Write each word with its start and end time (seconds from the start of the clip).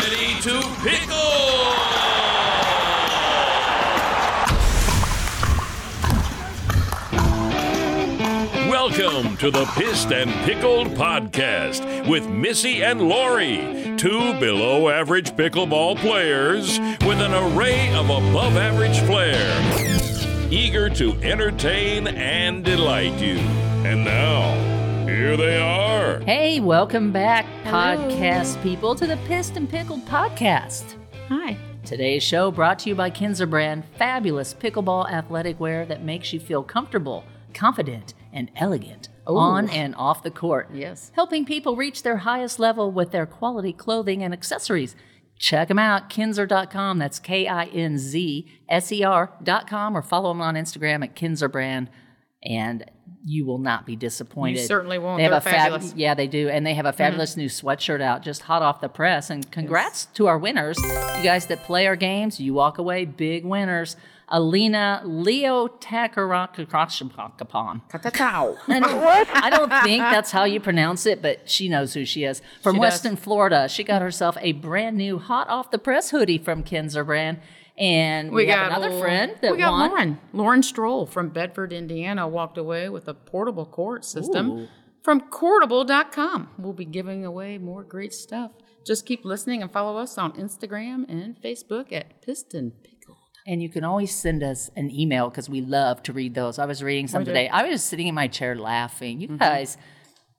ready 0.00 0.40
to 0.40 0.60
pickle! 0.82 1.16
Welcome 8.70 9.36
to 9.38 9.50
the 9.50 9.66
Pissed 9.76 10.12
and 10.12 10.30
Pickled 10.44 10.88
Podcast 10.88 12.08
with 12.08 12.26
Missy 12.28 12.82
and 12.82 13.02
Lori, 13.02 13.94
two 13.98 14.32
below 14.40 14.88
average 14.88 15.32
pickleball 15.32 15.98
players 15.98 16.78
with 16.78 17.20
an 17.20 17.34
array 17.34 17.92
of 17.94 18.06
above 18.06 18.56
average 18.56 18.98
flair, 19.00 20.48
eager 20.50 20.88
to 20.90 21.12
entertain 21.22 22.08
and 22.08 22.64
delight 22.64 23.20
you. 23.20 23.38
And 23.84 24.04
now, 24.04 25.04
here 25.06 25.36
they 25.36 25.60
are. 25.60 25.79
Hey, 26.18 26.58
welcome 26.58 27.12
back, 27.12 27.46
podcast 27.62 28.60
people, 28.64 28.96
to 28.96 29.06
the 29.06 29.16
Pissed 29.28 29.56
and 29.56 29.70
Pickled 29.70 30.04
podcast. 30.06 30.96
Hi. 31.28 31.56
Today's 31.84 32.24
show 32.24 32.50
brought 32.50 32.80
to 32.80 32.88
you 32.88 32.96
by 32.96 33.10
Kinzer 33.10 33.46
Brand, 33.46 33.84
fabulous 33.96 34.52
pickleball 34.52 35.08
athletic 35.08 35.60
wear 35.60 35.86
that 35.86 36.02
makes 36.02 36.32
you 36.32 36.40
feel 36.40 36.64
comfortable, 36.64 37.24
confident, 37.54 38.14
and 38.32 38.50
elegant 38.56 39.08
on 39.24 39.70
and 39.70 39.94
off 39.94 40.24
the 40.24 40.32
court. 40.32 40.68
Yes. 40.74 41.12
Helping 41.14 41.44
people 41.44 41.76
reach 41.76 42.02
their 42.02 42.18
highest 42.18 42.58
level 42.58 42.90
with 42.90 43.12
their 43.12 43.26
quality 43.26 43.72
clothing 43.72 44.22
and 44.24 44.34
accessories. 44.34 44.96
Check 45.38 45.68
them 45.68 45.78
out, 45.78 46.10
kinzer.com. 46.10 46.98
That's 46.98 47.20
K 47.20 47.46
I 47.46 47.66
N 47.66 47.98
Z 47.98 48.46
S 48.68 48.90
E 48.90 49.04
R.com, 49.04 49.96
or 49.96 50.02
follow 50.02 50.30
them 50.32 50.42
on 50.42 50.56
Instagram 50.56 51.04
at 51.04 51.14
Kinzer 51.14 51.48
Brand. 51.48 51.88
And 52.42 52.84
you 53.24 53.44
will 53.44 53.58
not 53.58 53.84
be 53.86 53.96
disappointed. 53.96 54.60
You 54.60 54.66
certainly 54.66 54.98
won't. 54.98 55.18
They 55.18 55.24
have 55.24 55.30
They're 55.32 55.38
a 55.38 55.42
fab- 55.42 55.54
fabulous. 55.54 55.88
Mm-hmm. 55.90 55.98
yeah, 55.98 56.14
they 56.14 56.26
do, 56.26 56.48
and 56.48 56.66
they 56.66 56.74
have 56.74 56.86
a 56.86 56.92
fabulous 56.92 57.36
new 57.36 57.48
sweatshirt 57.48 58.00
out, 58.00 58.22
just 58.22 58.42
hot 58.42 58.62
off 58.62 58.80
the 58.80 58.88
press. 58.88 59.28
And 59.30 59.50
congrats 59.50 60.06
to 60.14 60.26
our 60.26 60.38
winners, 60.38 60.78
you 60.78 61.22
guys 61.22 61.46
that 61.46 61.62
play 61.64 61.86
our 61.86 61.96
games. 61.96 62.40
You 62.40 62.54
walk 62.54 62.78
away 62.78 63.04
big 63.04 63.44
winners. 63.44 63.96
Alina 64.32 65.02
Leo 65.04 65.66
Takarakakapon. 66.58 67.80
Ka-ta-tow. 67.88 68.58
I 68.68 69.50
don't 69.50 69.72
think 69.82 70.02
that's 70.02 70.30
how 70.30 70.44
you 70.44 70.60
pronounce 70.60 71.06
it, 71.06 71.20
but 71.20 71.48
she 71.50 71.68
knows 71.68 71.94
who 71.94 72.04
she 72.04 72.24
is. 72.24 72.40
From 72.62 72.76
She 72.76 72.78
does. 72.78 72.92
Weston, 72.92 73.16
Florida. 73.16 73.68
She 73.68 73.84
got 73.84 74.02
herself 74.02 74.36
a 74.40 74.52
brand 74.52 74.96
new 74.96 75.18
hot 75.18 75.48
off 75.48 75.70
the 75.70 75.78
press 75.78 76.10
hoodie 76.10 76.38
from 76.38 76.62
Kinzer 76.62 77.04
brand. 77.04 77.40
And 77.80 78.30
we, 78.30 78.46
have 78.48 78.66
another 78.68 78.90
old- 78.90 79.00
friend 79.00 79.32
that 79.40 79.52
we 79.52 79.58
got 79.58 79.72
won. 79.72 79.88
Lauren. 79.90 80.18
Lauren 80.34 80.62
Stroll 80.62 81.06
from 81.06 81.30
Bedford, 81.30 81.72
Indiana, 81.72 82.28
walked 82.28 82.58
away 82.58 82.88
with 82.90 83.08
a 83.08 83.14
portable 83.14 83.64
court 83.64 84.04
system 84.04 84.50
Ooh. 84.50 84.68
from 85.02 85.22
Courtable.com. 85.30 86.50
We'll 86.58 86.72
be 86.74 86.84
giving 86.84 87.24
away 87.24 87.56
more 87.58 87.82
great 87.82 88.12
stuff. 88.12 88.50
Just 88.86 89.06
keep 89.06 89.24
listening 89.24 89.62
and 89.62 89.72
follow 89.72 89.98
us 89.98 90.18
on 90.18 90.32
Instagram 90.32 91.04
and 91.08 91.40
Facebook 91.42 91.92
at 91.92 92.20
Pissed 92.22 92.54
and 92.54 92.72
Pickle. 92.82 93.16
And 93.46 93.62
you 93.62 93.68
can 93.70 93.84
always 93.84 94.14
send 94.14 94.42
us 94.42 94.70
an 94.76 94.90
email 94.90 95.30
because 95.30 95.48
we 95.48 95.60
love 95.62 96.02
to 96.04 96.12
read 96.12 96.34
those. 96.34 96.58
I 96.58 96.66
was 96.66 96.82
reading 96.82 97.08
some 97.08 97.24
today. 97.24 97.48
I 97.48 97.62
was 97.62 97.72
just 97.72 97.86
sitting 97.86 98.06
in 98.08 98.14
my 98.14 98.28
chair 98.28 98.54
laughing. 98.56 99.20
You 99.20 99.28
Mm-hmm. 99.28 99.36
guys 99.38 99.78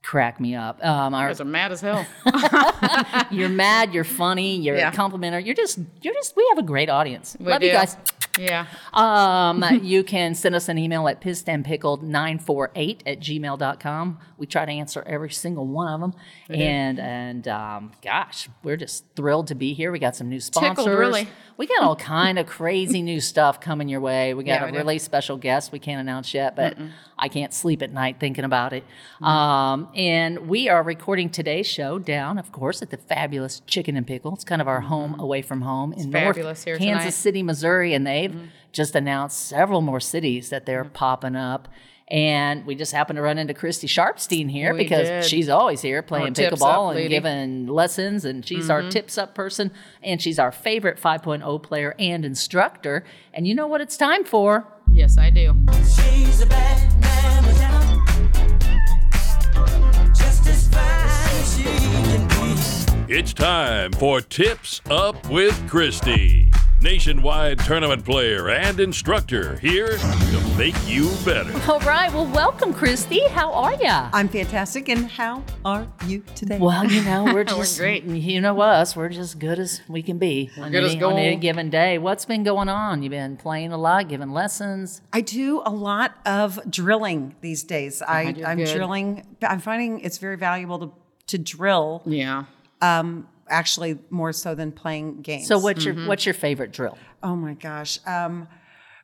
crack 0.03 0.39
me 0.39 0.55
up. 0.55 0.83
Um, 0.83 1.13
You 1.13 1.19
our, 1.19 1.27
guys 1.29 1.41
are 1.41 1.45
mad 1.45 1.71
as 1.71 1.81
hell. 1.81 2.05
you're 3.31 3.49
mad, 3.49 3.93
you're 3.93 4.03
funny, 4.03 4.57
you're 4.57 4.75
Yeah. 4.77 4.91
complimentary. 4.91 5.43
You're 5.43 5.55
just, 5.55 5.79
you're 6.01 6.13
just. 6.13 6.35
We 6.35 6.45
have 6.49 6.57
a 6.57 6.67
great 6.67 6.89
audience. 6.89 7.37
We 7.39 7.45
love 7.47 7.61
you 7.63 7.71
guys. 7.71 7.95
yeah. 8.39 8.65
Um, 8.93 9.63
you 9.83 10.03
can 10.03 10.33
send 10.35 10.55
us 10.55 10.69
an 10.69 10.77
email 10.77 11.07
at 11.07 11.21
pissedandpickled948 11.21 13.01
at 13.05 13.19
gmail.com. 13.19 14.19
We 14.37 14.45
try 14.47 14.65
to 14.65 14.71
answer 14.71 15.03
every 15.05 15.29
single 15.31 15.67
one 15.67 15.87
of 15.93 16.01
them. 16.01 16.13
And, 16.49 16.99
and 16.99 17.47
um, 17.47 17.91
gosh, 18.03 18.49
we're 18.63 18.77
just 18.77 19.05
thrilled 19.15 19.47
to 19.47 19.55
be 19.55 19.73
here. 19.73 19.91
We 19.91 19.99
got 19.99 20.15
some 20.15 20.29
new 20.29 20.39
sponsors. 20.39 20.87
really. 20.87 21.27
We 21.57 21.67
got 21.67 21.83
all 21.83 21.95
kind 21.95 22.39
of 22.39 22.47
crazy 22.47 23.01
new 23.03 23.21
stuff 23.21 23.61
coming 23.61 23.87
your 23.87 23.99
way. 24.01 24.33
We 24.33 24.43
got 24.43 24.53
Yeah, 24.53 24.63
a 24.63 24.65
we 24.67 24.71
do. 24.71 24.77
really 24.79 24.97
special 24.99 25.37
guest 25.37 25.71
we 25.71 25.77
can't 25.79 26.01
announce 26.01 26.33
yet, 26.33 26.55
but 26.55 26.75
I 27.21 27.29
can't 27.29 27.53
sleep 27.53 27.81
at 27.83 27.93
night 27.93 28.17
thinking 28.19 28.43
about 28.43 28.73
it. 28.73 28.83
Um, 29.21 29.87
and 29.95 30.47
we 30.49 30.67
are 30.69 30.81
recording 30.81 31.29
today's 31.29 31.67
show 31.67 31.99
down, 31.99 32.37
of 32.39 32.51
course, 32.51 32.81
at 32.81 32.89
the 32.89 32.97
fabulous 32.97 33.61
Chicken 33.67 33.95
and 33.95 34.07
Pickle. 34.07 34.33
It's 34.33 34.43
kind 34.43 34.61
of 34.61 34.67
our 34.67 34.81
home 34.81 35.19
away 35.19 35.41
from 35.43 35.61
home 35.61 35.93
in 35.93 36.09
North 36.09 36.35
Kansas 36.35 36.63
tonight. 36.65 37.09
City, 37.13 37.43
Missouri, 37.43 37.93
and 37.93 38.05
they've 38.07 38.35
just 38.71 38.95
announced 38.95 39.47
several 39.47 39.81
more 39.81 39.99
cities 39.99 40.49
that 40.49 40.65
they're 40.65 40.81
Mm-hmm. 40.85 40.93
popping 40.93 41.35
up. 41.35 41.67
And 42.07 42.65
we 42.65 42.75
just 42.75 42.91
happened 42.91 43.15
to 43.17 43.21
run 43.21 43.37
into 43.37 43.53
Cristie 43.53 43.87
Sharpsteen 43.87 44.51
here 44.51 44.73
We 44.73 44.79
because 44.79 45.07
did. 45.07 45.23
she's 45.25 45.47
always 45.47 45.81
here 45.81 46.01
playing 46.01 46.33
pickleball 46.33 46.87
and 46.89 46.95
lady. 46.97 47.07
giving 47.09 47.67
lessons. 47.67 48.25
And 48.25 48.45
she's 48.45 48.69
our 48.69 48.89
tips 48.89 49.17
up 49.17 49.33
person. 49.33 49.71
And 50.03 50.21
she's 50.21 50.37
our 50.37 50.51
favorite 50.51 50.97
5.0 50.99 51.63
player 51.63 51.95
and 51.97 52.25
instructor. 52.25 53.05
And 53.33 53.47
you 53.47 53.55
know 53.55 53.65
what 53.67 53.79
it's 53.79 53.95
time 53.95 54.25
for? 54.25 54.67
Yes, 55.01 55.17
I 55.17 55.31
do. 55.31 55.55
She's 55.79 56.41
a 56.41 56.45
bad 56.45 57.01
man 57.01 57.43
without 57.47 57.81
just 60.15 60.45
as 60.45 60.67
fine 60.67 60.83
as 61.41 61.57
she 61.57 61.63
can 61.63 62.27
be. 63.07 63.11
It's 63.11 63.33
time 63.33 63.93
for 63.93 64.21
Tips 64.21 64.79
Up 64.91 65.27
with 65.27 65.55
Cristie, 65.67 66.53
nationwide 66.81 67.59
tournament 67.59 68.03
player 68.03 68.49
and 68.49 68.79
instructor 68.79 69.55
here 69.59 69.97
to 69.97 70.53
make 70.57 70.75
you 70.87 71.11
better. 71.23 71.51
All 71.71 71.79
right. 71.81 72.11
Well, 72.11 72.25
welcome, 72.25 72.73
Cristie. 72.73 73.27
How 73.29 73.53
are 73.53 73.75
ya? 73.75 74.09
I'm 74.13 74.27
fantastic. 74.27 74.89
And 74.89 75.09
how 75.09 75.43
are 75.63 75.87
you 76.07 76.23
today? 76.35 76.57
Well, 76.57 76.85
you 76.85 77.03
know, 77.05 77.25
we're 77.25 77.43
just 77.43 77.77
great. 77.77 78.03
You 78.03 78.41
know 78.41 78.59
us, 78.61 78.95
we're 78.95 79.09
just 79.09 79.37
good 79.37 79.59
as 79.59 79.81
we 79.87 80.01
can 80.01 80.17
be 80.17 80.49
on, 80.57 80.71
good 80.71 80.83
as 80.83 80.93
any, 80.93 81.03
on 81.03 81.17
any 81.19 81.35
given 81.35 81.69
day. 81.69 81.99
What's 81.99 82.25
been 82.25 82.43
going 82.43 82.67
on? 82.67 83.03
You've 83.03 83.11
been 83.11 83.37
playing 83.37 83.71
a 83.71 83.77
lot, 83.77 84.07
giving 84.09 84.31
lessons. 84.31 85.01
I 85.13 85.21
do 85.21 85.61
a 85.65 85.71
lot 85.71 86.15
of 86.25 86.59
drilling 86.69 87.35
these 87.41 87.63
days. 87.63 88.01
I, 88.01 88.33
I'm 88.45 88.57
good. 88.57 88.73
drilling. 88.73 89.25
I'm 89.43 89.59
finding 89.59 89.99
it's 89.99 90.17
very 90.17 90.35
valuable 90.37 90.79
to, 90.79 90.91
to 91.27 91.37
drill, 91.37 92.01
Yeah. 92.05 92.45
Um, 92.81 93.27
actually, 93.51 93.99
more 94.09 94.31
so 94.33 94.55
than 94.55 94.71
playing 94.71 95.21
games. 95.21 95.47
So, 95.47 95.59
what's 95.59 95.85
your 95.85 95.93
what's 96.07 96.25
your 96.25 96.33
favorite 96.33 96.71
drill? 96.71 96.97
Oh 97.21 97.35
my 97.35 97.53
gosh. 97.53 97.99
Um, 98.07 98.47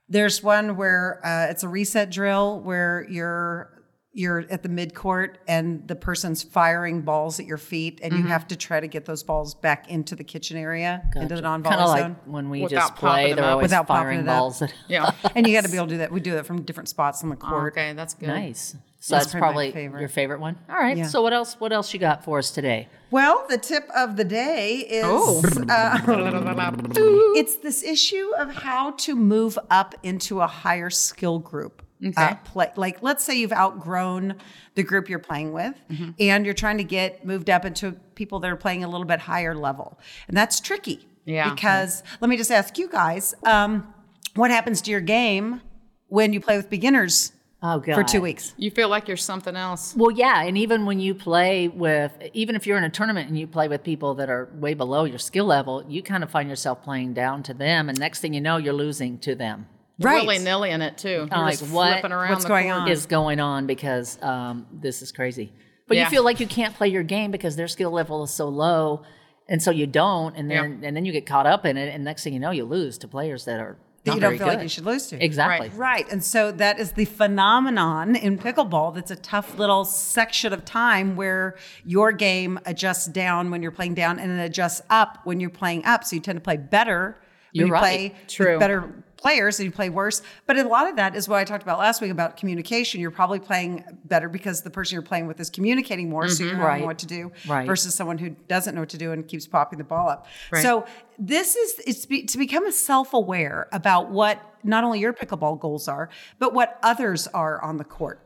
there's 0.09 0.41
one 0.41 0.77
where 0.77 1.19
uh, 1.23 1.51
it's 1.51 1.63
a 1.63 1.67
reset 1.67 2.09
drill 2.09 2.61
where 2.61 3.05
you're 3.09 3.73
you're 4.13 4.45
at 4.49 4.63
the 4.63 4.69
mid 4.69 4.95
court 4.95 5.37
and 5.47 5.87
the 5.87 5.95
person's 5.95 6.41
firing 6.41 7.01
balls 7.03 7.39
at 7.39 7.45
your 7.45 7.57
feet 7.57 7.99
and 8.01 8.13
you 8.13 8.23
have 8.23 8.47
to 8.47 8.55
try 8.55 8.79
to 8.79 8.87
get 8.87 9.05
those 9.05 9.21
balls 9.21 9.53
back 9.53 9.91
into 9.91 10.15
the 10.15 10.23
kitchen 10.23 10.57
area 10.57 11.07
into 11.15 11.35
the 11.35 11.41
non-volley 11.41 11.75
Kind 11.75 11.81
of 11.87 11.89
zone. 11.99 12.09
like 12.13 12.17
when 12.25 12.49
we 12.49 12.61
Without 12.63 12.79
just 12.79 12.95
play, 12.95 13.33
they're 13.33 13.45
always 13.45 13.65
Without 13.65 13.85
firing 13.87 14.21
it 14.21 14.27
up. 14.27 14.39
balls. 14.39 14.61
At, 14.63 14.73
Yeah. 14.87 15.11
and 15.35 15.45
you 15.45 15.53
got 15.53 15.65
to 15.65 15.69
be 15.69 15.77
able 15.77 15.85
to 15.87 15.93
do 15.93 15.97
that. 15.99 16.11
We 16.11 16.19
do 16.19 16.31
that 16.31 16.47
from 16.47 16.63
different 16.63 16.89
spots 16.89 17.21
on 17.21 17.29
the 17.29 17.35
court. 17.35 17.73
okay, 17.73 17.93
that's 17.93 18.15
good. 18.15 18.29
nice. 18.29 18.75
So 19.07 19.15
That's 19.15 19.27
that's 19.27 19.39
probably 19.39 19.71
favorite. 19.71 20.01
your 20.01 20.09
favorite 20.09 20.41
one. 20.41 20.57
All 20.69 20.75
right. 20.75 20.97
Yeah. 20.97 21.07
So 21.07 21.21
what 21.21 21.31
else? 21.31 21.57
What 21.61 21.71
else 21.71 21.93
you 21.93 21.99
got 21.99 22.25
for 22.25 22.39
us 22.39 22.51
today? 22.51 22.89
Well, 23.09 23.45
the 23.47 23.57
tip 23.57 23.87
of 23.95 24.17
the 24.17 24.25
day 24.25 24.79
is 24.79 25.05
Oh. 25.07 25.41
uh, 25.69 25.99
it's 27.37 27.55
this 27.55 27.83
issue 27.83 28.31
of 28.37 28.53
how 28.53 28.91
to 28.91 29.15
move 29.15 29.57
up 29.69 29.95
into 30.03 30.41
a 30.41 30.47
higher 30.47 30.89
skill 30.89 31.39
group. 31.39 31.83
Uh, 32.17 32.35
play 32.43 32.69
like 32.75 33.01
let's 33.01 33.23
say 33.23 33.33
you've 33.39 33.53
outgrown 33.53 34.35
the 34.75 34.83
group 34.83 35.07
you're 35.07 35.19
playing 35.19 35.53
with, 35.53 35.73
Mm-hmm. 35.89 36.09
and 36.19 36.43
you're 36.43 36.53
trying 36.53 36.77
to 36.79 36.83
get 36.83 37.25
moved 37.25 37.49
up 37.49 37.63
into 37.63 37.93
people 38.15 38.39
that 38.41 38.51
are 38.51 38.57
playing 38.57 38.83
a 38.83 38.89
little 38.89 39.05
bit 39.07 39.21
higher 39.21 39.55
level, 39.55 39.97
and 40.27 40.35
that's 40.35 40.59
tricky. 40.59 41.07
Yeah. 41.23 41.49
Because 41.53 42.03
let 42.19 42.27
me 42.29 42.35
just 42.35 42.51
ask 42.51 42.77
you 42.77 42.89
guys, 42.89 43.33
um, 43.45 43.93
what 44.35 44.51
happens 44.51 44.81
to 44.81 44.91
your 44.91 44.99
game 45.01 45.61
when 46.07 46.33
you 46.33 46.41
play 46.41 46.57
with 46.57 46.69
beginners 46.69 47.31
Oh 47.61 47.79
God. 47.79 47.95
for 47.95 48.03
two 48.03 48.21
weeks? 48.21 48.53
You 48.57 48.69
feel 48.69 48.87
like 48.87 49.07
you're 49.07 49.17
something 49.17 49.55
else. 49.55 49.95
Well, 49.95 50.11
yeah, 50.11 50.43
and 50.43 50.57
even 50.57 50.85
when 50.85 50.99
you 50.99 51.15
play 51.15 51.67
with, 51.67 52.11
even 52.33 52.55
if 52.55 52.67
you're 52.67 52.77
in 52.77 52.83
a 52.83 52.89
tournament 52.89 53.27
and 53.29 53.37
you 53.39 53.47
play 53.47 53.67
with 53.67 53.83
people 53.83 54.13
that 54.15 54.29
are 54.29 54.47
way 54.53 54.75
below 54.75 55.05
your 55.05 55.17
skill 55.17 55.45
level, 55.45 55.83
you 55.87 56.03
kind 56.03 56.23
of 56.23 56.29
find 56.29 56.47
yourself 56.49 56.83
playing 56.83 57.13
down 57.13 57.41
to 57.43 57.53
them, 57.55 57.89
and 57.89 57.99
next 57.99 58.19
thing 58.19 58.33
you 58.35 58.41
know, 58.41 58.57
you're 58.57 58.73
losing 58.73 59.17
to 59.19 59.33
them. 59.33 59.65
Right. 59.99 60.21
Willy 60.21 60.37
nilly 60.37 60.69
in 60.69 60.83
it 60.83 60.99
too. 60.99 61.09
You're 61.09 61.25
like, 61.27 61.57
just 61.57 61.71
what- 61.71 61.93
flipping 61.93 62.11
around 62.11 62.29
what's 62.29 62.43
the 62.43 62.49
going 62.49 62.69
on? 62.71 62.87
is 62.89 63.07
going 63.07 63.39
on 63.39 63.65
because 63.65 64.21
um, 64.21 64.67
this 64.71 65.01
is 65.01 65.11
crazy. 65.11 65.51
But 65.87 65.97
Yeah. 65.97 66.03
you 66.03 66.09
feel 66.11 66.23
like 66.23 66.39
you 66.39 66.45
can't 66.45 66.75
play 66.75 66.89
your 66.89 67.01
game 67.01 67.31
because 67.31 67.55
their 67.55 67.67
skill 67.67 67.89
level 67.89 68.21
is 68.23 68.29
so 68.29 68.47
low, 68.49 69.01
and 69.49 69.63
so 69.63 69.71
you 69.71 69.87
don't, 69.87 70.35
and 70.35 70.51
then 70.51 70.81
and 70.83 70.95
then 70.95 71.05
you 71.05 71.11
get 71.11 71.25
caught 71.25 71.47
up 71.47 71.65
in 71.65 71.77
it, 71.77 71.91
and 71.91 72.03
next 72.03 72.23
thing 72.23 72.33
you 72.33 72.39
know, 72.39 72.51
you 72.51 72.65
lose 72.65 72.99
to 72.99 73.07
players 73.07 73.45
that 73.45 73.59
are 73.59 73.77
That 74.07 74.15
you 74.15 74.21
don't 74.21 74.29
very 74.31 74.37
feel 74.37 74.47
like 74.47 74.63
you 74.63 74.69
should 74.69 74.85
lose 74.85 75.07
to. 75.07 75.23
Exactly. 75.23 75.69
Right. 75.75 76.05
And 76.11 76.23
so 76.23 76.51
that 76.53 76.79
is 76.79 76.93
the 76.93 77.05
phenomenon 77.05 78.15
in 78.15 78.37
pickleball 78.37 78.95
that's 78.95 79.11
a 79.11 79.15
tough 79.15 79.57
little 79.57 79.85
section 79.85 80.53
of 80.53 80.65
time 80.65 81.15
where 81.15 81.55
your 81.85 82.11
game 82.11 82.59
adjusts 82.65 83.07
down 83.07 83.51
when 83.51 83.61
you're 83.61 83.71
playing 83.71 83.93
down 83.93 84.19
and 84.19 84.31
it 84.31 84.43
adjusts 84.43 84.81
up 84.89 85.19
when 85.23 85.39
you're 85.39 85.49
playing 85.49 85.85
up. 85.85 86.03
So 86.03 86.15
you 86.15 86.21
tend 86.21 86.37
to 86.37 86.41
play 86.41 86.57
better 86.57 87.17
You're 87.53 87.67
you 87.67 87.73
right. 87.73 87.79
play 87.79 88.15
True. 88.27 88.59
better 88.59 89.03
players 89.17 89.59
and 89.59 89.65
you 89.65 89.71
play 89.71 89.89
worse. 89.89 90.21
But 90.45 90.57
a 90.57 90.67
lot 90.67 90.89
of 90.89 90.95
that 90.95 91.15
is 91.15 91.27
what 91.27 91.39
I 91.39 91.43
talked 91.43 91.63
about 91.63 91.79
last 91.79 92.01
week 92.01 92.11
about 92.11 92.37
communication. 92.37 93.01
You're 93.01 93.11
probably 93.11 93.39
playing 93.39 93.83
better 94.05 94.29
because 94.29 94.61
the 94.61 94.69
person 94.69 94.95
you're 94.95 95.01
playing 95.01 95.27
with 95.27 95.39
is 95.39 95.49
communicating 95.49 96.09
more, 96.09 96.27
so 96.27 96.43
you're 96.43 96.53
mm-hmm. 96.53 96.61
knowing 96.61 96.73
Right. 96.81 96.85
what 96.85 96.99
to 96.99 97.07
do 97.07 97.31
Right. 97.47 97.65
versus 97.65 97.95
someone 97.95 98.17
who 98.17 98.29
doesn't 98.47 98.75
know 98.75 98.81
what 98.81 98.89
to 98.89 98.97
do 98.97 99.11
and 99.11 99.27
keeps 99.27 99.47
popping 99.47 99.77
the 99.79 99.83
ball 99.83 100.09
up. 100.09 100.27
Right. 100.51 100.61
So 100.61 100.85
this 101.17 101.55
is 101.55 101.79
it's 101.85 102.05
be, 102.05 102.23
to 102.23 102.37
become 102.37 102.65
a 102.67 102.71
self-aware 102.71 103.67
about 103.71 104.11
what 104.11 104.39
not 104.63 104.83
only 104.83 104.99
your 104.99 105.13
pickleball 105.13 105.59
goals 105.59 105.87
are, 105.87 106.09
but 106.39 106.53
what 106.53 106.79
others 106.83 107.27
are 107.27 107.61
on 107.61 107.77
the 107.77 107.83
court. 107.83 108.21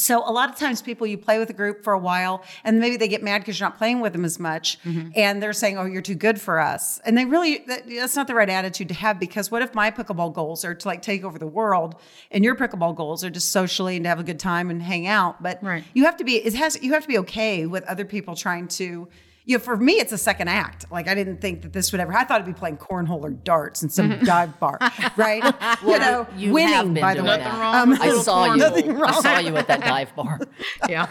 So 0.00 0.28
a 0.28 0.32
lot 0.32 0.48
of 0.50 0.56
times 0.56 0.80
people 0.82 1.06
you 1.06 1.18
play 1.18 1.38
with 1.38 1.50
a 1.50 1.52
group 1.52 1.84
for 1.84 1.92
a 1.92 1.98
while 1.98 2.42
and 2.64 2.80
maybe 2.80 2.96
they 2.96 3.08
get 3.08 3.22
mad 3.22 3.40
because 3.40 3.60
you're 3.60 3.68
not 3.68 3.78
playing 3.78 4.00
with 4.00 4.12
them 4.12 4.24
as 4.24 4.38
much 4.38 4.78
mm-hmm. 4.82 5.10
and 5.14 5.42
they're 5.42 5.52
saying, 5.52 5.78
"Oh, 5.78 5.84
you're 5.84 6.02
too 6.02 6.14
good 6.14 6.40
for 6.40 6.58
us." 6.58 7.00
And 7.04 7.16
they 7.16 7.24
really 7.24 7.58
that, 7.66 7.86
that's 7.86 8.16
not 8.16 8.26
the 8.26 8.34
right 8.34 8.48
attitude 8.48 8.88
to 8.88 8.94
have 8.94 9.20
because 9.20 9.50
what 9.50 9.62
if 9.62 9.74
my 9.74 9.90
pickleball 9.90 10.32
goals 10.32 10.64
are 10.64 10.74
to 10.74 10.88
like 10.88 11.02
take 11.02 11.22
over 11.24 11.38
the 11.38 11.46
world 11.46 11.96
and 12.30 12.42
your 12.44 12.56
pickleball 12.56 12.96
goals 12.96 13.22
are 13.24 13.30
just 13.30 13.50
socially 13.52 13.96
and 13.96 14.04
to 14.04 14.08
have 14.08 14.20
a 14.20 14.24
good 14.24 14.38
time 14.40 14.70
and 14.70 14.82
hang 14.82 15.06
out, 15.06 15.42
but 15.42 15.62
Right. 15.62 15.84
you 15.94 16.04
have 16.04 16.16
to 16.16 16.24
be 16.24 16.36
it 16.36 16.54
has 16.54 16.82
you 16.82 16.92
have 16.94 17.02
to 17.02 17.08
be 17.08 17.18
okay 17.18 17.66
with 17.66 17.84
other 17.84 18.04
people 18.04 18.34
trying 18.34 18.68
to 18.68 19.08
you 19.44 19.56
know, 19.56 19.62
for 19.62 19.76
me, 19.76 19.94
it's 19.94 20.12
a 20.12 20.18
second 20.18 20.48
act. 20.48 20.84
Like 20.90 21.08
I 21.08 21.14
didn't 21.14 21.40
think 21.40 21.62
that 21.62 21.72
this 21.72 21.92
would 21.92 22.00
ever. 22.00 22.14
I 22.14 22.24
thought 22.24 22.40
it'd 22.40 22.54
be 22.54 22.58
playing 22.58 22.76
cornhole 22.76 23.22
or 23.22 23.30
darts 23.30 23.82
in 23.82 23.88
some 23.88 24.18
dive 24.24 24.58
bar, 24.60 24.78
right? 25.16 25.42
you 25.82 25.98
know, 25.98 26.26
you 26.36 26.54
have 26.56 26.84
winning 26.84 26.94
been 26.94 27.02
by 27.02 27.14
the 27.14 27.22
way. 27.22 27.38
that. 27.38 27.44
Nothing 27.44 27.60
wrong 27.60 27.90
with 27.90 28.00
I 28.00 28.22
saw 28.22 28.54
you. 28.54 29.04
I 29.04 29.20
saw 29.20 29.38
you 29.38 29.56
at 29.56 29.66
that 29.68 29.80
dive 29.80 30.14
bar. 30.14 30.40
Yeah, 30.88 31.08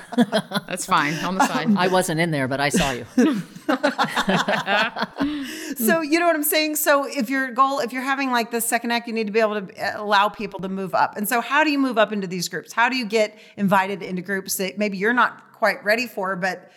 that's 0.68 0.86
fine 0.86 1.14
on 1.26 1.36
the 1.36 1.48
side. 1.48 1.76
I 1.76 1.88
wasn't 1.88 2.20
in 2.20 2.32
there, 2.32 2.48
but 2.48 2.60
I 2.60 2.70
saw 2.70 2.92
you. 2.92 3.06
So 5.78 6.02
you 6.02 6.20
know 6.20 6.28
what 6.28 6.36
I'm 6.36 6.44
saying. 6.44 6.76
So 6.76 7.06
if 7.06 7.30
your 7.30 7.52
goal, 7.52 7.80
if 7.80 7.94
you're 7.94 8.02
having 8.02 8.32
like 8.32 8.52
the 8.52 8.62
second 8.62 8.92
act, 8.92 9.08
you 9.08 9.14
need 9.14 9.28
to 9.28 9.34
be 9.34 9.40
able 9.40 9.62
to 9.62 9.98
uh, 9.98 10.02
allow 10.02 10.30
people 10.30 10.60
to 10.62 10.70
move 10.70 10.94
up. 10.94 11.16
And 11.16 11.28
so 11.28 11.42
how 11.42 11.64
do 11.64 11.72
you 11.72 11.80
move 11.80 11.98
up 11.98 12.12
into 12.12 12.28
these 12.28 12.50
groups? 12.50 12.74
How 12.74 12.90
do 12.90 12.98
you 12.98 13.06
get 13.06 13.38
invited 13.56 14.02
into 14.02 14.22
groups 14.22 14.56
that 14.58 14.78
maybe 14.78 14.98
you're 14.98 15.14
not 15.14 15.54
quite 15.54 15.84
ready 15.84 16.08
for, 16.08 16.36
but 16.36 16.72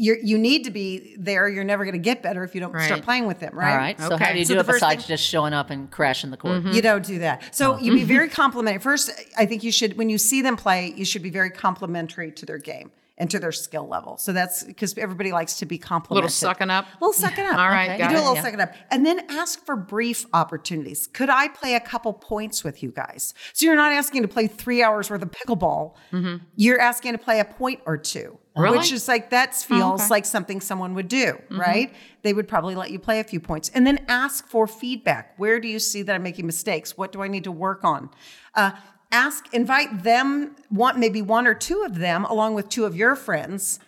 you 0.00 0.16
you 0.22 0.38
need 0.38 0.64
to 0.64 0.70
be 0.70 1.14
there. 1.18 1.48
You're 1.48 1.64
never 1.64 1.84
going 1.84 1.92
to 1.92 1.98
get 1.98 2.22
better 2.22 2.42
if 2.42 2.54
you 2.54 2.60
don't 2.60 2.78
start 2.80 3.02
playing 3.02 3.26
with 3.26 3.40
them, 3.40 3.56
right? 3.56 3.72
All 3.72 3.76
right. 3.76 4.00
So 4.00 4.16
how 4.16 4.32
do 4.32 4.38
you 4.38 4.44
So 4.44 4.54
do 4.54 4.62
the 4.62 4.70
it 4.70 4.72
besides 4.72 5.02
thing- 5.02 5.08
just 5.08 5.24
showing 5.24 5.52
up 5.52 5.70
and 5.70 5.90
crashing 5.90 6.30
the 6.30 6.36
court? 6.36 6.62
Mm-hmm. 6.62 6.72
You 6.72 6.82
don't 6.82 7.04
do 7.04 7.18
that. 7.20 7.54
So 7.54 7.74
oh. 7.74 7.78
you 7.78 7.92
be 7.92 8.04
very 8.04 8.28
complimentary. 8.42 8.80
First, 8.80 9.10
I 9.36 9.46
think 9.46 9.62
you 9.62 9.70
should, 9.72 9.96
when 9.96 10.08
you 10.08 10.18
see 10.18 10.42
them 10.42 10.56
play, 10.56 10.92
you 10.96 11.04
should 11.04 11.22
be 11.22 11.30
very 11.30 11.50
complimentary 11.50 12.32
to 12.32 12.46
their 12.46 12.58
game 12.58 12.90
and 13.20 13.30
to 13.30 13.38
their 13.38 13.52
skill 13.52 13.86
level. 13.86 14.16
So 14.16 14.32
that's 14.32 14.64
because 14.64 14.96
everybody 14.96 15.30
likes 15.30 15.58
to 15.58 15.66
be 15.66 15.76
complimented. 15.78 16.24
little 16.24 16.30
sucking 16.30 16.70
up. 16.70 16.86
A 16.86 17.04
little 17.04 17.12
sucking 17.12 17.44
up. 17.44 17.56
All 17.58 17.68
right, 17.68 17.90
Okay. 17.90 18.02
You 18.02 18.08
do 18.08 18.16
a 18.16 18.18
little 18.18 18.34
Yeah. 18.34 18.42
sucking 18.42 18.60
up. 18.60 18.72
And 18.90 19.04
then 19.04 19.20
ask 19.28 19.64
for 19.64 19.76
brief 19.76 20.24
opportunities. 20.32 21.06
Could 21.06 21.28
I 21.28 21.48
play 21.48 21.74
a 21.74 21.80
couple 21.80 22.14
points 22.14 22.64
with 22.64 22.82
you 22.82 22.90
guys? 22.90 23.34
So 23.52 23.66
you're 23.66 23.76
not 23.76 23.92
asking 23.92 24.22
to 24.22 24.28
play 24.28 24.46
three 24.46 24.82
hours 24.82 25.10
worth 25.10 25.22
of 25.22 25.30
pickleball. 25.30 25.94
You're 26.56 26.80
asking 26.80 27.12
to 27.12 27.18
play 27.18 27.38
a 27.40 27.44
point 27.44 27.80
or 27.86 27.96
two. 27.98 28.38
Really? 28.56 28.78
Which 28.78 28.90
is 28.92 29.06
like 29.06 29.30
that 29.30 29.54
feels 29.54 30.00
okay. 30.02 30.08
like 30.10 30.24
something 30.24 30.60
someone 30.60 30.94
would 30.94 31.06
do, 31.08 31.38
right? 31.50 31.92
They 32.22 32.32
would 32.32 32.48
probably 32.48 32.74
let 32.74 32.90
you 32.90 32.98
play 32.98 33.20
a 33.20 33.24
few 33.24 33.38
points. 33.38 33.70
And 33.74 33.86
then 33.86 34.04
ask 34.08 34.46
for 34.48 34.66
feedback. 34.66 35.34
Where 35.38 35.60
do 35.60 35.68
you 35.68 35.78
see 35.78 36.02
that 36.02 36.14
I'm 36.14 36.22
making 36.22 36.46
mistakes? 36.46 36.96
What 36.96 37.12
do 37.12 37.22
I 37.22 37.28
need 37.28 37.44
to 37.44 37.52
work 37.52 37.84
on? 37.84 38.10
Uh, 38.54 38.72
ask, 39.12 39.52
invite 39.52 40.02
them, 40.02 40.56
want 40.70 40.98
maybe 40.98 41.22
one 41.22 41.46
or 41.46 41.54
two 41.54 41.82
of 41.82 41.96
them, 41.98 42.24
along 42.24 42.54
with 42.54 42.68
two 42.68 42.84
of 42.84 42.94
your 42.96 43.16
friends, 43.16 43.80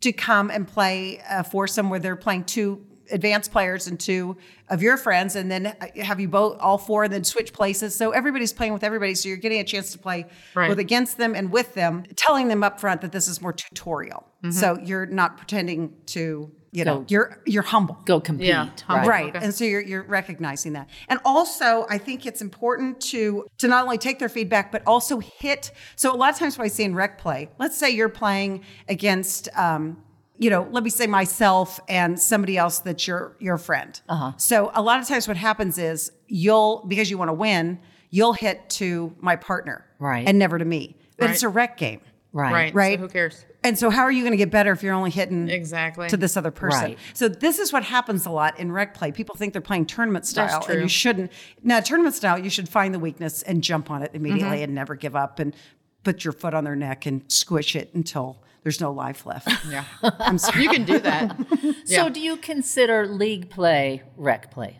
to 0.00 0.12
come 0.12 0.50
and 0.50 0.66
play 0.68 1.20
a 1.28 1.42
foursome 1.42 1.90
where 1.90 1.98
they're 1.98 2.16
playing 2.16 2.44
two 2.44 2.84
advanced 3.10 3.50
players 3.50 3.86
and 3.86 3.98
two 3.98 4.36
of 4.68 4.82
your 4.82 4.96
friends, 4.98 5.34
and 5.34 5.50
then 5.50 5.74
have 5.96 6.20
you 6.20 6.28
both 6.28 6.58
all 6.60 6.76
four, 6.76 7.04
and 7.04 7.12
then 7.12 7.24
switch 7.24 7.52
places. 7.52 7.94
So 7.94 8.10
everybody's 8.10 8.52
playing 8.52 8.74
with 8.74 8.84
everybody, 8.84 9.14
so 9.14 9.28
you're 9.28 9.38
getting 9.38 9.60
a 9.60 9.64
chance 9.64 9.92
to 9.92 9.98
play 9.98 10.26
Right. 10.54 10.68
both 10.68 10.78
against 10.78 11.16
them 11.16 11.34
and 11.34 11.50
with 11.50 11.74
them, 11.74 12.04
telling 12.16 12.48
them 12.48 12.62
up 12.62 12.78
front 12.78 13.00
that 13.00 13.10
this 13.10 13.26
is 13.26 13.40
more 13.40 13.52
tutorial. 13.54 14.26
Mm-hmm. 14.44 14.50
So 14.50 14.78
you're 14.84 15.06
not 15.06 15.38
pretending 15.38 15.94
to, 16.06 16.52
you 16.70 16.84
know, 16.84 16.98
Go. 17.00 17.06
you're 17.08 17.42
you're 17.46 17.62
humble. 17.62 17.98
Go 18.04 18.20
compete. 18.20 18.48
Yeah, 18.48 18.68
humble. 18.86 19.08
Right. 19.08 19.34
Okay. 19.34 19.44
And 19.44 19.54
so 19.54 19.64
you're 19.64 19.80
you're 19.80 20.02
recognizing 20.02 20.74
that. 20.74 20.88
And 21.08 21.18
also 21.24 21.86
I 21.88 21.98
think 21.98 22.26
it's 22.26 22.42
important 22.42 23.00
to 23.12 23.46
to 23.58 23.68
not 23.68 23.84
only 23.84 23.98
take 23.98 24.18
their 24.18 24.28
feedback, 24.28 24.70
but 24.72 24.82
also 24.86 25.18
hit. 25.18 25.70
So 25.96 26.14
a 26.14 26.16
lot 26.16 26.30
of 26.32 26.38
times 26.38 26.58
what 26.58 26.64
I 26.64 26.68
see 26.68 26.84
in 26.84 26.94
rec 26.94 27.18
play, 27.18 27.48
let's 27.58 27.76
say 27.76 27.90
you're 27.90 28.08
playing 28.08 28.64
against 28.88 29.48
um, 29.56 30.02
you 30.40 30.50
know, 30.50 30.68
let 30.70 30.84
me 30.84 30.90
say 30.90 31.06
myself 31.08 31.80
and 31.88 32.18
somebody 32.20 32.56
else 32.56 32.78
that's 32.78 33.06
your 33.08 33.36
your 33.40 33.58
friend. 33.58 34.00
Uh-huh. 34.08 34.32
So 34.36 34.70
a 34.74 34.82
lot 34.82 35.00
of 35.00 35.08
times 35.08 35.26
what 35.26 35.36
happens 35.36 35.78
is 35.78 36.12
you'll 36.28 36.84
because 36.86 37.10
you 37.10 37.18
want 37.18 37.28
to 37.30 37.34
win, 37.34 37.80
you'll 38.10 38.34
hit 38.34 38.68
to 38.70 39.14
my 39.20 39.36
partner. 39.36 39.84
Right. 39.98 40.28
And 40.28 40.38
never 40.38 40.58
to 40.58 40.64
me. 40.64 40.96
But 41.16 41.24
Right. 41.26 41.34
it's 41.34 41.42
a 41.42 41.48
rec 41.48 41.76
game. 41.76 42.00
Right. 42.32 42.52
Right. 42.52 42.74
Right. 42.74 42.98
So 42.98 43.02
who 43.02 43.08
cares? 43.08 43.44
And 43.64 43.78
so 43.78 43.90
how 43.90 44.02
are 44.02 44.12
you 44.12 44.22
going 44.22 44.32
to 44.32 44.36
get 44.36 44.50
better 44.50 44.70
if 44.72 44.82
you're 44.82 44.94
only 44.94 45.10
hitting 45.10 45.48
Exactly. 45.48 46.08
to 46.10 46.16
this 46.16 46.36
other 46.36 46.50
person. 46.50 46.80
Right. 46.82 46.98
So 47.14 47.28
this 47.28 47.58
is 47.58 47.72
what 47.72 47.82
happens 47.82 48.26
a 48.26 48.30
lot 48.30 48.58
in 48.60 48.70
rec 48.70 48.94
play. 48.94 49.10
People 49.12 49.34
think 49.34 49.52
they're 49.52 49.62
playing 49.62 49.86
tournament 49.86 50.26
style, 50.26 50.56
and 50.56 50.64
true. 50.64 50.80
you 50.82 50.88
shouldn't. 50.88 51.32
Now, 51.62 51.80
tournament 51.80 52.14
style, 52.14 52.38
you 52.38 52.50
should 52.50 52.68
find 52.68 52.94
the 52.94 52.98
weakness 52.98 53.42
and 53.42 53.62
jump 53.64 53.90
on 53.90 54.02
it 54.02 54.10
immediately 54.14 54.56
Mm-hmm. 54.58 54.64
and 54.64 54.74
never 54.74 54.94
give 54.94 55.16
up 55.16 55.38
and 55.40 55.56
put 56.04 56.22
your 56.24 56.32
foot 56.32 56.54
on 56.54 56.64
their 56.64 56.76
neck 56.76 57.06
and 57.06 57.22
squish 57.28 57.74
it 57.74 57.90
until 57.94 58.42
there's 58.62 58.80
no 58.80 58.92
life 58.92 59.26
left. 59.26 59.48
Yeah. 59.70 59.84
I'm 60.02 60.38
sorry. 60.38 60.62
You 60.62 60.70
can 60.70 60.84
do 60.84 60.98
that. 61.00 61.36
So 61.86 62.08
do 62.10 62.20
you 62.20 62.36
consider 62.36 63.06
league 63.06 63.48
play 63.50 64.02
rec 64.16 64.50
play? 64.52 64.78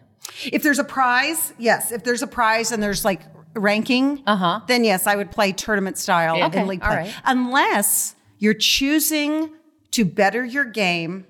if 0.52 0.62
there's 0.62 0.78
a 0.78 0.84
prize, 0.84 1.52
yes. 1.58 1.90
If 1.90 2.04
there's 2.04 2.22
a 2.22 2.26
prize 2.26 2.70
and 2.70 2.80
there's 2.82 3.04
like 3.04 3.22
ranking, 3.54 4.22
uh-huh. 4.26 4.60
then 4.66 4.84
yes, 4.84 5.06
I 5.06 5.16
would 5.16 5.30
play 5.30 5.52
tournament 5.52 5.98
style 5.98 6.42
Okay, 6.44 6.60
in 6.60 6.66
league 6.66 6.80
play. 6.80 6.96
right. 6.96 7.14
Unless 7.24 8.14
you're 8.38 8.54
choosing 8.54 9.50
to 9.92 10.04
better 10.04 10.44
your 10.44 10.64
game 10.64 11.26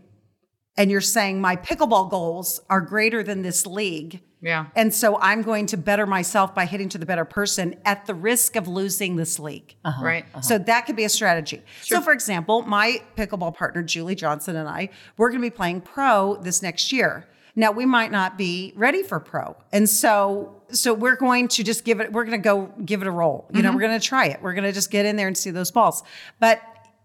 and 0.77 0.91
you're 0.91 1.01
saying 1.01 1.41
my 1.41 1.57
pickleball 1.57 2.11
goals 2.11 2.61
are 2.71 2.81
greater 2.81 3.23
than 3.23 3.43
this 3.43 3.67
league. 3.67 4.21
Yeah. 4.41 4.67
And 4.77 4.95
so 4.95 5.19
I'm 5.19 5.43
going 5.43 5.67
to 5.67 5.77
better 5.77 6.07
myself 6.07 6.55
by 6.55 6.65
hitting 6.65 6.89
to 6.91 6.99
the 6.99 7.07
better 7.07 7.25
person 7.25 7.75
at 7.85 8.07
the 8.07 8.15
risk 8.15 8.55
of 8.55 8.69
losing 8.69 9.17
this 9.17 9.41
league. 9.41 9.75
Right. 9.85 10.25
So 10.43 10.59
that 10.59 10.87
could 10.87 10.95
be 10.95 11.05
a 11.05 11.09
strategy. 11.09 11.63
So, 11.83 12.01
for 12.01 12.13
example, 12.13 12.63
my 12.63 13.03
pickleball 13.17 13.55
partner, 13.57 13.83
Julie 13.83 14.15
Johnson, 14.15 14.55
and 14.55 14.69
I, 14.69 14.91
we're 15.17 15.31
going 15.31 15.43
to 15.43 15.47
be 15.47 15.55
playing 15.55 15.81
pro 15.81 16.37
this 16.37 16.63
next 16.63 16.93
year. 16.93 17.27
Now, 17.57 17.73
we 17.73 17.85
might 17.85 18.13
not 18.13 18.39
be 18.39 18.73
ready 18.77 19.03
for 19.03 19.19
pro. 19.19 19.57
And 19.73 19.89
so, 19.89 20.58
so 20.71 20.95
we're 20.95 21.17
going 21.17 21.49
to 21.49 21.65
just 21.65 21.85
give 21.85 22.01
it, 22.01 22.13
we're 22.13 22.25
going 22.25 22.41
to 22.41 22.45
go 22.45 22.73
give 22.85 23.01
it 23.03 23.09
a 23.09 23.11
roll. 23.11 23.49
You 23.53 23.63
know, 23.63 23.73
we're 23.73 23.81
going 23.81 23.99
to 23.99 24.05
try 24.07 24.27
it. 24.27 24.41
We're 24.43 24.55
going 24.55 24.65
to 24.65 24.73
just 24.73 24.91
get 24.91 25.07
in 25.07 25.17
there 25.17 25.27
and 25.27 25.37
see 25.37 25.51
those 25.51 25.71
balls. 25.71 26.03
But 26.41 26.61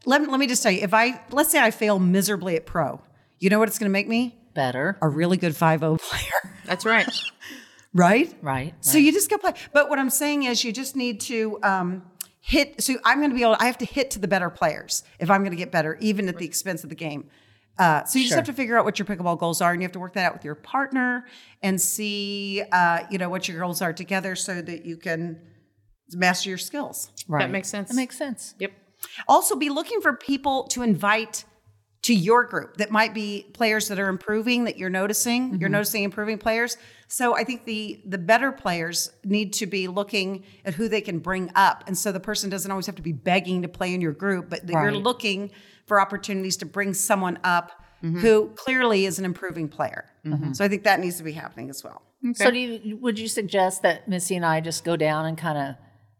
let, 0.06 0.22
me- 0.22 0.28
let 0.28 0.40
me 0.40 0.48
just 0.48 0.64
tell 0.64 0.72
you, 0.72 0.82
if 0.82 0.94
I, 0.94 1.22
let's 1.32 1.52
say 1.52 1.60
I 1.62 1.72
fail 1.72 2.00
miserably 2.00 2.56
at 2.56 2.66
pro, 2.66 3.02
you 3.40 3.50
know 3.50 3.60
what 3.60 3.68
it's 3.68 3.80
going 3.80 3.90
to 3.90 3.94
make 3.94 4.08
me? 4.08 4.38
Better. 4.54 4.98
A 5.02 5.08
really 5.10 5.38
good 5.38 5.56
5 5.56 5.80
0 5.80 5.98
player, 5.98 6.54
That's 6.66 6.86
right. 6.86 7.10
right? 7.94 8.34
Right. 8.42 8.74
So 8.82 8.98
you 8.98 9.12
just 9.12 9.30
go 9.30 9.38
play. 9.38 9.54
But 9.72 9.90
what 9.90 10.00
I'm 10.00 10.10
saying 10.10 10.44
is, 10.44 10.64
you 10.64 10.72
just 10.72 10.96
need 10.96 11.20
to 11.22 11.60
um, 11.64 12.04
hit. 12.40 12.84
So 12.84 12.96
I'm 13.04 13.20
going 13.20 13.32
to 13.32 13.36
be 13.36 13.42
able. 13.42 13.56
I 13.60 13.66
have 13.66 13.80
to 13.80 13.86
hit 13.86 14.12
to 14.12 14.20
the 14.20 14.28
better 14.28 14.50
players 14.50 15.04
if 15.20 15.32
I'm 15.32 15.42
going 15.42 15.52
to 15.52 15.58
get 15.58 15.72
better, 15.72 15.98
even 16.02 16.28
at 16.30 16.38
the 16.38 16.46
expense 16.46 16.84
of 16.84 16.90
the 16.90 16.96
game. 16.96 17.30
Uh, 17.80 18.04
so 18.04 18.20
you 18.20 18.26
just 18.26 18.36
have 18.36 18.46
to 18.46 18.54
figure 18.54 18.78
out 18.78 18.86
what 18.86 19.00
your 19.00 19.06
pickleball 19.06 19.40
goals 19.40 19.62
are, 19.62 19.72
and 19.72 19.82
you 19.82 19.86
have 19.86 19.92
to 19.94 20.00
work 20.00 20.14
that 20.14 20.26
out 20.26 20.34
with 20.34 20.46
your 20.46 20.56
partner 20.56 21.26
and 21.62 21.82
see, 21.82 22.62
uh, 22.72 23.00
you 23.10 23.18
know, 23.18 23.30
what 23.30 23.48
your 23.48 23.60
goals 23.60 23.82
are 23.82 23.94
together, 23.94 24.36
so 24.36 24.62
that 24.62 24.86
you 24.86 24.98
can 24.98 25.40
master 26.12 26.50
your 26.50 26.58
skills. 26.58 27.12
right. 27.28 27.40
That 27.40 27.52
makes 27.52 27.70
sense. 27.70 27.90
That 27.90 27.96
makes 27.96 28.18
sense. 28.18 28.54
Yep. 28.60 28.72
Also, 29.28 29.56
be 29.56 29.70
looking 29.70 30.02
for 30.02 30.14
people 30.14 30.66
to 30.66 30.84
invite 30.84 31.46
to 32.04 32.14
your 32.14 32.44
group 32.44 32.78
that 32.78 32.92
might 32.92 33.14
be 33.14 33.50
players 33.54 33.88
that 33.88 33.98
are 33.98 34.10
improving 34.10 34.66
that 34.66 34.78
you're 34.78 34.90
noticing. 34.90 35.58
You're 35.60 35.70
noticing 35.70 36.04
improving 36.04 36.38
players. 36.38 36.78
So 37.08 37.36
I 37.36 37.44
think 37.44 37.66
the 37.66 38.02
the 38.06 38.18
better 38.18 38.52
players 38.52 39.12
need 39.24 39.54
to 39.54 39.66
be 39.66 39.88
looking 39.88 40.44
at 40.66 40.74
who 40.74 40.90
they 40.90 41.02
can 41.02 41.20
bring 41.20 41.50
up, 41.56 41.84
and 41.88 41.98
so 41.98 42.12
the 42.12 42.20
person 42.20 42.50
doesn't 42.50 42.70
always 42.70 42.86
have 42.88 42.96
to 42.96 43.02
be 43.02 43.14
begging 43.14 43.62
to 43.62 43.68
play 43.70 43.94
in 43.94 44.02
your 44.02 44.12
group, 44.12 44.50
but 44.50 44.68
that 44.68 44.74
you're 44.74 44.92
looking 44.92 45.52
for 45.86 46.00
opportunities 46.00 46.58
to 46.58 46.66
bring 46.66 46.94
someone 46.94 47.40
up 47.44 47.72
mm-hmm. 48.04 48.20
who 48.20 48.50
clearly 48.56 49.06
is 49.06 49.20
an 49.20 49.26
improving 49.26 49.68
player. 49.68 50.06
Mm-hmm. 50.26 50.54
So 50.54 50.64
I 50.64 50.68
think 50.68 50.84
that 50.84 51.00
needs 51.00 51.18
to 51.18 51.24
be 51.24 51.34
happening 51.34 51.70
as 51.70 51.84
well. 51.84 52.02
So 52.36 52.52
do 52.52 52.58
you 52.58 52.96
would 52.98 53.20
you 53.20 53.28
suggest 53.28 53.82
that 53.82 54.08
Missy 54.08 54.38
and 54.38 54.46
I 54.46 54.62
just 54.62 54.86
go 54.86 54.96
down 54.96 55.26
and 55.26 55.38
kind 55.38 55.58
of 55.58 55.76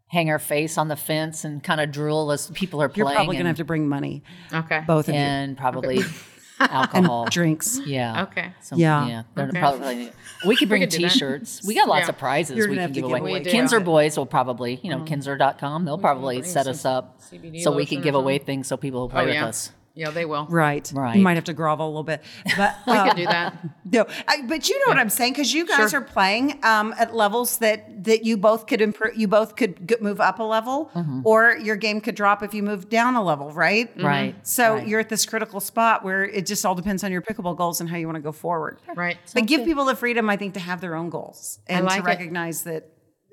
hang 0.08 0.28
our 0.28 0.38
face 0.38 0.76
on 0.76 0.88
the 0.88 0.96
fence 0.96 1.44
and 1.44 1.62
kind 1.62 1.80
of 1.80 1.90
drool 1.90 2.30
as 2.30 2.50
people 2.50 2.82
are 2.82 2.90
playing? 2.90 3.08
You're 3.08 3.14
probably 3.14 3.36
going 3.36 3.44
to 3.44 3.50
have 3.50 3.56
to 3.56 3.64
bring 3.64 3.88
money, 3.88 4.22
Okay. 4.52 4.82
both 4.86 5.08
of 5.08 5.14
you, 5.14 5.20
and 5.20 5.56
probably 5.56 6.00
alcohol. 6.60 7.26
drinks. 7.30 7.80
Yeah. 7.84 8.24
Okay. 8.24 8.52
So, 8.60 8.76
Yeah. 8.76 9.06
yeah. 9.06 9.22
they're 9.34 9.48
Okay. 9.48 9.58
Probably, 9.58 10.12
we 10.46 10.56
could 10.56 10.68
bring 10.68 10.82
could. 10.82 10.90
T-shirts. 10.90 11.62
We 11.66 11.74
got 11.74 11.88
lots 11.88 12.04
Yeah. 12.04 12.10
of 12.10 12.18
prizes 12.18 12.56
You're 12.56 12.68
we 12.68 12.74
can 12.76 12.82
have 12.82 12.90
to 12.90 12.94
give 12.94 13.04
give 13.04 13.10
away. 13.10 13.20
away 13.20 13.32
We 13.40 13.44
do. 13.44 13.50
Kinzer 13.50 13.78
Yeah. 13.78 13.84
Boys 13.84 14.16
will 14.16 14.26
probably, 14.26 14.80
you 14.82 14.90
know, 14.90 14.96
mm-hmm. 14.96 15.06
Kinzer.com. 15.06 15.84
They'll 15.84 15.98
probably 15.98 16.42
set 16.42 16.66
us 16.66 16.84
up 16.84 17.20
CBD 17.20 17.62
so 17.62 17.72
we 17.72 17.86
can 17.86 18.00
give 18.02 18.14
away 18.14 18.38
things 18.38 18.66
so 18.68 18.76
people 18.76 19.00
will 19.00 19.06
oh, 19.06 19.10
play 19.10 19.22
Oh, 19.22 19.26
with 19.26 19.34
yeah. 19.34 19.46
us. 19.46 19.72
Yeah, 19.96 20.10
they 20.10 20.24
will. 20.24 20.46
Right. 20.50 20.90
Right. 20.92 21.14
You 21.16 21.22
might 21.22 21.34
have 21.36 21.44
to 21.44 21.52
grovel 21.52 21.86
a 21.86 21.88
little 21.88 22.02
bit, 22.02 22.20
but 22.56 22.74
We 22.86 22.92
uh, 22.94 23.04
can 23.06 23.16
do 23.16 23.26
that. 23.26 23.56
No, 23.84 24.06
I, 24.26 24.42
but 24.42 24.68
you 24.68 24.76
know 24.80 24.86
what 24.90 24.98
I'm 24.98 25.08
saying 25.08 25.34
because 25.34 25.54
you 25.54 25.64
guys 25.66 25.90
Sure. 25.92 26.00
are 26.00 26.04
playing 26.04 26.58
um, 26.64 26.92
at 26.98 27.14
levels 27.14 27.58
that 27.58 28.02
that 28.04 28.24
you 28.24 28.36
both 28.36 28.66
could 28.66 28.80
improve. 28.80 29.16
You 29.16 29.28
both 29.28 29.54
could 29.54 29.88
g- 29.88 29.94
move 30.00 30.20
up 30.20 30.40
a 30.40 30.42
level, 30.42 30.90
Mm-hmm. 30.96 31.20
or 31.24 31.56
your 31.58 31.76
game 31.76 32.00
could 32.00 32.16
drop 32.16 32.42
if 32.42 32.52
you 32.54 32.62
move 32.64 32.88
down 32.88 33.14
a 33.14 33.22
level. 33.22 33.52
Right. 33.52 33.88
Right. 34.02 34.34
So 34.44 34.74
right. 34.74 34.86
you're 34.88 34.98
at 34.98 35.08
this 35.08 35.24
critical 35.26 35.60
spot 35.60 36.04
where 36.04 36.24
it 36.24 36.44
just 36.44 36.66
all 36.66 36.74
depends 36.74 37.04
on 37.04 37.12
your 37.12 37.22
pickleball 37.22 37.56
goals 37.56 37.80
and 37.80 37.88
how 37.88 37.96
you 37.96 38.06
want 38.06 38.16
to 38.16 38.22
go 38.22 38.32
forward. 38.32 38.80
Right. 38.96 39.16
But 39.32 39.46
give 39.46 39.64
people 39.64 39.84
the 39.84 39.94
freedom, 39.94 40.28
I 40.28 40.36
think, 40.36 40.54
to 40.54 40.60
have 40.60 40.80
their 40.80 40.96
own 40.96 41.08
goals 41.08 41.60
and 41.68 41.86
like 41.86 42.02
to 42.02 42.08
it. 42.08 42.10
recognize 42.10 42.64
that 42.64 42.88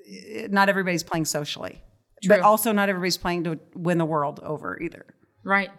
eh, 0.08 0.46
not 0.48 0.68
everybody's 0.68 1.02
playing 1.02 1.24
socially, 1.24 1.82
True. 2.22 2.28
but 2.36 2.40
also 2.40 2.70
not 2.70 2.88
everybody's 2.88 3.16
playing 3.16 3.42
to 3.44 3.58
win 3.74 3.98
the 3.98 4.04
world 4.06 4.38
over 4.44 4.80
either. 4.80 5.04
Right. 5.44 5.70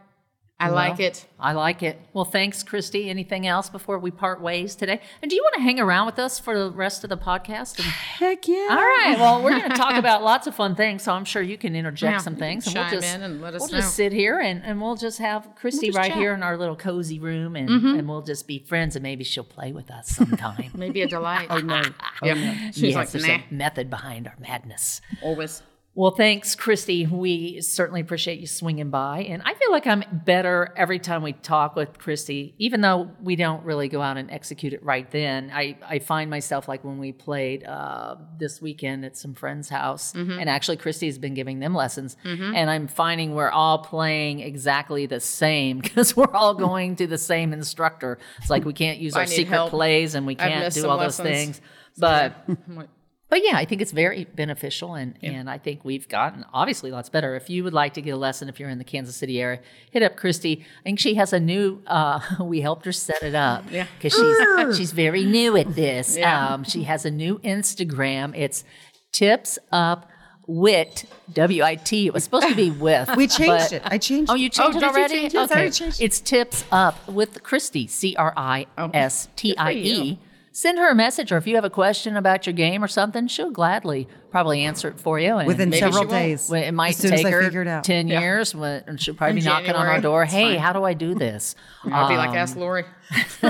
I 0.60 0.70
like 0.70 1.00
it. 1.02 1.26
I 1.38 1.52
like 1.54 1.84
it. 1.84 2.00
Well, 2.14 2.24
thanks, 2.24 2.64
Cristie. 2.64 3.10
Anything 3.10 3.46
else 3.46 3.70
before 3.70 4.00
we 4.00 4.12
part 4.12 4.40
ways 4.40 4.76
today? 4.76 5.02
And 5.22 5.30
do 5.30 5.36
you 5.36 5.42
want 5.44 5.56
to 5.56 5.62
hang 5.62 5.78
around 5.78 6.06
with 6.06 6.20
us 6.20 6.40
for 6.40 6.58
the 6.58 6.72
rest 6.72 7.04
of 7.04 7.10
the 7.10 7.18
podcast? 7.18 7.80
And- 7.80 7.88
Heck 8.14 8.48
yeah! 8.48 8.68
all 8.70 8.78
right. 8.78 9.16
Well, 9.20 9.44
we're 9.44 9.58
going 9.60 9.70
to 9.70 9.76
talk 9.76 9.96
about 9.98 10.24
lots 10.24 10.48
of 10.48 10.56
fun 10.56 10.76
things, 10.76 11.04
so 11.04 11.12
I'm 11.12 11.26
sure 11.26 11.42
you 11.42 11.58
can 11.58 11.76
interject 11.76 12.14
Yeah, 12.14 12.18
some 12.20 12.38
things. 12.38 12.64
can 12.66 12.78
and 12.78 12.92
we'll 12.92 13.02
just, 13.02 13.16
in 13.16 13.24
and 13.24 13.42
let 13.42 13.56
us 13.56 13.62
we'll 13.62 13.70
know. 13.72 13.78
just 13.80 13.96
sit 13.96 14.14
here 14.14 14.40
and, 14.40 14.64
and 14.64 14.80
we'll 14.80 14.96
just 14.96 15.20
have 15.20 15.50
Cristie 15.60 15.88
just 15.88 15.98
right 15.98 16.06
chat. 16.06 16.12
Mm-hmm. 16.14 16.20
here 16.22 16.34
in 16.34 16.44
our 16.44 16.56
little 16.58 16.78
cozy 16.78 17.20
room, 17.20 17.58
and, 17.58 17.70
and 17.70 18.08
we'll 18.08 18.22
just 18.22 18.48
be 18.48 18.60
friends, 18.60 18.96
and 18.96 19.04
maybe 19.04 19.26
she'll 19.26 19.44
play 19.44 19.74
with 19.74 19.92
us 19.92 20.08
sometime. 20.08 20.72
Maybe 20.76 21.02
a 21.02 21.08
delight. 21.08 21.48
oh 21.50 21.58
no. 21.58 21.82
Yeah. 22.22 22.72
She's 22.72 22.82
yes, 22.84 22.96
like, 22.96 23.12
there's 23.12 23.28
nah. 23.28 23.36
a 23.36 23.54
method 23.54 23.90
behind 23.90 24.28
our 24.28 24.36
madness. 24.40 25.02
Always. 25.22 25.62
Well, 25.96 26.10
thanks, 26.10 26.56
Cristie. 26.56 27.08
We 27.08 27.62
certainly 27.62 28.02
appreciate 28.02 28.40
you 28.40 28.48
swinging 28.48 28.90
by. 28.90 29.20
And 29.30 29.44
I 29.46 29.54
feel 29.54 29.70
like 29.70 29.86
I'm 29.86 30.04
better 30.12 30.74
every 30.76 30.98
time 30.98 31.22
we 31.22 31.34
talk 31.34 31.76
with 31.76 32.00
Cristie, 32.00 32.56
even 32.58 32.82
though 32.82 33.12
we 33.22 33.36
don't 33.36 33.64
really 33.64 33.90
go 33.90 34.02
out 34.02 34.18
and 34.18 34.32
execute 34.32 34.74
it 34.74 34.84
right 34.84 35.10
then. 35.12 35.52
I, 35.54 35.78
I 35.88 36.00
find 36.00 36.32
myself 36.32 36.68
like 36.68 36.84
when 36.84 36.98
we 36.98 37.12
played 37.12 37.64
uh, 37.64 38.16
this 38.40 38.60
weekend 38.60 39.06
at 39.06 39.18
some 39.18 39.36
friend's 39.36 39.70
house, 39.70 40.16
and 40.40 40.50
actually 40.50 40.78
Cristie 40.78 41.06
has 41.06 41.20
been 41.20 41.36
giving 41.36 41.60
them 41.60 41.76
lessons, 41.76 42.18
and 42.56 42.72
I'm 42.72 42.88
finding 42.88 43.36
we're 43.36 43.52
all 43.52 43.78
playing 43.78 44.40
exactly 44.40 45.06
the 45.06 45.20
same 45.20 45.78
because 45.82 46.18
we're 46.18 46.34
all 46.34 46.56
going 46.56 46.96
to 46.98 47.08
the 47.08 47.20
same 47.20 47.54
instructor. 47.54 48.18
It's 48.40 48.50
like 48.50 48.66
we 48.66 48.74
can't 48.74 48.98
use 48.98 49.16
I 49.16 49.20
our 49.22 49.26
secret 49.28 49.54
help. 49.54 49.70
plays 49.70 50.16
and 50.16 50.26
we 50.26 50.34
can't 50.34 50.74
do 50.74 50.88
all 50.90 50.98
those 50.98 51.20
things. 51.20 51.62
But 52.00 52.36
but 53.34 53.44
yeah, 53.44 53.58
I 53.58 53.66
think 53.66 53.82
it's 53.82 53.92
very 53.92 54.25
beneficial, 54.25 54.94
and, 54.94 55.18
and 55.24 55.50
I 55.50 55.58
think 55.58 55.84
we've 55.84 56.08
gotten 56.08 56.46
obviously 56.54 56.92
lots 56.92 57.10
better. 57.10 57.36
If 57.36 57.50
you 57.50 57.63
would 57.63 57.74
like 57.74 57.96
to 57.96 58.02
get 58.04 58.12
a 58.12 58.16
lesson, 58.16 58.48
if 58.48 58.60
you're 58.60 58.70
in 58.70 58.78
the 58.78 58.84
Kansas 58.84 59.16
City 59.16 59.42
area, 59.42 59.60
hit 59.90 60.04
up 60.04 60.16
Cristie. 60.18 60.62
I 60.62 60.84
think 60.84 61.00
she 61.00 61.16
has 61.16 61.34
a 61.34 61.40
new. 61.40 61.82
Uh, 61.88 62.20
we 62.42 62.62
helped 62.62 62.86
her 62.86 62.92
set 62.92 63.24
it 63.24 63.34
up, 63.34 63.63
Yeah. 63.72 63.88
because 63.98 64.13
she's 64.13 64.78
she's 64.78 64.92
very 64.92 65.25
new 65.25 65.58
at 65.58 65.74
this. 65.74 66.16
Yeah. 66.16 66.48
Um, 66.48 66.63
she 66.63 66.84
has 66.84 67.06
a 67.06 67.10
new 67.10 67.40
Instagram. 67.40 68.38
It's 68.38 68.66
tips 69.12 69.58
up 69.72 70.12
wit 70.46 71.06
w 71.34 71.63
i 71.63 71.74
t. 71.74 72.06
It 72.06 72.13
was 72.13 72.24
supposed 72.24 72.50
to 72.50 72.56
be 72.56 72.70
with. 72.88 73.10
We 73.18 73.25
changed 73.25 73.48
but- 73.48 73.74
it. 73.74 73.82
I 73.84 73.98
changed. 73.98 74.30
Oh, 74.30 74.36
you 74.36 74.50
changed 74.50 74.74
did 74.74 74.84
it 74.84 74.90
already? 74.90 75.13
change 75.16 75.34
it? 75.34 75.38
Yes, 75.38 75.52
I 75.52 75.54
okay. 75.56 75.72
changed 75.72 76.02
it. 76.02 76.04
It's 76.04 76.20
tips 76.22 76.66
up 76.72 77.08
with 77.08 77.42
Cristie, 77.42 77.90
C 77.90 78.16
R 78.16 78.32
I 78.38 78.68
S 78.94 79.28
T 79.36 79.58
I 79.58 79.74
Good 79.74 79.82
for 79.82 80.04
E. 80.04 80.20
you. 80.54 80.58
Send 80.58 80.78
her 80.78 80.90
a 80.90 80.96
message, 80.96 81.32
or 81.32 81.38
if 81.38 81.48
you 81.48 81.56
have 81.56 81.66
a 81.66 81.70
question 81.70 82.16
about 82.16 82.46
your 82.46 82.54
game 82.54 82.84
or 82.84 82.88
something, 82.88 83.28
she'll 83.28 83.52
gladly 83.52 84.08
probably 84.30 84.62
answer 84.64 84.88
it 84.88 85.00
for 85.00 85.20
you. 85.20 85.38
And 85.38 85.48
within 85.48 85.70
Maybe 85.70 85.80
several 85.82 86.06
days. 86.06 86.50
well, 86.50 86.62
it 86.64 86.72
might 86.72 86.90
as 86.92 86.98
soon 86.98 87.12
take 87.12 87.20
as 87.22 87.26
I 87.26 87.32
her 87.32 87.44
figure 87.44 87.62
it 87.64 87.68
out. 87.68 87.84
ten 87.84 88.08
Yeah. 88.08 88.20
years, 88.22 88.54
when- 88.56 88.84
and 88.88 89.02
she'll 89.02 89.16
probably 89.16 89.34
be 89.36 89.40
In 89.40 89.46
knocking 89.46 89.72
on 89.74 89.88
our 89.88 90.00
door. 90.00 90.26
Hey, 90.26 90.54
fine. 90.54 90.60
how 90.60 90.74
do 90.74 90.84
I 90.84 90.94
do 90.94 91.16
this? 91.16 91.56
I'll 91.92 92.08
be 92.10 92.18
like, 92.18 92.30
Um, 92.30 92.38
ask 92.38 92.56
Lori. 92.56 92.86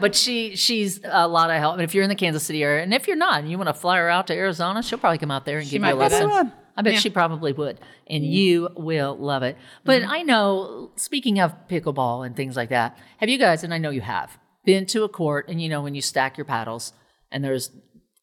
but 0.00 0.14
she 0.14 0.56
she's 0.56 1.00
a 1.04 1.28
lot 1.28 1.50
of 1.50 1.56
help. 1.58 1.74
And 1.74 1.82
if 1.82 1.94
you're 1.94 2.02
in 2.04 2.08
the 2.08 2.14
Kansas 2.16 2.42
City 2.42 2.62
area, 2.62 2.82
and 2.82 2.94
if 2.94 3.06
you're 3.06 3.16
not, 3.16 3.40
and 3.40 3.50
you 3.50 3.56
want 3.58 3.68
to 3.68 3.74
fly 3.74 3.98
her 3.98 4.08
out 4.08 4.26
to 4.28 4.34
Arizona, 4.34 4.82
she'll 4.82 4.98
probably 4.98 5.18
come 5.18 5.30
out 5.30 5.44
there 5.44 5.58
and 5.58 5.68
give 5.68 5.82
you 5.82 5.88
a 5.88 5.92
do 5.92 5.98
that. 5.98 6.26
lesson. 6.26 6.52
I 6.76 6.82
bet 6.82 6.94
Yeah. 6.94 6.98
she 7.00 7.10
probably 7.10 7.52
would, 7.52 7.78
and 8.08 8.24
you 8.24 8.68
will 8.76 9.16
love 9.16 9.42
it. 9.42 9.56
But 9.84 10.02
Mm-hmm. 10.02 10.10
I 10.10 10.22
know, 10.22 10.90
speaking 10.96 11.38
of 11.40 11.54
pickleball 11.68 12.24
and 12.24 12.34
things 12.34 12.56
like 12.56 12.70
that, 12.70 12.96
have 13.18 13.28
you 13.28 13.38
guys? 13.38 13.64
And 13.64 13.74
I 13.74 13.78
know 13.78 13.90
you 13.90 14.00
have 14.00 14.38
been 14.64 14.86
to 14.86 15.04
a 15.04 15.08
court, 15.08 15.48
and 15.48 15.60
you 15.60 15.68
know 15.68 15.82
when 15.82 15.94
you 15.94 16.02
stack 16.02 16.36
your 16.36 16.44
paddles, 16.44 16.92
and 17.30 17.42
there's 17.44 17.70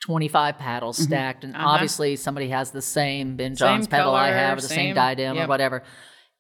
25 0.01 0.58
paddles 0.58 0.98
mm-hmm. 0.98 1.06
stacked, 1.06 1.44
and 1.44 1.56
uh-huh. 1.56 1.67
obviously 1.67 2.15
somebody 2.15 2.50
has 2.50 2.72
the 2.72 2.82
same 2.82 3.36
Ben 3.36 3.56
Johns 3.56 3.88
pedal 3.88 4.13
I 4.13 4.29
have, 4.29 4.58
or 4.58 4.62
the 4.62 4.67
same, 4.67 4.77
same- 4.77 4.96
diadem 4.96 5.39
or 5.39 5.48
whatever. 5.48 5.84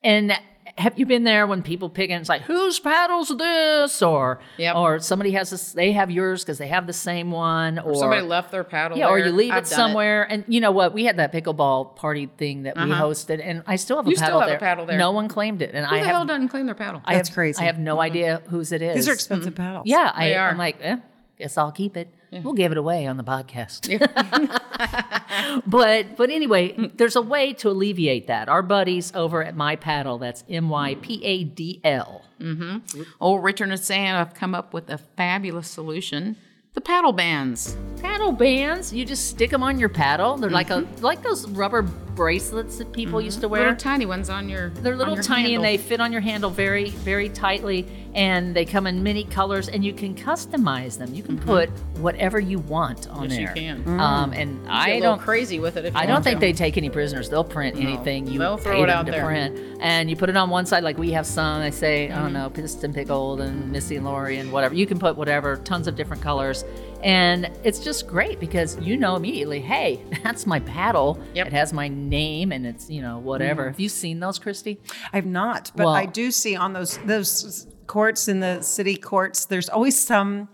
And 0.03 0.31
have 0.77 0.99
you 0.99 1.05
been 1.07 1.23
there 1.23 1.47
when 1.47 1.63
people 1.63 1.89
pick 1.89 2.09
and 2.11 2.19
it's 2.19 2.29
like, 2.29 2.43
whose 2.43 2.79
paddle's 2.79 3.29
this? 3.29 4.01
Or 4.01 4.39
Yep. 4.57 4.75
or 4.75 4.99
somebody 4.99 5.31
has 5.31 5.49
this, 5.49 5.71
they 5.73 5.91
have 5.93 6.11
yours 6.11 6.43
because 6.43 6.59
they 6.59 6.67
have 6.67 6.85
the 6.85 6.93
same 6.93 7.31
one, 7.31 7.79
or, 7.79 7.95
Somebody 7.95 8.21
left 8.21 8.51
their 8.51 8.63
paddle. 8.63 8.97
yeah, 8.97 9.07
or 9.07 9.17
you 9.17 9.31
leave 9.31 9.51
I've 9.51 9.63
it 9.63 9.69
done 9.69 9.77
somewhere. 9.77 10.23
And 10.29 10.43
you 10.47 10.61
know 10.61 10.71
what? 10.71 10.93
We 10.93 11.05
had 11.05 11.17
that 11.17 11.33
pickleball 11.33 11.95
party 11.95 12.29
thing 12.37 12.63
that 12.63 12.75
we 12.77 12.83
Uh-huh. 12.83 13.03
hosted, 13.05 13.41
and 13.43 13.63
I 13.65 13.75
still 13.75 13.97
have 13.97 14.05
a 14.07 14.09
You 14.09 14.15
still 14.15 14.25
paddle 14.27 14.39
have 14.41 14.49
a 14.49 14.51
there. 14.51 14.59
paddle 14.59 14.85
there. 14.85 14.97
No 14.97 15.11
one 15.11 15.27
claimed 15.27 15.61
it, 15.61 15.71
and 15.73 15.85
Who 15.85 15.95
I 15.95 15.99
the 15.99 16.05
have 16.05 16.15
hell 16.15 16.25
doesn't 16.25 16.49
claim 16.49 16.67
their 16.67 16.75
paddle? 16.75 17.01
I 17.05 17.15
That's 17.15 17.29
have, 17.29 17.35
crazy. 17.35 17.61
I 17.61 17.65
have 17.65 17.79
no 17.79 17.99
idea 17.99 18.41
whose 18.49 18.71
it 18.71 18.81
is. 18.81 18.95
These 18.95 19.09
are 19.09 19.13
expensive 19.13 19.55
paddles. 19.55 19.83
Yeah, 19.87 20.11
I, 20.13 20.33
are. 20.35 20.49
I'm 20.49 20.57
like, 20.57 20.77
eh, 20.81 20.97
guess 21.37 21.57
I'll 21.57 21.71
keep 21.71 21.95
it. 21.95 22.09
We'll 22.31 22.53
give 22.53 22.71
it 22.71 22.77
away 22.77 23.07
on 23.07 23.17
the 23.17 23.23
podcast. 23.23 23.87
but 25.67 26.17
but 26.17 26.29
anyway, 26.29 26.91
there's 26.95 27.15
a 27.15 27.21
way 27.21 27.53
to 27.53 27.69
alleviate 27.69 28.27
that. 28.27 28.49
Our 28.49 28.61
buddies 28.61 29.13
over 29.15 29.43
at 29.43 29.55
My 29.55 29.75
Paddle, 29.75 30.17
that's 30.17 30.43
M 30.49 30.69
Y 30.69 30.95
P 31.01 31.23
A 31.23 31.43
D 31.43 31.79
L. 31.83 32.23
Mm-hmm. 32.39 33.01
Old 33.21 33.43
Richard 33.43 33.69
and 33.69 33.79
Sam 33.79 34.15
have 34.15 34.33
come 34.33 34.53
up 34.53 34.73
with 34.73 34.89
a 34.89 34.97
fabulous 34.97 35.69
solution. 35.69 36.35
The 36.73 36.81
paddle 36.81 37.13
bands. 37.13 37.75
Paddle 38.01 38.33
bands, 38.33 38.93
you 38.93 39.05
just 39.05 39.29
stick 39.29 39.49
them 39.49 39.63
on 39.63 39.79
your 39.79 39.89
paddle. 39.89 40.37
They're 40.37 40.49
like 40.49 40.69
a 40.69 40.81
mm-hmm. 40.81 41.03
like 41.03 41.23
those 41.23 41.47
rubber 41.49 41.83
bracelets 42.17 42.77
that 42.79 42.91
people 42.91 43.21
used 43.21 43.39
to 43.41 43.47
wear. 43.47 43.61
Little 43.61 43.75
tiny 43.77 44.05
ones 44.05 44.29
on 44.29 44.49
your. 44.49 44.71
They're 44.71 44.95
little 44.97 45.13
your 45.13 45.23
tiny 45.23 45.55
and 45.55 45.63
they 45.63 45.77
fit 45.77 46.01
on 46.01 46.11
your 46.11 46.19
handle 46.21 46.49
very, 46.49 46.89
very 46.89 47.29
tightly. 47.29 47.87
And 48.15 48.55
they 48.55 48.65
come 48.65 48.87
in 48.87 49.03
many 49.03 49.25
colors, 49.25 49.69
and 49.69 49.85
you 49.85 49.93
can 49.93 50.15
customize 50.15 50.97
them. 50.97 51.13
You 51.13 51.21
can 51.21 51.37
put 51.37 51.69
whatever 51.99 52.39
you 52.39 52.57
want 52.57 53.07
on 53.09 53.27
Mm-hmm. 53.27 53.31
Yes, 53.31 53.39
you 53.39 53.45
there. 53.45 53.53
can. 53.55 53.99
Um, 53.99 54.33
and 54.33 54.63
Get 54.63 54.71
a 54.71 54.73
I 54.73 54.99
don't, 54.99 55.19
crazy 55.21 55.59
with 55.59 55.77
it. 55.77 55.85
If 55.85 55.93
you 55.93 55.99
I 55.99 56.07
don't 56.07 56.23
think 56.23 56.37
to. 56.39 56.45
they 56.47 56.51
take 56.53 56.77
any 56.77 56.89
prisoners. 56.89 57.29
They'll 57.29 57.43
print 57.43 57.75
anything 57.77 58.25
you 58.25 58.39
They'll 58.39 58.57
throw 58.57 58.73
pay 58.77 58.83
it 58.83 58.87
them 58.87 58.97
out 58.97 59.05
to 59.05 59.11
there. 59.11 59.23
print, 59.25 59.59
and 59.81 60.09
you 60.09 60.15
put 60.15 60.29
it 60.29 60.35
on 60.37 60.49
one 60.49 60.65
side. 60.65 60.83
Like 60.83 60.97
we 60.97 61.11
have 61.11 61.27
some. 61.27 61.61
They 61.61 61.69
say, 61.71 62.07
Mm-hmm. 62.09 62.17
I 62.17 62.21
don't 62.23 62.33
know, 62.33 62.49
pissed 62.49 62.83
and 62.83 62.93
pickled 62.95 63.39
and 63.41 63.71
Missy 63.71 63.97
and 63.97 64.05
Lori 64.05 64.37
and 64.39 64.51
whatever. 64.51 64.73
You 64.73 64.87
can 64.87 64.97
put 64.97 65.15
whatever, 65.15 65.57
tons 65.57 65.87
of 65.87 65.95
different 65.95 66.23
colors, 66.23 66.63
and 67.03 67.51
it's 67.63 67.79
just 67.79 68.07
great 68.07 68.39
because 68.39 68.79
you 68.79 68.97
know 68.97 69.15
immediately, 69.15 69.59
hey, 69.61 70.01
that's 70.23 70.47
my 70.47 70.59
paddle. 70.61 71.19
Yep. 71.35 71.45
Mm-hmm. 71.47 71.55
It 71.55 71.57
has 71.59 71.71
my 71.73 71.87
name 72.07 72.51
and 72.51 72.65
it's 72.65 72.89
you 72.89 73.01
know 73.01 73.19
whatever. 73.19 73.63
Mm. 73.65 73.67
Have 73.67 73.79
you 73.79 73.89
seen 73.89 74.19
those, 74.19 74.39
Christy? 74.39 74.79
I've 75.13 75.25
not, 75.25 75.71
but 75.75 75.85
Well- 75.85 75.93
I 75.95 76.05
do 76.05 76.31
see 76.31 76.55
on 76.55 76.73
those 76.73 76.97
those 77.05 77.67
courts 77.87 78.27
in 78.27 78.39
the 78.39 78.61
city 78.61 78.95
courts. 78.97 79.45
There's 79.45 79.69
always 79.69 79.97
some 79.97 80.49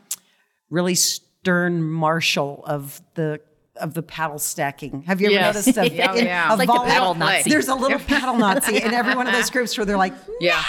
really 0.69 0.95
stern 0.95 1.83
marshal 1.83 2.63
of 2.65 3.01
the 3.15 3.39
of 3.77 3.95
the 3.95 4.03
paddle 4.03 4.37
stacking. 4.37 5.01
Have 5.07 5.19
you 5.19 5.27
ever 5.27 5.33
Yes. 5.33 5.55
noticed 5.55 5.75
that? 5.75 5.91
Yeah, 5.93 6.13
in- 6.13 6.25
yeah. 6.25 6.49
a 6.49 6.53
It's 6.53 6.59
like 6.59 6.67
the 6.67 6.85
paddle. 6.87 7.15
Nazi. 7.25 7.49
There's 7.49 7.67
a 7.69 7.75
little 7.75 7.97
paddle 7.99 8.37
Nazi 8.37 8.77
in 8.77 8.93
every 8.93 9.15
one 9.15 9.25
of 9.27 9.33
those 9.33 9.49
groups 9.49 9.75
where 9.77 9.85
they're 9.85 9.97
like, 9.97 10.13
Yeah. 10.39 10.61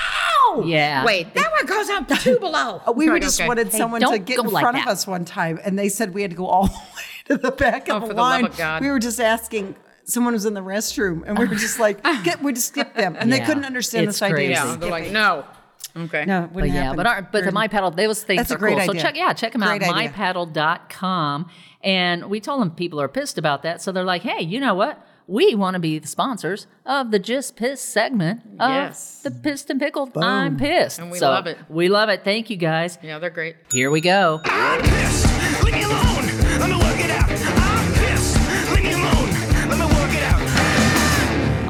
Yeah. 0.65 1.05
Wait, 1.05 1.35
that 1.35 1.51
one 1.51 1.67
goes 1.67 1.91
up 1.91 2.09
two 2.21 2.39
below. 2.39 2.81
Oh, 2.87 2.93
we 2.93 3.09
Right, 3.09 3.21
just 3.21 3.41
okay. 3.41 3.49
wanted 3.49 3.69
Hey, 3.73 3.79
someone 3.79 4.01
to 4.01 4.19
get 4.21 4.37
go 4.37 4.45
in 4.45 4.51
like 4.51 4.63
front 4.63 4.79
of 4.79 4.87
us 4.87 5.05
one 5.07 5.25
time, 5.25 5.59
and 5.65 5.77
they 5.77 5.89
said 5.89 6.15
we 6.15 6.23
had 6.23 6.31
to 6.31 6.37
go 6.37 6.47
all 6.47 6.69
the 6.69 6.73
way 6.73 7.03
to 7.27 7.37
the 7.39 7.51
back 7.51 7.89
Oh, 7.91 7.97
of 7.97 8.03
for 8.03 8.09
the 8.09 8.15
the 8.15 8.21
love 8.21 8.31
line. 8.43 8.45
of 8.47 8.57
God. 8.57 8.81
We 8.81 8.89
were 8.91 9.01
just 9.01 9.21
asking. 9.21 9.75
Someone 10.05 10.35
was 10.35 10.45
in 10.45 10.55
the 10.55 10.61
restroom, 10.61 11.23
and 11.27 11.39
we 11.39 11.47
were 11.47 11.55
just 11.55 11.79
like, 11.79 12.03
get, 12.25 12.43
we 12.43 12.53
just 12.53 12.69
skipped 12.69 12.95
them, 12.97 13.17
and 13.19 13.31
Yeah, 13.31 13.39
they 13.39 13.45
couldn't 13.45 13.65
understand 13.65 14.07
it's 14.09 14.17
this 14.19 14.23
idea. 14.23 14.35
crazy. 14.37 14.53
of 14.53 14.67
Yeah, 14.69 14.77
they're 14.77 14.91
like, 14.91 15.11
no. 15.11 15.45
Okay. 15.97 16.25
no, 16.25 16.51
But 16.53 16.65
yeah, 16.67 16.73
happen. 16.83 16.97
but 16.97 17.07
our, 17.07 17.23
but 17.23 17.45
the 17.45 17.53
my 17.53 17.69
paddle 17.69 17.91
those 17.93 18.23
things 18.25 18.39
That's 18.41 18.51
a 18.51 18.57
great 18.57 18.77
cool. 18.79 18.87
So 18.87 18.95
check 18.95 19.17
yeah, 19.17 19.33
check 19.33 19.53
them 19.53 19.63
out 19.63 19.79
Great 19.79 19.89
idea. 19.89 20.11
mypadl.com 20.11 21.49
and 21.85 22.25
we 22.29 22.41
told 22.41 22.61
them 22.63 22.73
people 22.73 23.01
are 23.01 23.07
pissed 23.09 23.39
about 23.39 23.63
that. 23.63 23.81
So 23.81 23.93
they're 23.93 24.03
like, 24.03 24.23
"Hey, 24.23 24.43
you 24.43 24.59
know 24.59 24.75
what? 24.75 25.07
We 25.29 25.55
want 25.55 25.75
to 25.75 25.79
be 25.81 26.01
the 26.01 26.09
sponsors 26.09 26.67
of 26.85 27.13
the 27.13 27.19
Just 27.21 27.55
Pissed 27.57 27.85
segment 27.91 28.41
of 28.59 28.71
Yes. 28.71 29.23
the 29.23 29.31
Pissed 29.31 29.71
and 29.71 29.79
Pickled. 29.81 30.19
I'm 30.19 30.57
pissed. 30.57 30.99
And 30.99 31.11
we 31.13 31.19
So 31.19 31.31
love 31.31 31.47
it. 31.47 31.59
We 31.69 31.89
love 31.89 32.09
it. 32.09 32.25
Thank 32.25 32.51
you 32.51 32.57
guys. 32.57 32.99
Yeah, 33.01 33.19
they're 33.21 33.31
great. 33.31 33.55
Here 33.73 33.91
we 33.91 34.01
go. 34.01 34.41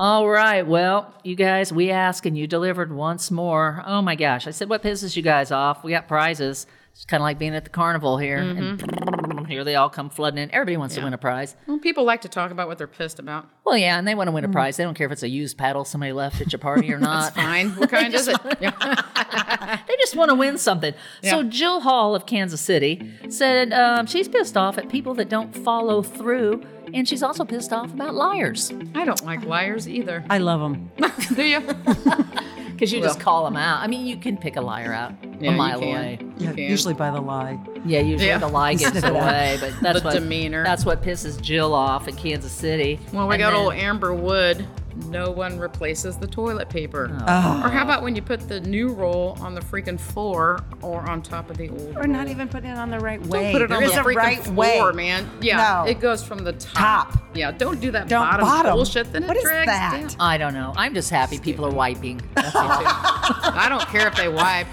All 0.04 0.28
right. 0.28 0.66
Well, 0.66 1.14
you 1.22 1.34
guys, 1.34 1.72
we 1.72 1.90
asked 1.90 2.26
and 2.26 2.36
you 2.36 2.46
delivered 2.46 2.92
once 2.92 3.30
more. 3.30 3.82
Oh 3.86 4.02
my 4.02 4.16
gosh. 4.16 4.46
I 4.46 4.50
said, 4.50 4.68
what 4.68 4.82
pisses 4.82 5.16
you 5.16 5.22
guys 5.22 5.50
off? 5.50 5.82
We 5.82 5.92
got 5.92 6.08
prizes. 6.08 6.66
It's 6.92 7.06
kind 7.06 7.22
of 7.22 7.24
like 7.24 7.38
being 7.38 7.54
at 7.54 7.64
the 7.64 7.70
carnival 7.70 8.18
here. 8.18 8.36
And 8.36 9.48
here 9.48 9.64
they 9.64 9.76
all 9.76 9.88
come 9.88 10.10
flooding 10.10 10.42
in. 10.42 10.50
Everybody 10.50 10.76
wants 10.76 10.94
to 10.96 11.02
win 11.02 11.14
a 11.14 11.18
prize. 11.18 11.56
Well, 11.66 11.78
people 11.78 12.04
like 12.04 12.20
to 12.20 12.28
talk 12.28 12.50
about 12.50 12.68
what 12.68 12.76
they're 12.76 12.86
pissed 12.86 13.18
about. 13.18 13.48
Well, 13.64 13.78
yeah, 13.78 13.96
and 13.98 14.06
they 14.06 14.14
want 14.14 14.28
to 14.28 14.32
win 14.32 14.44
a 14.44 14.48
prize. 14.50 14.76
They 14.76 14.84
don't 14.84 14.92
care 14.92 15.06
if 15.06 15.12
it's 15.12 15.22
a 15.22 15.28
used 15.28 15.56
paddle 15.56 15.86
somebody 15.86 16.12
left 16.12 16.38
at 16.42 16.52
your 16.52 16.58
party 16.58 16.92
or 16.92 16.98
not. 17.00 17.28
It's 17.28 17.36
fine. 17.36 17.70
What 17.76 17.88
kind 17.88 18.12
is 18.12 18.28
it? 18.28 18.36
They 19.86 19.96
just 19.96 20.14
want 20.16 20.28
to 20.28 20.34
win 20.34 20.58
something. 20.58 20.92
So 21.22 21.42
Jill 21.42 21.80
Hall 21.80 22.14
of 22.14 22.26
Kansas 22.26 22.60
City 22.60 23.10
said 23.30 23.72
um, 23.72 24.06
she's 24.06 24.28
pissed 24.28 24.56
off 24.56 24.76
at 24.76 24.90
people 24.90 25.14
that 25.14 25.28
don't 25.30 25.56
follow 25.56 26.02
through, 26.02 26.62
and 26.94 27.06
she's 27.08 27.22
also 27.22 27.44
pissed 27.44 27.72
off 27.72 27.92
about 27.92 28.14
liars 28.14 28.72
I 28.94 29.04
don't 29.04 29.24
like 29.26 29.44
liars 29.44 29.86
either. 29.88 30.24
I 30.30 30.38
love 30.38 30.60
them. 30.60 30.90
Do 31.34 31.42
you? 31.44 31.60
because 32.72 32.92
you 32.92 33.00
just 33.00 33.20
call 33.20 33.44
them 33.44 33.56
out. 33.56 33.82
I 33.82 33.86
mean, 33.86 34.06
you 34.06 34.16
can 34.16 34.36
pick 34.36 34.56
a 34.56 34.60
liar 34.60 34.92
out 34.92 35.12
Yeah, 35.40 35.48
a 35.50 35.52
you 35.52 35.58
mile 35.58 35.78
can. 35.80 35.88
away. 35.88 36.18
You 36.20 36.32
Yeah, 36.46 36.50
can. 36.52 36.58
usually 36.70 36.94
by 36.94 37.10
the 37.10 37.20
lie. 37.20 37.58
Yeah, 37.84 38.00
usually 38.00 38.28
Yeah. 38.28 38.38
the 38.38 38.48
lie 38.48 38.74
gets 38.74 38.96
it 38.96 39.04
away, 39.04 39.58
but 39.60 39.74
that's 39.80 40.00
The 40.00 40.04
what 40.06 40.14
demeanor. 40.14 40.64
That's 40.64 40.84
what 40.84 41.02
pisses 41.02 41.40
Jill 41.40 41.74
off 41.74 42.08
in 42.08 42.16
Kansas 42.16 42.50
City. 42.52 42.98
Well, 43.12 43.28
we 43.28 43.34
And 43.34 43.40
got 43.42 43.50
then- 43.52 43.60
old 43.60 43.74
Amber 43.74 44.12
Wood. 44.14 44.66
No 45.08 45.30
one 45.30 45.58
replaces 45.58 46.16
the 46.16 46.26
toilet 46.26 46.68
paper. 46.68 47.10
Oh. 47.26 47.62
Or 47.64 47.68
how 47.68 47.82
about 47.82 48.02
when 48.02 48.14
you 48.14 48.22
put 48.22 48.48
the 48.48 48.60
new 48.60 48.92
roll 48.92 49.36
on 49.40 49.54
the 49.54 49.60
freaking 49.60 49.98
floor 49.98 50.62
or 50.82 51.00
on 51.10 51.20
top 51.22 51.50
of 51.50 51.56
the 51.56 51.68
old? 51.68 51.96
Or 51.96 52.06
not 52.06 52.28
even 52.28 52.48
putting 52.48 52.70
it 52.70 52.78
on 52.78 52.90
the 52.90 53.00
right 53.00 53.20
way. 53.26 53.42
Don't 53.42 53.52
put 53.52 53.62
it 53.62 53.68
There 53.68 53.76
on 53.78 53.82
is 53.84 53.92
the 53.92 54.00
a 54.00 54.04
freaking 54.04 54.16
right 54.16 54.44
floor, 54.44 54.90
way. 54.90 54.92
man. 54.96 55.30
Yeah, 55.40 55.56
No. 55.84 55.90
it 55.90 56.00
goes 56.00 56.22
from 56.24 56.38
the 56.38 56.52
top. 56.52 57.12
Top. 57.12 57.18
Yeah, 57.34 57.50
don't 57.50 57.80
do 57.80 57.90
that 57.90 58.08
Don't 58.08 58.22
bottom, 58.22 58.46
bottom. 58.46 58.72
bullshit. 58.74 59.12
Then 59.12 59.26
What 59.26 59.36
it 59.36 59.40
is 59.40 59.44
drags 59.44 59.66
that? 59.66 59.92
down. 60.00 60.10
I 60.20 60.38
don't 60.38 60.54
know. 60.54 60.72
I'm 60.76 60.94
just 60.94 61.10
happy 61.10 61.38
people 61.38 61.66
are 61.66 61.70
wiping. 61.72 62.20
That's. 62.34 62.54
I 62.54 63.66
don't 63.68 63.86
care 63.88 64.06
if 64.06 64.14
they 64.16 64.28
wipe. 64.28 64.66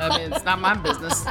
I 0.00 0.18
mean, 0.18 0.32
it's 0.32 0.44
not 0.44 0.60
my 0.60 0.74
business. 0.74 1.24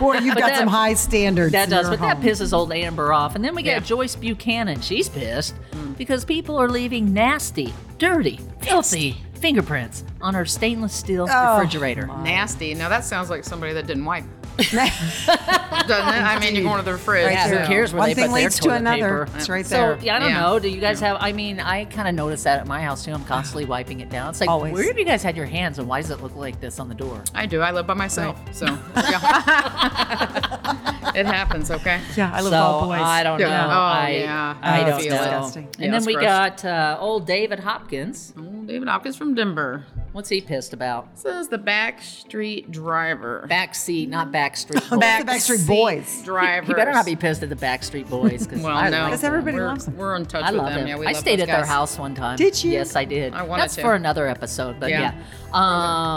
Boy, 0.00 0.18
you've 0.18 0.34
got 0.36 0.48
that- 0.50 0.58
some 0.58 0.68
high 0.68 0.94
standards. 0.94 1.52
That 1.52 1.68
does, 1.68 1.88
your 1.88 1.96
but 1.96 2.00
that 2.00 2.20
pisses 2.20 2.52
old 2.52 2.72
Amber 2.72 3.12
off. 3.12 3.34
And 3.34 3.44
then 3.44 3.54
we 3.54 3.62
got 3.62 3.70
Yeah. 3.70 3.80
Joyce 3.80 4.16
Buchanan. 4.16 4.80
She's 4.80 5.08
pissed 5.08 5.54
mm. 5.72 5.96
because 5.96 6.24
people 6.24 6.56
are 6.60 6.68
leaving 6.68 7.12
nasty, 7.12 7.72
dirty, 7.98 8.40
filthy 8.60 9.16
fingerprints 9.34 10.02
on 10.20 10.34
her 10.34 10.44
stainless 10.44 10.92
steel 10.94 11.26
Oh, 11.30 11.58
refrigerator. 11.58 12.06
Nasty. 12.06 12.74
Now 12.74 12.88
that 12.88 13.04
sounds 13.04 13.30
like 13.30 13.44
somebody 13.44 13.72
that 13.74 13.86
didn't 13.86 14.04
wipe. 14.04 14.24
Doesn't 14.58 14.78
it? 14.78 16.22
I 16.22 16.38
mean, 16.40 16.54
you're 16.54 16.64
going 16.64 16.82
to 16.84 16.90
the 16.90 16.96
fridge. 16.98 17.26
Right 17.26 17.32
Yeah, 17.34 17.48
there. 17.48 17.60
who 17.62 17.66
cares 17.66 17.92
where 17.92 18.00
One 18.00 18.08
they 18.08 18.14
thing 18.14 18.28
put 18.28 18.34
their 18.34 18.42
leads 18.44 18.56
to 18.56 18.62
toilet 18.62 18.76
another. 18.78 19.26
paper? 19.26 19.36
It's 19.38 19.48
right 19.48 19.66
So 19.66 19.76
there. 19.76 19.98
yeah, 20.02 20.16
I 20.16 20.18
don't 20.18 20.30
Yeah. 20.30 20.40
know. 20.40 20.58
Do 20.58 20.68
you 20.68 20.80
guys 20.80 20.98
have? 21.00 21.18
I 21.20 21.32
mean, 21.32 21.60
I 21.60 21.84
kind 21.84 22.08
of 22.08 22.14
notice 22.14 22.42
that 22.44 22.58
at 22.60 22.66
my 22.66 22.80
house 22.82 23.04
too. 23.04 23.12
I'm 23.12 23.24
constantly 23.24 23.64
wiping 23.66 24.00
it 24.00 24.08
down. 24.08 24.30
It's 24.30 24.40
like, 24.40 24.48
Always. 24.50 24.72
where 24.72 24.84
have 24.86 24.98
you 24.98 25.04
guys 25.04 25.22
had 25.22 25.36
your 25.36 25.46
hands, 25.46 25.78
and 25.78 25.86
why 25.86 26.00
does 26.00 26.10
it 26.10 26.22
look 26.22 26.34
like 26.36 26.58
this 26.60 26.80
on 26.80 26.88
the 26.88 26.94
door? 26.94 27.22
I 27.34 27.46
do. 27.46 27.60
I 27.60 27.70
live 27.70 27.86
by 27.86 27.94
myself. 27.94 28.38
So, 28.52 28.66
yeah. 28.96 30.92
it 31.16 31.26
happens, 31.26 31.70
okay? 31.70 32.00
Yeah, 32.16 32.30
I 32.32 32.40
live 32.42 32.52
so 32.52 32.56
all 32.58 32.86
boys. 32.86 33.00
I 33.00 33.22
don't 33.22 33.40
Yeah. 33.40 33.48
know. 33.48 33.68
Oh, 33.68 33.72
I, 33.72 34.10
yeah. 34.20 34.56
I 34.62 34.84
don't 34.84 35.00
feel 35.00 35.10
know. 35.14 35.18
Disgusting. 35.18 35.64
And 35.78 35.84
Yeah, 35.86 35.90
then 35.92 36.04
we 36.04 36.12
gross. 36.14 36.24
got 36.24 36.64
uh, 36.64 36.96
old 37.00 37.26
David 37.26 37.60
Hopkins. 37.60 38.32
Oh, 38.38 38.42
David 38.64 38.88
Hopkins 38.88 39.16
from 39.16 39.34
Denver. 39.34 39.84
What's 40.12 40.28
he 40.30 40.40
pissed 40.40 40.72
about? 40.72 41.08
Says 41.18 41.48
the 41.48 41.58
backstreet 41.58 42.70
driver. 42.70 43.46
Backseat, 43.50 44.08
not 44.08 44.32
Backstreet 44.32 44.88
Boys. 44.90 44.98
Back- 45.00 45.26
the 45.26 45.32
Backstreet 45.32 45.66
Boys. 45.66 46.22
Driver. 46.24 46.66
He 46.66 46.72
better 46.74 46.92
not 46.92 47.04
be 47.04 47.16
pissed 47.16 47.42
at 47.42 47.48
the 47.50 47.56
Backstreet 47.56 48.08
Boys. 48.08 48.46
Cause 48.46 48.60
Well, 48.62 48.74
I 48.76 48.88
no. 48.88 48.98
like 49.00 49.06
Because 49.08 49.20
them. 49.22 49.28
everybody 49.34 49.56
we're, 49.58 49.66
loves 49.66 49.84
them. 49.84 49.96
We're 49.96 50.16
in 50.16 50.24
touch 50.26 50.44
I 50.44 50.52
with 50.52 50.60
love 50.60 50.68
them. 50.70 50.78
them. 50.80 50.88
Yeah, 50.88 50.96
we 50.98 51.06
I 51.06 51.10
love 51.12 51.20
stayed 51.20 51.40
those 51.40 51.48
at 51.48 51.56
their 51.56 51.66
house 51.66 51.98
one 51.98 52.14
time. 52.14 52.36
Did 52.36 52.62
you? 52.64 52.72
Yes, 52.72 52.96
I 52.96 53.04
did. 53.04 53.34
I 53.34 53.42
wanted 53.42 53.62
That's 53.64 53.74
to. 53.76 53.82
for 53.82 53.94
another 53.94 54.26
episode, 54.26 54.80
but 54.80 54.88
yeah. 54.90 55.12
Yeah. 55.52 55.52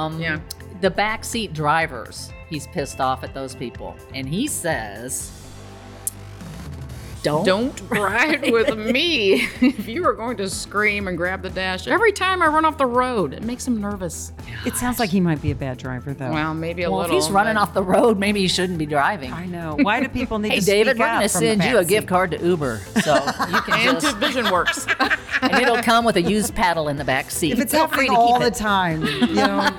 Um, 0.06 0.22
Yeah. 0.22 0.39
The 0.82 0.91
backseat 0.91 1.51
drivers. 1.53 2.32
He's 2.50 2.68
pissed 2.68 3.00
off 3.00 3.24
at 3.24 3.34
those 3.34 3.53
people, 3.56 3.96
and 4.13 4.27
he 4.27 4.48
says, 4.48 5.32
"Don't, 7.22 7.46
Don't 7.46 7.82
ride 7.89 8.51
with 8.51 8.75
me 8.91 9.34
if 9.62 9.88
you 9.88 10.06
are 10.08 10.13
going 10.13 10.38
to 10.38 10.50
scream 10.50 11.08
and 11.08 11.15
grab 11.18 11.41
the 11.44 11.50
dash 11.51 11.88
every 11.88 12.12
time 12.12 12.41
I 12.41 12.48
run 12.48 12.65
off 12.65 12.77
the 12.77 12.86
road. 12.88 13.34
It 13.34 13.44
makes 13.44 13.68
him 13.68 13.79
nervous. 13.79 14.32
It 14.65 14.75
sounds 14.75 14.98
like 15.00 15.10
he 15.12 15.20
might 15.20 15.41
be 15.41 15.51
a 15.51 15.56
bad 15.56 15.77
driver, 15.77 16.13
though. 16.13 16.32
Well, 16.32 16.53
maybe 16.56 16.84
a 16.84 16.86
little. 16.89 16.98
Well, 16.98 17.06
if 17.06 17.12
little. 17.12 17.27
he's 17.27 17.32
running 17.32 17.53
but- 17.56 17.62
off 17.62 17.74
the 17.75 17.84
road, 17.84 18.18
maybe 18.18 18.39
he 18.39 18.48
shouldn't 18.48 18.79
be 18.79 18.86
driving." 18.88 19.32
I 19.32 19.46
know. 19.46 19.77
Why 19.79 20.00
do 20.00 20.10
people 20.10 20.39
need 20.39 20.51
Hey 20.53 20.60
to 20.60 20.65
David, 20.65 20.91
speak 20.96 21.00
we're 21.01 21.08
going 21.08 21.22
to 21.22 21.29
send 21.29 21.63
you 21.63 21.77
a 21.77 21.86
gift 21.86 22.08
card 22.08 22.32
to 22.32 22.44
Uber, 22.44 22.77
so 23.03 23.13
you 23.15 23.62
can 23.62 23.74
and 23.89 24.00
to 24.00 24.06
just, 24.08 24.18
Vision 24.18 24.50
Works. 24.51 24.88
and 25.41 25.53
it'll 25.53 25.84
come 25.84 26.03
with 26.03 26.15
a 26.15 26.22
used 26.22 26.56
paddle 26.56 26.88
in 26.88 26.98
the 26.98 27.06
back 27.06 27.29
seat. 27.29 27.51
If 27.53 27.60
it's 27.60 27.74
Feel 27.74 27.88
free 27.88 28.08
happening 28.08 28.08
to 28.08 28.25
keep 28.25 28.34
all 28.34 28.39
the 28.39 28.51
time, 28.51 29.03
you 29.03 29.36
know. 29.36 29.70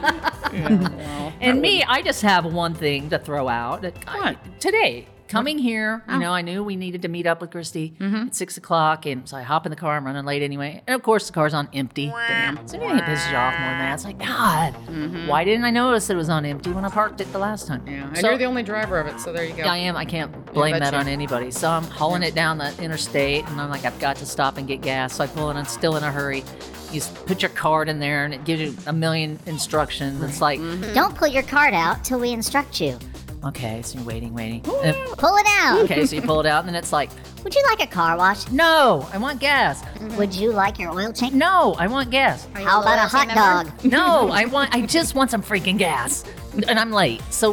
And 1.41 1.61
me, 1.63 1.83
I 1.83 2.03
just 2.03 2.23
have 2.23 2.45
one 2.45 2.75
thing 2.75 3.09
to 3.11 3.19
throw 3.19 3.49
out. 3.49 3.85
I- 4.07 4.37
today, 4.59 5.07
coming 5.29 5.59
here, 5.59 6.03
Oh. 6.07 6.15
you 6.15 6.19
know, 6.19 6.33
I 6.33 6.43
knew 6.43 6.63
we 6.63 6.77
needed 6.77 7.01
to 7.03 7.09
meet 7.09 7.27
up 7.27 7.41
with 7.41 7.51
Cristie 7.51 7.95
Mm-hmm. 7.99 8.27
at 8.27 8.35
six 8.35 8.59
o'clock, 8.59 9.07
and 9.07 9.27
so 9.27 9.39
I 9.39 9.43
hop 9.43 9.65
in 9.65 9.71
the 9.71 9.77
car. 9.77 9.97
I'm 9.97 10.05
running 10.05 10.25
late 10.27 10.43
anyway, 10.43 10.83
and 10.87 10.95
of 10.95 11.03
course 11.03 11.29
the 11.29 11.33
car's 11.33 11.55
on 11.55 11.69
empty. 11.73 12.09
Damn. 12.09 12.67
So 12.69 12.77
anything 12.77 12.97
that 12.99 13.05
pisses 13.09 13.31
you 13.31 13.37
off 13.39 13.55
more 13.59 13.71
than 13.71 13.79
that, 13.79 13.95
it's 13.95 14.05
like 14.05 14.19
God, 14.19 15.29
why 15.29 15.45
didn't 15.45 15.65
I 15.65 15.71
notice 15.71 16.11
it 16.11 16.15
was 16.17 16.29
on 16.29 16.45
empty 16.45 16.73
when 16.73 16.85
I 16.85 16.91
parked 16.91 17.23
it 17.23 17.33
the 17.33 17.39
last 17.39 17.67
time? 17.69 17.81
Mm-hmm. 17.83 17.91
yeah, 17.93 18.09
and 18.09 18.19
So- 18.19 18.29
you're 18.29 18.39
the 18.39 18.45
only 18.45 18.63
driver 18.63 18.99
of 19.01 19.07
it, 19.07 19.19
so 19.19 19.33
there 19.33 19.45
you 19.47 19.55
go. 19.55 19.63
I 19.63 19.79
am. 19.79 19.97
I 19.97 20.05
can't 20.05 20.53
blame 20.53 20.73
bet 20.75 20.83
that 20.83 20.93
you. 20.93 20.99
on 20.99 21.09
anybody. 21.09 21.51
So 21.53 21.71
I'm 21.71 21.85
hauling 21.85 22.23
it 22.23 22.35
down 22.35 22.59
the 22.59 22.75
interstate, 22.83 23.49
and 23.49 23.59
I'm 23.61 23.71
like, 23.71 23.87
I've 23.87 23.99
got 23.99 24.17
to 24.17 24.27
stop 24.27 24.59
and 24.59 24.69
get 24.69 24.83
gas. 24.83 25.15
So 25.15 25.25
I 25.25 25.27
pull 25.29 25.49
in. 25.51 25.57
I'm 25.57 25.65
still 25.65 25.97
in 25.97 26.03
a 26.03 26.13
hurry. 26.13 26.45
You 26.93 27.01
put 27.27 27.43
your 27.43 27.51
card 27.51 27.89
in 27.89 27.99
there, 28.01 28.25
and 28.25 28.35
it 28.35 28.45
gives 28.45 28.61
you 28.63 28.75
a 28.87 28.93
million 28.93 29.39
instructions. 29.47 30.23
It's 30.23 30.41
like, 30.41 30.59
Mm-hmm. 30.61 30.93
Don't 30.95 31.15
pull 31.15 31.29
your 31.29 31.43
card 31.45 31.75
out 31.75 32.05
till 32.05 32.19
we 32.19 32.31
instruct 32.33 32.81
you. 32.81 32.99
okay, 33.45 33.81
so 33.83 33.99
you're 33.99 34.07
waiting, 34.07 34.35
waiting. 34.35 34.63
And- 34.83 34.97
Pull 35.17 35.37
it 35.37 35.47
out. 35.61 35.79
okay, 35.85 36.05
so 36.07 36.17
you 36.17 36.23
pull 36.23 36.41
it 36.41 36.47
out, 36.47 36.61
and 36.61 36.69
then 36.69 36.75
it's 36.75 36.93
like, 36.93 37.11
Would 37.45 37.55
you 37.55 37.63
like 37.71 37.81
a 37.83 37.87
car 37.87 38.17
wash? 38.17 38.49
no, 38.51 39.07
I 39.13 39.19
want 39.19 39.41
gas. 39.41 39.83
Would 40.19 40.35
you 40.35 40.51
like 40.53 40.79
your 40.79 40.91
oil 40.93 41.13
change? 41.13 41.33
No, 41.35 41.75
I 41.79 41.87
want 41.87 42.11
gas. 42.11 42.47
How 42.55 42.83
about 42.83 42.99
a 42.99 43.09
hot 43.09 43.29
dog? 43.35 43.85
No, 43.85 44.29
I 44.33 44.45
want. 44.47 44.75
I 44.75 44.83
just 44.83 45.15
want 45.15 45.31
some 45.31 45.43
freaking 45.43 45.79
gas, 45.79 46.25
and 46.69 46.79
I'm 46.79 46.91
late. 46.93 47.23
So 47.31 47.53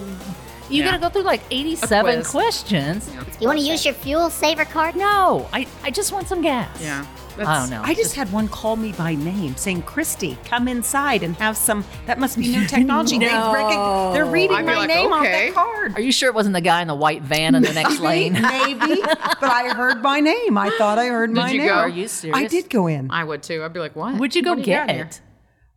you 0.70 0.84
Yeah. 0.84 0.86
gotta 0.92 1.00
go 1.00 1.10
through 1.10 1.22
like 1.24 1.42
87 1.52 2.16
quiz. 2.16 2.28
questions. 2.32 3.10
You 3.40 3.48
want 3.48 3.60
to 3.60 3.66
use 3.66 3.86
your 3.86 3.94
fuel 3.94 4.30
saver 4.30 4.66
card? 4.66 4.96
No, 4.96 5.48
I, 5.54 5.66
I 5.84 5.92
just 5.92 6.12
want 6.12 6.28
some 6.28 6.42
gas. 6.42 6.68
yeah. 6.82 7.06
I 7.46 7.60
don't 7.60 7.70
know. 7.70 7.82
I 7.84 7.94
just 7.94 8.16
had 8.16 8.32
one 8.32 8.48
call 8.48 8.76
me 8.76 8.94
by 8.94 9.16
name 9.16 9.56
saying, 9.58 9.84
Cristie, 9.84 10.38
come 10.46 10.68
inside 10.68 11.24
and 11.24 11.36
have 11.36 11.58
some. 11.58 11.84
That 12.06 12.20
must 12.20 12.38
be 12.40 12.48
new 12.48 12.66
technology. 12.68 13.20
They 13.20 13.26
No. 13.28 13.54
recog- 13.54 14.14
they're 14.14 14.26
reading 14.26 14.56
I'd 14.58 14.66
my 14.66 14.76
like, 14.78 14.88
name 14.88 15.12
on 15.14 15.26
okay. 15.26 15.48
that 15.48 15.54
card. 15.56 15.94
Are 15.96 16.02
you 16.02 16.12
sure 16.12 16.30
it 16.30 16.36
wasn't 16.36 16.54
the 16.54 16.62
guy 16.62 16.82
in 16.82 16.88
the 16.88 16.96
white 16.96 17.22
van 17.22 17.54
in 17.56 17.64
the 17.64 17.74
next 17.74 18.00
lane? 18.00 18.34
Maybe, 18.42 19.02
but 19.02 19.44
I 19.44 19.74
heard 19.76 20.02
my 20.02 20.20
name. 20.20 20.58
I 20.58 20.70
thought 20.78 20.98
I 20.98 21.08
heard 21.08 21.32
my 21.32 21.52
you 21.52 21.60
name. 21.60 21.68
go? 21.68 21.74
Are 21.76 21.90
you 21.90 22.08
serious? 22.08 22.38
I 22.38 22.48
did 22.48 22.70
go 22.70 22.88
in. 22.88 23.12
I 23.12 23.24
would 23.24 23.44
too. 23.44 23.64
I'd 23.64 23.74
be 23.74 23.80
like, 23.80 23.96
what? 23.96 24.16
Would 24.20 24.36
you 24.36 24.42
go 24.44 24.54
What 24.56 24.64
get 24.64 24.88
got 24.88 24.96
here? 24.96 25.06
it? 25.06 25.22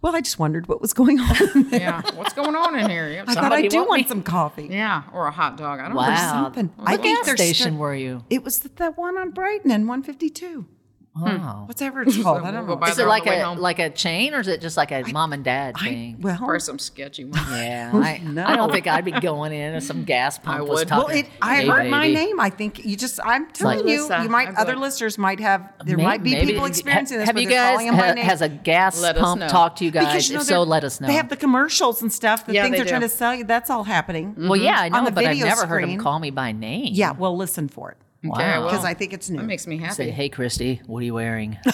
Well, 0.03 0.16
I 0.16 0.23
just 0.23 0.38
wondered 0.38 0.66
what 0.66 0.81
was 0.81 0.94
going 0.94 1.20
on. 1.20 1.68
Yeah. 1.70 2.01
What's 2.14 2.33
going 2.33 2.57
on 2.57 2.79
in 2.79 2.88
here? 2.88 3.11
You 3.11 3.18
have 3.18 3.29
I 3.29 3.35
thought 3.35 3.53
I 3.53 3.66
do 3.68 3.77
want 3.81 3.88
want 3.90 4.09
some 4.09 4.23
coffee. 4.23 4.68
yeah, 4.70 5.03
or 5.12 5.27
a 5.27 5.31
hot 5.31 5.59
dog. 5.59 5.79
I 5.79 5.83
don't 5.83 5.92
know. 5.92 5.99
Wow. 6.01 6.44
something. 6.44 6.68
What 6.77 6.88
I 6.88 6.96
gas 6.96 7.03
think 7.03 7.25
they're 7.27 7.37
station 7.37 7.73
stu- 7.73 7.79
were 7.79 7.94
you? 7.94 8.25
It 8.31 8.42
was 8.42 8.61
the, 8.61 8.70
the 8.70 8.92
one 8.92 9.18
on 9.18 9.31
Brighton 9.33 9.70
and 9.70 9.87
152. 9.87 10.64
Hmm. 11.12 11.25
Wow. 11.25 11.64
Whatever 11.66 12.03
it's 12.03 12.23
called. 12.23 12.42
I 12.42 12.53
don't 12.53 12.68
know. 12.68 12.81
Is 12.87 12.99
it 13.01 13.05
like 13.07 13.27
a 13.27 13.42
home. 13.42 13.59
like 13.59 13.81
a 13.81 13.90
chain, 13.90 14.33
or 14.33 14.40
is 14.40 14.46
it 14.49 14.61
just 14.61 14.77
like 14.77 14.92
a 14.92 15.03
mom 15.12 15.33
and 15.33 15.42
dad 15.42 15.75
I, 15.77 15.85
thing? 15.85 16.16
well, 16.20 16.38
Or 16.40 16.61
some 16.61 16.79
sketchy 16.79 17.25
one. 17.25 17.35
yeah, 17.51 17.90
I, 17.94 18.18
No. 18.18 18.44
I 18.46 18.55
don't 18.55 18.70
think 18.70 18.87
I'd 18.87 19.05
be 19.05 19.11
going 19.11 19.53
in 19.53 19.75
if 19.75 19.83
some 19.83 20.05
gas 20.05 20.38
pump 20.38 20.59
I 20.59 20.61
was 20.62 20.70
would. 20.81 20.88
talking. 20.88 21.09
well, 21.09 21.16
it, 21.18 21.27
I 21.42 21.57
"Hey, 21.62 21.66
heard 21.66 21.90
my 21.90 22.07
name. 22.12 22.38
I 22.38 22.49
think 22.49 22.85
you 22.85 22.96
just. 22.96 23.18
I'm 23.25 23.51
telling 23.51 23.79
like- 23.79 23.87
you, 23.88 23.96
Melissa, 24.09 24.23
you 24.23 24.29
might. 24.29 24.55
Other 24.55 24.77
listeners 24.77 25.18
might 25.18 25.40
have. 25.40 25.73
There 25.85 25.96
May- 25.96 26.05
might 26.05 26.23
be 26.23 26.33
maybe- 26.35 26.53
people 26.53 26.66
experiencing 26.66 27.18
this. 27.18 27.27
Have 27.27 27.38
you 27.40 27.49
guys 27.49 27.73
calling 27.73 27.88
'em 27.88 27.96
by 27.96 28.07
ha- 28.07 28.14
name. 28.14 28.25
has 28.25 28.40
a 28.40 28.49
gas 28.49 29.03
Let 29.03 29.16
pump 29.16 29.40
know. 29.40 29.49
talked 29.49 29.79
to 29.79 29.85
you 29.85 29.90
guys? 29.90 30.07
Because, 30.07 30.29
you 30.29 30.35
know, 30.37 30.40
if 30.42 30.46
so, 30.46 30.62
let 30.62 30.85
us 30.85 31.01
know. 31.01 31.09
They 31.09 31.14
have 31.14 31.29
the 31.29 31.37
commercials 31.37 32.03
and 32.03 32.12
stuff. 32.12 32.46
The 32.46 32.55
Yeah, 32.55 32.62
things 32.62 32.75
they 32.75 32.79
they're 32.85 32.87
trying 32.88 33.01
to 33.01 33.09
sell 33.09 33.35
you. 33.35 33.42
That's 33.42 33.68
all 33.68 33.83
happening. 33.83 34.35
well, 34.38 34.53
mm-hmm. 34.53 34.64
yeah, 34.64 34.79
I 34.81 34.88
know, 34.88 35.11
but 35.11 35.25
I've 35.25 35.37
never 35.38 35.66
heard 35.66 35.83
him 35.83 35.88
screen. 35.90 35.99
call 36.01 36.20
me 36.20 36.31
by 36.31 36.53
name. 36.53 36.90
Yeah, 36.92 37.12
well, 37.12 37.37
listen 37.37 37.66
for 37.68 37.90
it 37.90 37.96
Okay, 37.96 38.05
I 38.05 38.10
Wow. 38.22 38.61
will. 38.61 38.68
because 38.68 38.85
I 38.85 38.94
think 38.94 39.12
it's 39.12 39.30
new. 39.30 39.38
That 39.38 39.46
makes 39.46 39.66
me 39.66 39.78
happy. 39.78 39.94
Say, 39.94 40.11
hey, 40.11 40.28
Cristie, 40.28 40.87
what 40.87 40.98
are 41.00 41.04
you 41.04 41.14
wearing? 41.14 41.59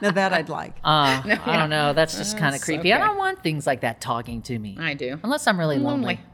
now 0.00 0.10
that 0.12 0.32
I'd 0.32 0.48
like. 0.48 0.76
Uh, 0.84 1.22
I 1.44 1.56
don't 1.56 1.70
know. 1.70 1.92
That's 1.92 2.16
just 2.16 2.36
kind 2.36 2.54
of 2.54 2.60
That's 2.60 2.64
creepy. 2.64 2.92
I 2.92 2.98
don't 2.98 3.16
want 3.18 3.42
things 3.42 3.66
like 3.66 3.80
that 3.80 4.00
talking 4.00 4.42
to 4.42 4.58
me. 4.58 4.76
I 4.78 4.94
do. 4.94 5.18
Unless 5.22 5.46
I'm 5.46 5.58
really 5.58 5.78
lonely. 5.78 6.20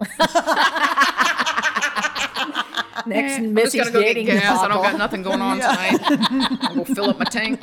Next, 3.07 3.37
I'm 3.37 3.43
just 3.43 3.55
Missy's 3.55 3.81
gonna 3.81 3.91
go 3.93 4.01
get 4.01 4.15
dating 4.15 4.27
gas. 4.27 4.61
I 4.61 4.69
don't 4.69 4.83
got 4.83 4.97
nothing 4.97 5.23
going 5.23 5.43
on 5.43 5.57
tonight. 5.59 5.99
I'm 6.03 6.77
gonna 6.77 6.85
fill 6.85 7.11
up 7.11 7.19
my 7.19 7.25
tank. 7.25 7.61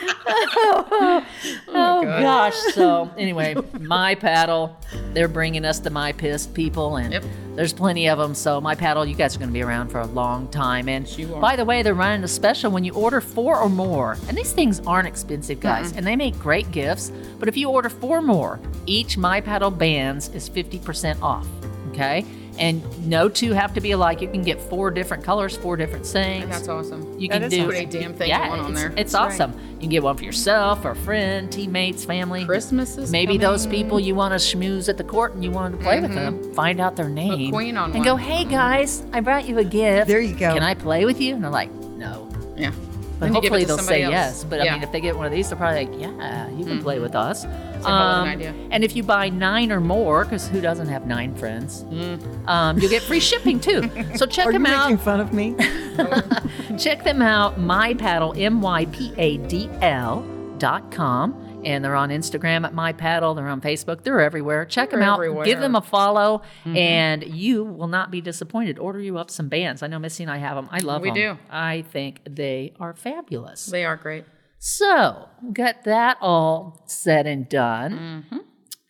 Oh, 0.00 1.26
oh 1.68 2.02
gosh. 2.02 2.54
So 2.74 3.10
anyway, 3.16 3.54
my 3.80 4.14
paddle. 4.14 4.76
They're 5.12 5.28
bringing 5.28 5.64
us 5.64 5.78
the 5.80 5.90
my 5.90 6.12
pissed 6.12 6.54
people, 6.54 6.96
and 6.96 7.12
Yep. 7.12 7.24
there's 7.56 7.72
plenty 7.72 8.08
of 8.08 8.18
them. 8.18 8.34
So 8.34 8.60
my 8.60 8.74
paddle, 8.74 9.04
you 9.06 9.14
guys 9.14 9.34
are 9.34 9.38
going 9.38 9.50
to 9.50 9.54
be 9.54 9.62
around 9.62 9.88
for 9.88 10.00
a 10.00 10.06
long 10.06 10.48
time. 10.48 10.88
And 10.88 11.06
by 11.40 11.56
the 11.56 11.64
way, 11.64 11.82
they're 11.82 11.94
running 11.94 12.24
a 12.24 12.28
special 12.28 12.70
when 12.70 12.84
you 12.84 12.92
order 12.94 13.20
four 13.20 13.58
or 13.58 13.68
more. 13.68 14.16
And 14.28 14.36
these 14.36 14.52
things 14.52 14.80
aren't 14.86 15.08
expensive, 15.08 15.60
guys, 15.60 15.92
and 15.92 16.06
they 16.06 16.16
make 16.16 16.38
great 16.38 16.70
gifts. 16.70 17.10
But 17.38 17.48
if 17.48 17.56
you 17.56 17.68
order 17.68 17.88
four 17.88 18.20
more, 18.22 18.60
each 18.86 19.16
my 19.16 19.40
paddle 19.40 19.70
bands 19.70 20.28
is 20.30 20.48
50% 20.48 21.20
off. 21.22 21.46
Okay. 21.90 22.24
And 22.58 23.08
no 23.08 23.28
two 23.28 23.52
have 23.52 23.72
to 23.74 23.80
be 23.80 23.92
alike. 23.92 24.20
You 24.20 24.28
can 24.28 24.42
get 24.42 24.60
four 24.60 24.90
different 24.90 25.22
colors, 25.22 25.56
four 25.56 25.76
different 25.76 26.04
things. 26.04 26.42
And 26.44 26.52
that's 26.52 26.68
awesome. 26.68 27.18
You 27.18 27.28
That 27.28 27.34
can 27.34 27.42
is 27.44 27.52
do 27.52 27.60
awesome. 27.60 27.70
Put 27.70 27.94
a 27.94 28.00
damn 28.00 28.14
thing 28.14 28.28
yeah, 28.28 28.44
you 28.44 28.50
want 28.50 28.62
on 28.62 28.74
there. 28.74 28.88
It's 28.96 29.12
That's 29.12 29.14
right. 29.14 29.48
awesome. 29.48 29.52
You 29.74 29.82
can 29.82 29.88
get 29.90 30.02
one 30.02 30.16
for 30.16 30.24
yourself, 30.24 30.84
or 30.84 30.90
a 30.90 30.96
friend, 30.96 31.52
teammates, 31.52 32.04
family. 32.04 32.44
Christmas 32.44 32.98
is 32.98 33.12
Maybe 33.12 33.38
those 33.38 33.66
people 33.66 34.00
you 34.00 34.16
want 34.16 34.32
to 34.32 34.38
schmooze 34.38 34.88
at 34.88 34.96
the 34.96 35.04
court 35.04 35.34
and 35.34 35.44
you 35.44 35.52
wanted 35.52 35.78
to 35.78 35.84
play 35.84 36.00
with 36.00 36.10
mm-hmm. 36.10 36.42
them, 36.42 36.54
find 36.54 36.80
out 36.80 36.96
their 36.96 37.08
name, 37.08 37.52
queen 37.52 37.76
on 37.76 37.92
and 37.92 38.04
go, 38.04 38.16
"Hey 38.16 38.44
guys, 38.44 39.04
I 39.12 39.20
brought 39.20 39.48
you 39.48 39.58
a 39.58 39.64
gift. 39.64 40.08
There 40.08 40.20
you 40.20 40.34
go. 40.34 40.52
Can 40.52 40.64
I 40.64 40.74
play 40.74 41.04
with 41.04 41.20
you?" 41.20 41.34
And 41.34 41.44
they're 41.44 41.50
like, 41.50 41.70
"No." 41.72 42.28
Yeah. 42.56 42.72
But 43.18 43.32
Then 43.32 43.32
give 43.32 43.44
it 43.44 43.46
hopefully 43.48 43.64
they'll 43.64 43.78
say 43.78 44.02
else. 44.04 44.12
yes. 44.12 44.44
But 44.44 44.60
I 44.60 44.72
mean, 44.72 44.82
if 44.82 44.92
they 44.92 45.00
get 45.00 45.16
one 45.16 45.26
of 45.26 45.32
these, 45.32 45.48
they're 45.48 45.58
probably 45.58 45.86
like, 45.86 46.00
"Yeah, 46.00 46.48
you 46.50 46.64
can 46.64 46.80
play 46.82 47.00
with 47.00 47.14
us." 47.16 47.44
idea. 47.84 48.54
And 48.70 48.82
if 48.84 48.94
you 48.96 49.02
buy 49.02 49.28
nine 49.28 49.70
or 49.72 49.80
more, 49.80 50.24
because 50.24 50.48
who 50.48 50.60
doesn't 50.60 50.88
have 50.88 51.06
nine 51.06 51.34
friends, 51.34 51.84
Mm. 51.90 52.48
um, 52.48 52.78
you'll 52.78 52.90
get 52.90 53.02
free 53.02 53.20
shipping 53.20 53.58
too. 53.60 53.88
So 54.16 54.26
check 54.36 54.46
Are 54.46 54.52
you 54.52 54.58
them 54.58 54.66
out. 54.66 54.86
making 54.90 54.98
fun 54.98 55.20
of 55.20 55.32
me? 55.32 55.54
Check 56.78 57.02
them 57.04 57.22
out, 57.22 57.58
My 57.58 57.94
mypaddle, 57.94 58.38
M 58.40 58.60
Y 58.60 58.86
P 58.86 59.12
A 59.16 59.36
D 59.38 59.68
L 59.80 60.24
dot 60.58 60.90
com. 60.90 61.34
And 61.64 61.84
they're 61.84 61.96
on 61.96 62.10
Instagram 62.10 62.64
at 62.64 62.72
My 62.72 62.92
Paddle. 62.92 63.34
They're 63.34 63.48
on 63.48 63.60
Facebook. 63.60 64.02
They're 64.04 64.20
everywhere. 64.20 64.64
Check 64.64 64.90
They're 64.90 65.00
them 65.00 65.08
out. 65.08 65.14
everywhere. 65.16 65.44
Give 65.44 65.58
them 65.58 65.74
a 65.74 65.80
follow, 65.82 66.42
and 66.64 67.24
you 67.24 67.64
will 67.64 67.88
not 67.88 68.10
be 68.10 68.20
disappointed. 68.20 68.78
Order 68.78 69.00
you 69.00 69.18
up 69.18 69.28
some 69.30 69.48
bands. 69.48 69.82
I 69.82 69.88
know 69.88 69.98
Missy 69.98 70.22
and 70.22 70.30
I 70.30 70.36
have 70.38 70.54
them. 70.56 70.68
I 70.70 70.78
love 70.78 71.02
We 71.02 71.08
them. 71.08 71.14
We 71.14 71.20
do. 71.20 71.38
I 71.50 71.82
think 71.90 72.20
they 72.30 72.74
are 72.78 72.94
fabulous. 72.94 73.66
They 73.66 73.84
are 73.84 73.96
great. 73.96 74.24
So, 74.60 75.28
got 75.52 75.84
that 75.84 76.18
all 76.20 76.82
said 76.86 77.26
and 77.26 77.48
done. 77.48 78.24
Mm-hmm. 78.32 78.38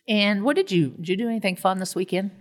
And 0.07 0.43
what 0.43 0.55
did 0.55 0.71
you 0.71 0.89
did 0.89 1.09
you 1.09 1.17
do 1.17 1.27
anything 1.27 1.55
fun 1.55 1.79
this 1.79 1.95
weekend? 1.95 2.31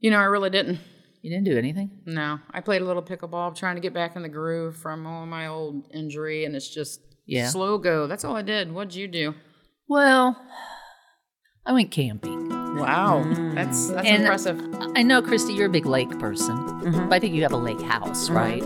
You 0.00 0.10
know, 0.10 0.18
I 0.18 0.24
really 0.24 0.50
didn't. 0.50 0.78
You 1.22 1.30
didn't 1.30 1.44
do 1.44 1.56
anything. 1.56 1.90
No, 2.04 2.38
I 2.50 2.60
played 2.60 2.82
a 2.82 2.84
little 2.84 3.02
pickleball. 3.02 3.48
I'm 3.48 3.54
trying 3.54 3.76
to 3.76 3.80
get 3.80 3.94
back 3.94 4.14
in 4.16 4.22
the 4.22 4.28
groove 4.28 4.76
from 4.76 5.06
all 5.06 5.24
my 5.26 5.46
old 5.46 5.88
injury, 5.92 6.44
and 6.44 6.54
it's 6.54 6.68
just 6.68 7.00
Yeah. 7.26 7.48
slow 7.48 7.78
go. 7.78 8.06
That's 8.06 8.24
all 8.24 8.36
I 8.36 8.42
did. 8.42 8.70
What'd 8.72 8.94
you 8.94 9.08
do? 9.08 9.34
Well, 9.88 10.40
I 11.66 11.72
went 11.72 11.90
camping. 11.90 12.48
Wow, 12.76 13.22
that's 13.54 13.88
that's 13.90 14.06
And- 14.08 14.22
impressive. 14.22 14.60
I 14.96 15.02
know, 15.02 15.22
Cristie, 15.22 15.54
you're 15.54 15.66
a 15.66 15.70
big 15.70 15.86
lake 15.86 16.18
person. 16.18 16.56
Mm-hmm. 16.56 17.08
But 17.08 17.14
I 17.16 17.18
think 17.20 17.34
you 17.34 17.42
have 17.42 17.52
a 17.52 17.56
lake 17.56 17.80
house, 17.80 18.28
right? 18.30 18.62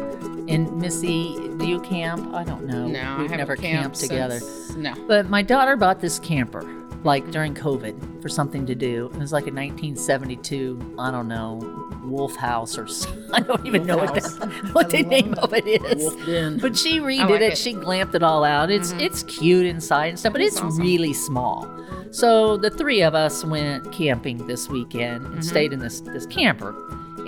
And 0.49 0.75
Missy, 0.79 1.35
do 1.59 1.67
you 1.67 1.81
camp? 1.81 2.33
I 2.35 2.43
don't 2.45 2.65
know. 2.67 2.87
No, 2.87 3.17
We've 3.19 3.31
haven't 3.31 3.37
never 3.39 3.57
camped 3.57 3.83
camped 3.83 4.01
together. 4.01 4.41
since- 4.41 4.77
No, 4.77 4.95
But 5.07 5.29
my 5.29 5.43
daughter 5.43 5.77
bought 5.77 6.01
this 6.01 6.19
camper, 6.19 6.63
like 7.05 7.31
during 7.31 7.55
COVID, 7.55 8.21
for 8.23 8.29
something 8.29 8.67
to 8.67 8.75
do. 8.75 9.07
It 9.15 9.19
was 9.19 9.33
like 9.33 9.45
a 9.47 9.53
1972, 9.53 10.97
I 10.99 11.11
don't 11.11 11.29
know, 11.29 11.61
Wolf 12.05 12.35
House 12.37 12.77
or 12.79 12.87
something. 12.87 13.31
I 13.33 13.41
don't 13.41 13.67
even 13.67 13.87
know 13.87 13.99
what, 13.99 14.15
that, 14.15 14.71
what 14.73 14.91
the 14.91 15.03
name 15.03 15.35
of 15.35 15.53
it 15.53 15.67
is. 15.67 16.61
But 16.61 16.77
she 16.77 16.99
redid 17.01 17.29
like 17.31 17.41
it. 17.41 17.43
it. 17.43 17.53
Mm-hmm. 17.53 17.55
She 17.55 17.75
glamped 17.75 18.15
it 18.15 18.23
all 18.23 18.45
out. 18.45 18.71
It's 18.71 18.93
it's 18.93 19.23
cute 19.25 19.67
inside 19.67 20.07
and 20.07 20.19
stuff, 20.19 20.33
but 20.33 20.43
it's 20.43 20.61
really 20.61 21.13
small. 21.13 21.69
So 22.11 22.57
the 22.57 22.71
three 22.71 23.03
of 23.03 23.15
us 23.15 23.45
went 23.45 23.93
camping 23.93 24.47
this 24.47 24.69
weekend 24.69 25.25
and 25.27 25.35
Mm-hmm. 25.35 25.43
stayed 25.43 25.73
in 25.73 25.79
this 25.81 26.01
this 26.01 26.27
camper. 26.27 26.75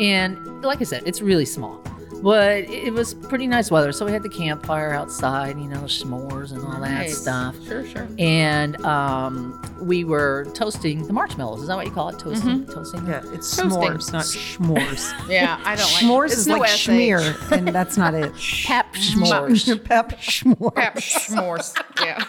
And 0.00 0.62
like 0.62 0.80
I 0.80 0.85
said, 0.85 1.02
it's 1.06 1.20
really 1.20 1.44
small. 1.44 1.83
But 2.22 2.64
it 2.68 2.92
was 2.92 3.14
pretty 3.14 3.46
nice 3.46 3.70
weather. 3.70 3.92
So 3.92 4.04
we 4.04 4.12
had 4.12 4.22
the 4.22 4.28
campfire 4.28 4.92
outside, 4.92 5.59
you 5.59 5.68
know, 5.68 5.83
s'mores 5.85 6.52
and 6.52 6.62
all 6.62 6.80
that 6.80 7.09
stuff. 7.11 7.56
Sure, 7.66 7.87
sure. 7.87 8.06
And 8.18 8.76
um, 8.85 9.61
we 9.80 10.04
were 10.04 10.46
toasting 10.54 11.06
the 11.06 11.12
marshmallows. 11.14 11.62
Is 11.62 11.68
that 11.68 11.76
what 11.76 11.87
you 11.87 11.92
call 11.92 12.11
it? 12.11 12.18
Toasting? 12.18 12.61
Mm-hmm. 12.66 12.72
Toasting? 12.72 13.06
Yeah, 13.06 13.22
it's 13.33 13.56
Toasting. 13.56 13.70
s'mores, 13.70 14.12
not 14.12 14.24
schmores. 14.24 15.12
Yeah, 15.30 15.59
I 15.64 15.76
don't 15.76 15.87
like 15.92 16.04
S'mores 16.04 16.24
it's 16.26 16.37
is 16.38 16.46
no 16.48 16.56
like 16.59 16.70
SH. 16.70 16.88
schmear, 16.88 17.52
and 17.52 17.68
that's 17.74 17.96
not 17.96 18.14
it. 18.14 18.33
Pap 18.64 18.92
s'mores. 18.96 19.85
Pep 19.85 20.11
schmore. 20.20 20.74
Pap 20.74 20.96
s'mores. 20.96 21.74
Yeah, 22.02 22.22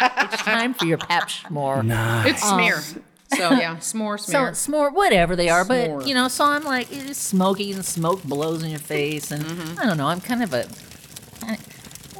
it's 0.00 0.42
time 0.42 0.74
for 0.74 0.84
your 0.84 0.98
pap 0.98 1.28
s'more. 1.28 1.82
it's 2.26 2.42
smear. 2.46 2.80
So 3.36 3.50
yeah, 3.52 3.76
s'more 3.76 4.18
So 4.18 4.52
smear. 4.52 4.52
s'more, 4.52 4.92
whatever 4.92 5.36
they 5.36 5.48
are, 5.48 5.64
but 5.64 6.06
you 6.06 6.14
know, 6.14 6.28
so 6.28 6.44
I'm 6.44 6.64
like, 6.64 6.88
it's 6.90 7.18
smoky 7.18 7.72
and 7.72 7.84
smoke 7.84 8.22
blows 8.24 8.62
in 8.62 8.70
your 8.70 8.80
face, 8.80 9.30
and 9.30 9.44
I 9.78 9.86
don't 9.86 9.96
know. 9.96 10.08
I'm 10.08 10.20
kind 10.20 10.42
of 10.42 10.52
a, 10.52 10.66
I, 11.44 11.56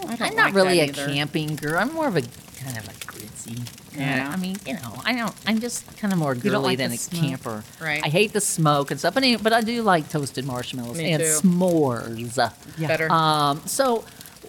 Mm-hmm. 0.01 0.13
I 0.13 0.17
don't 0.17 0.29
I'm 0.31 0.37
not 0.37 0.53
really 0.55 0.81
a 0.81 0.85
either. 0.85 1.07
camping 1.07 1.57
girl. 1.57 1.79
I'm 1.79 1.93
more 1.93 2.09
of 2.09 2.17
a 2.17 2.23
kind 2.23 2.77
of 2.79 2.89
a 2.89 2.93
glitzy. 2.93 3.61
Yeah. 3.97 4.31
I 4.33 4.37
mean, 4.37 4.57
you 4.67 4.73
know, 4.75 4.95
I 5.05 5.15
don't. 5.15 5.35
I'm 5.47 5.61
just 5.61 5.95
kind 5.99 6.13
of 6.13 6.19
more 6.19 6.35
girly 6.35 6.59
like 6.71 6.79
than 6.79 6.93
a 6.93 6.97
smoke. 6.97 7.23
camper. 7.23 7.65
Right. 7.81 8.01
I 8.03 8.09
hate 8.09 8.33
the 8.33 8.41
smoke 8.41 8.91
and 8.91 8.99
stuff, 8.99 9.13
but, 9.13 9.23
anyway, 9.25 9.41
but 9.43 9.53
I 9.53 9.61
do 9.61 9.83
like 9.83 10.09
toasted 10.09 10.47
marshmallows 10.47 10.97
Me 10.97 11.13
and 11.13 11.23
too. 11.23 11.27
s'mores. 11.43 12.37
Better. 12.79 13.11
Um, 13.13 13.61
so 13.67 14.05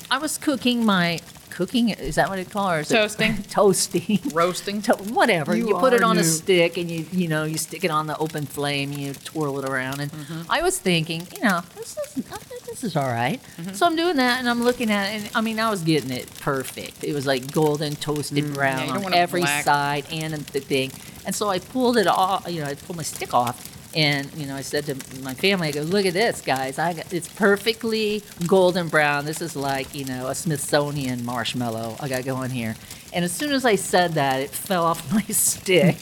I 0.10 0.20
was 0.20 0.38
cooking 0.38 0.86
my 0.86 1.20
cooking. 1.52 1.90
Is 1.90 2.16
that 2.16 2.30
what 2.30 2.40
it 2.40 2.50
called? 2.50 2.72
Or 2.74 2.80
is 2.80 2.92
it- 2.92 2.96
Toasting. 2.96 3.38
toasting. 3.50 4.20
Roasting. 4.34 4.82
To, 4.84 4.94
whatever. 5.14 5.56
You, 5.56 5.68
You 5.70 5.76
put 5.76 5.94
it 5.94 6.02
are 6.02 6.06
on 6.06 6.18
a 6.18 6.22
new. 6.22 6.26
stick 6.28 6.78
and 6.78 6.90
you 6.90 7.06
you 7.12 7.28
know 7.28 7.44
you 7.44 7.58
stick 7.58 7.84
it 7.84 7.92
on 7.92 8.08
the 8.08 8.18
open 8.18 8.46
flame. 8.46 8.92
You 8.94 9.14
twirl 9.14 9.60
it 9.60 9.70
around, 9.70 10.00
and 10.00 10.12
Mm-hmm. 10.12 10.52
I 10.52 10.62
was 10.62 10.78
thinking, 10.80 11.28
you 11.36 11.44
know, 11.44 11.62
this 11.76 11.98
is 11.98 12.18
I 12.32 12.38
think 12.38 12.64
this 12.66 12.84
is 12.84 12.96
all 12.96 13.08
right. 13.08 13.40
Mm-hmm. 13.58 13.74
So 13.74 13.86
I'm 13.86 13.96
doing 13.96 14.16
that, 14.18 14.40
and 14.40 14.50
I'm 14.50 14.64
looking 14.64 14.90
at 14.90 15.14
it, 15.14 15.22
and 15.24 15.32
I 15.36 15.42
mean, 15.42 15.60
I 15.60 15.70
was 15.70 15.82
getting 15.84 16.12
it 16.12 16.28
perfect. 16.40 17.04
It 17.04 17.14
was 17.14 17.26
like 17.28 17.52
golden 17.52 17.96
toasted 17.96 18.54
brown 18.54 18.80
Mm. 18.80 18.82
you 18.82 18.88
don't 18.88 18.98
on 18.98 19.04
want 19.04 19.16
it 19.16 19.20
every 19.20 19.42
black. 19.42 19.64
side 19.66 20.06
and 20.12 20.34
the 20.34 20.60
thing. 20.62 20.92
And 21.26 21.36
so 21.36 21.50
I 21.50 21.60
pulled 21.60 21.98
it 21.98 22.08
off. 22.08 22.48
You 22.50 22.62
know, 22.62 22.68
I 22.68 22.76
pulled 22.76 22.98
my 22.98 23.04
stick 23.04 23.34
off. 23.34 23.68
And 23.96 24.32
you 24.36 24.46
know, 24.46 24.56
I 24.56 24.62
said 24.62 24.86
to 24.86 24.96
my 25.22 25.34
family, 25.34 25.68
"I 25.70 25.72
go, 25.72 25.82
look 25.82 26.06
at 26.06 26.14
this, 26.14 26.42
guys! 26.42 26.80
I 26.80 26.94
got, 26.94 27.12
it's 27.14 27.28
perfectly 27.28 28.24
golden 28.48 28.88
brown. 28.88 29.26
This 29.26 29.42
is 29.42 29.56
like 29.56 29.94
you 29.94 30.06
know 30.06 30.28
a 30.28 30.36
Smithsonian 30.36 31.26
marshmallow 31.26 31.98
I 32.00 32.08
got 32.08 32.24
going 32.24 32.52
here." 32.52 32.76
And 33.14 33.26
as 33.26 33.34
soon 33.34 33.52
as 33.52 33.66
I 33.66 33.76
said 33.76 34.14
that, 34.14 34.40
it 34.40 34.52
fell 34.52 34.86
off 34.86 35.12
my 35.14 35.24
stick 35.24 35.98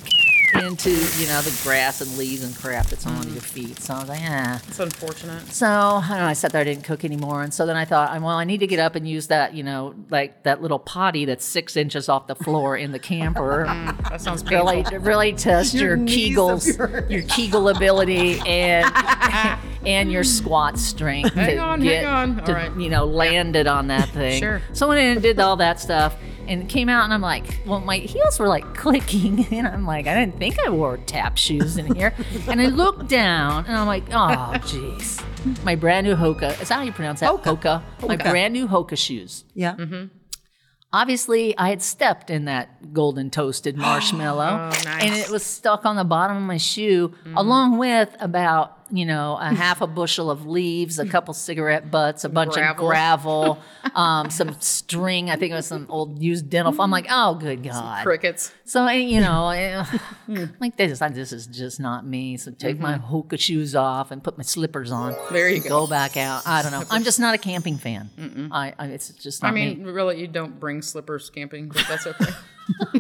into 0.56 0.90
you 0.90 1.28
know 1.28 1.42
the 1.42 1.58
grass 1.64 2.02
and 2.02 2.18
leaves 2.18 2.44
and 2.44 2.56
crap 2.56 2.88
that's 2.88 3.06
on 3.06 3.24
Mm. 3.24 3.34
your 3.34 3.42
feet. 3.42 3.80
So 3.80 3.94
I 3.94 4.00
was 4.00 4.10
like, 4.10 4.22
ah. 4.24 4.62
It's 4.68 4.80
unfortunate. 4.80 5.48
So 5.52 5.66
I 5.68 6.08
don't 6.10 6.18
know. 6.20 6.26
I 6.26 6.34
sat 6.34 6.52
there, 6.52 6.62
I 6.62 6.64
didn't 6.64 6.84
cook 6.84 7.04
anymore, 7.06 7.44
and 7.44 7.54
so 7.54 7.66
then 7.66 7.76
I 7.76 7.86
thought, 7.86 8.12
well, 8.22 8.30
I 8.38 8.44
need 8.44 8.60
to 8.60 8.68
get 8.68 8.80
up 8.80 8.96
and 8.96 9.08
use 9.08 9.28
that, 9.28 9.54
you 9.54 9.64
know, 9.64 9.94
like 10.10 10.44
that 10.44 10.62
little 10.62 10.80
potty 10.80 11.26
that's 11.26 11.46
six 11.46 11.76
inches 11.78 12.10
off 12.10 12.28
the 12.28 12.36
floor 12.36 12.78
in 12.78 12.92
the 12.92 13.00
camper. 13.00 13.66
That 14.10 14.22
sounds 14.22 14.42
painful. 14.44 14.66
really, 14.66 14.98
really 14.98 15.34
test 15.34 15.74
your, 15.76 15.96
Your 15.96 16.08
Kegels, 16.08 16.78
your- 16.78 17.08
your 17.10 17.22
Kegel 17.24 17.70
ability, 17.70 18.40
and 18.46 18.92
and 19.86 20.12
your 20.12 20.24
squat 20.24 20.78
strength 20.80 21.34
Hang 21.36 21.56
to 21.56 21.58
on, 21.58 21.82
hang 21.82 21.90
get 21.90 22.06
on. 22.06 22.40
All 22.40 22.46
to 22.48 22.54
right. 22.54 22.76
you 22.76 22.90
know 22.90 23.06
land 23.06 23.56
it 23.56 23.68
on 23.68 23.88
that 23.88 24.10
thing. 24.10 24.40
Sure. 24.42 24.62
So 24.74 24.86
I 24.88 24.90
went 24.90 25.02
in 25.02 25.08
and 25.14 25.22
did 25.22 25.40
all 25.40 25.58
that 25.58 25.80
stuff. 25.80 26.16
And 26.50 26.64
it 26.64 26.68
came 26.68 26.90
out, 26.90 27.04
and 27.04 27.14
I'm 27.14 27.22
like, 27.22 27.62
well, 27.66 27.80
my 27.80 27.98
heels 27.98 28.40
were 28.40 28.48
like 28.48 28.74
clicking, 28.76 29.46
and 29.54 29.68
I'm 29.68 29.86
like, 29.86 30.08
I 30.08 30.16
didn't 30.20 30.40
think 30.40 30.58
I 30.66 30.70
wore 30.72 30.98
tap 30.98 31.38
shoes 31.38 31.78
in 31.78 31.94
here. 31.96 32.14
and 32.48 32.60
I 32.60 32.66
looked 32.66 33.08
down, 33.08 33.66
and 33.68 33.78
I'm 33.78 33.86
like, 33.88 34.06
oh, 34.10 34.54
jeez, 34.66 35.24
my 35.64 35.76
brand 35.76 36.08
new 36.08 36.16
Hoka. 36.16 36.60
Is 36.62 36.70
that 36.70 36.76
how 36.76 36.82
you 36.82 36.92
pronounce 36.92 37.20
that? 37.20 37.30
Hoka. 37.32 37.84
My 38.08 38.16
brand 38.18 38.54
new 38.54 38.68
Hoka 38.68 38.98
shoes. 38.98 39.46
Yeah. 39.54 39.76
Mm-hmm. 39.76 40.06
Obviously, 40.92 41.56
I 41.56 41.70
had 41.70 41.84
stepped 41.84 42.32
in 42.32 42.46
that 42.46 42.94
golden 42.94 43.30
toasted 43.30 43.78
marshmallow, 43.78 44.72
Oh, 44.74 44.84
nice. 44.86 45.04
and 45.04 45.14
it 45.16 45.30
was 45.30 45.44
stuck 45.46 45.86
on 45.86 45.96
the 45.96 46.04
bottom 46.04 46.36
of 46.38 46.44
my 46.44 46.58
shoe, 46.58 47.14
along 47.36 47.78
with 47.78 48.10
about 48.20 48.79
you 48.92 49.06
know 49.06 49.38
a 49.40 49.54
half 49.54 49.82
a 49.82 49.88
bushel 49.88 50.30
of 50.32 50.46
leaves, 50.46 51.00
a 51.00 51.06
couple 51.06 51.34
cigarette 51.34 51.90
butts, 51.92 52.24
a 52.24 52.30
bunch 52.30 52.54
Gravel. 52.54 52.86
of 52.86 52.90
gravel, 52.90 53.60
um, 53.96 54.30
some 54.30 54.56
string. 54.60 55.30
I 55.30 55.36
think 55.36 55.52
it 55.52 55.56
was 55.56 55.68
some 55.68 55.86
old 55.90 56.22
used 56.22 56.50
dental. 56.50 56.76
I'm 56.80 56.92
like, 56.92 57.08
oh, 57.10 57.36
good 57.36 57.64
God! 57.64 58.04
Crickets. 58.04 58.52
So 58.66 58.88
you 58.90 59.22
know, 59.22 59.46
like 60.60 60.78
this, 60.78 61.02
I- 61.02 61.10
this 61.10 61.32
is 61.32 61.48
just 61.48 61.80
not 61.80 62.06
me. 62.06 62.38
So 62.38 62.52
take 62.52 62.80
my 62.80 62.98
Hoka 62.98 63.40
shoes 63.40 63.76
off 63.76 64.12
and 64.12 64.24
put 64.24 64.38
my 64.38 64.44
slippers 64.44 64.92
on. 64.92 65.14
Mm-hmm. 65.14 65.34
There 65.34 65.50
you 65.50 65.62
go. 65.62 65.70
Go 65.70 65.88
back 65.88 66.18
out. 66.18 66.44
I 66.46 66.62
don't 66.62 66.72
know. 66.72 66.84
I'm 66.90 67.04
just 67.04 67.20
not 67.20 67.36
a 67.36 67.38
camping 67.38 67.78
fan. 67.78 68.10
I, 68.52 68.74
I, 68.78 68.88
it's 68.88 69.10
just 69.10 69.42
not 69.44 69.50
I 69.50 69.52
mean, 69.56 69.84
me. 69.84 69.92
really, 69.92 70.20
you 70.20 70.28
don't 70.28 70.60
bring 70.60 70.82
slippers 70.82 71.30
camping, 71.30 71.70
but 71.70 71.86
that's 71.88 72.06
okay. 72.08 72.32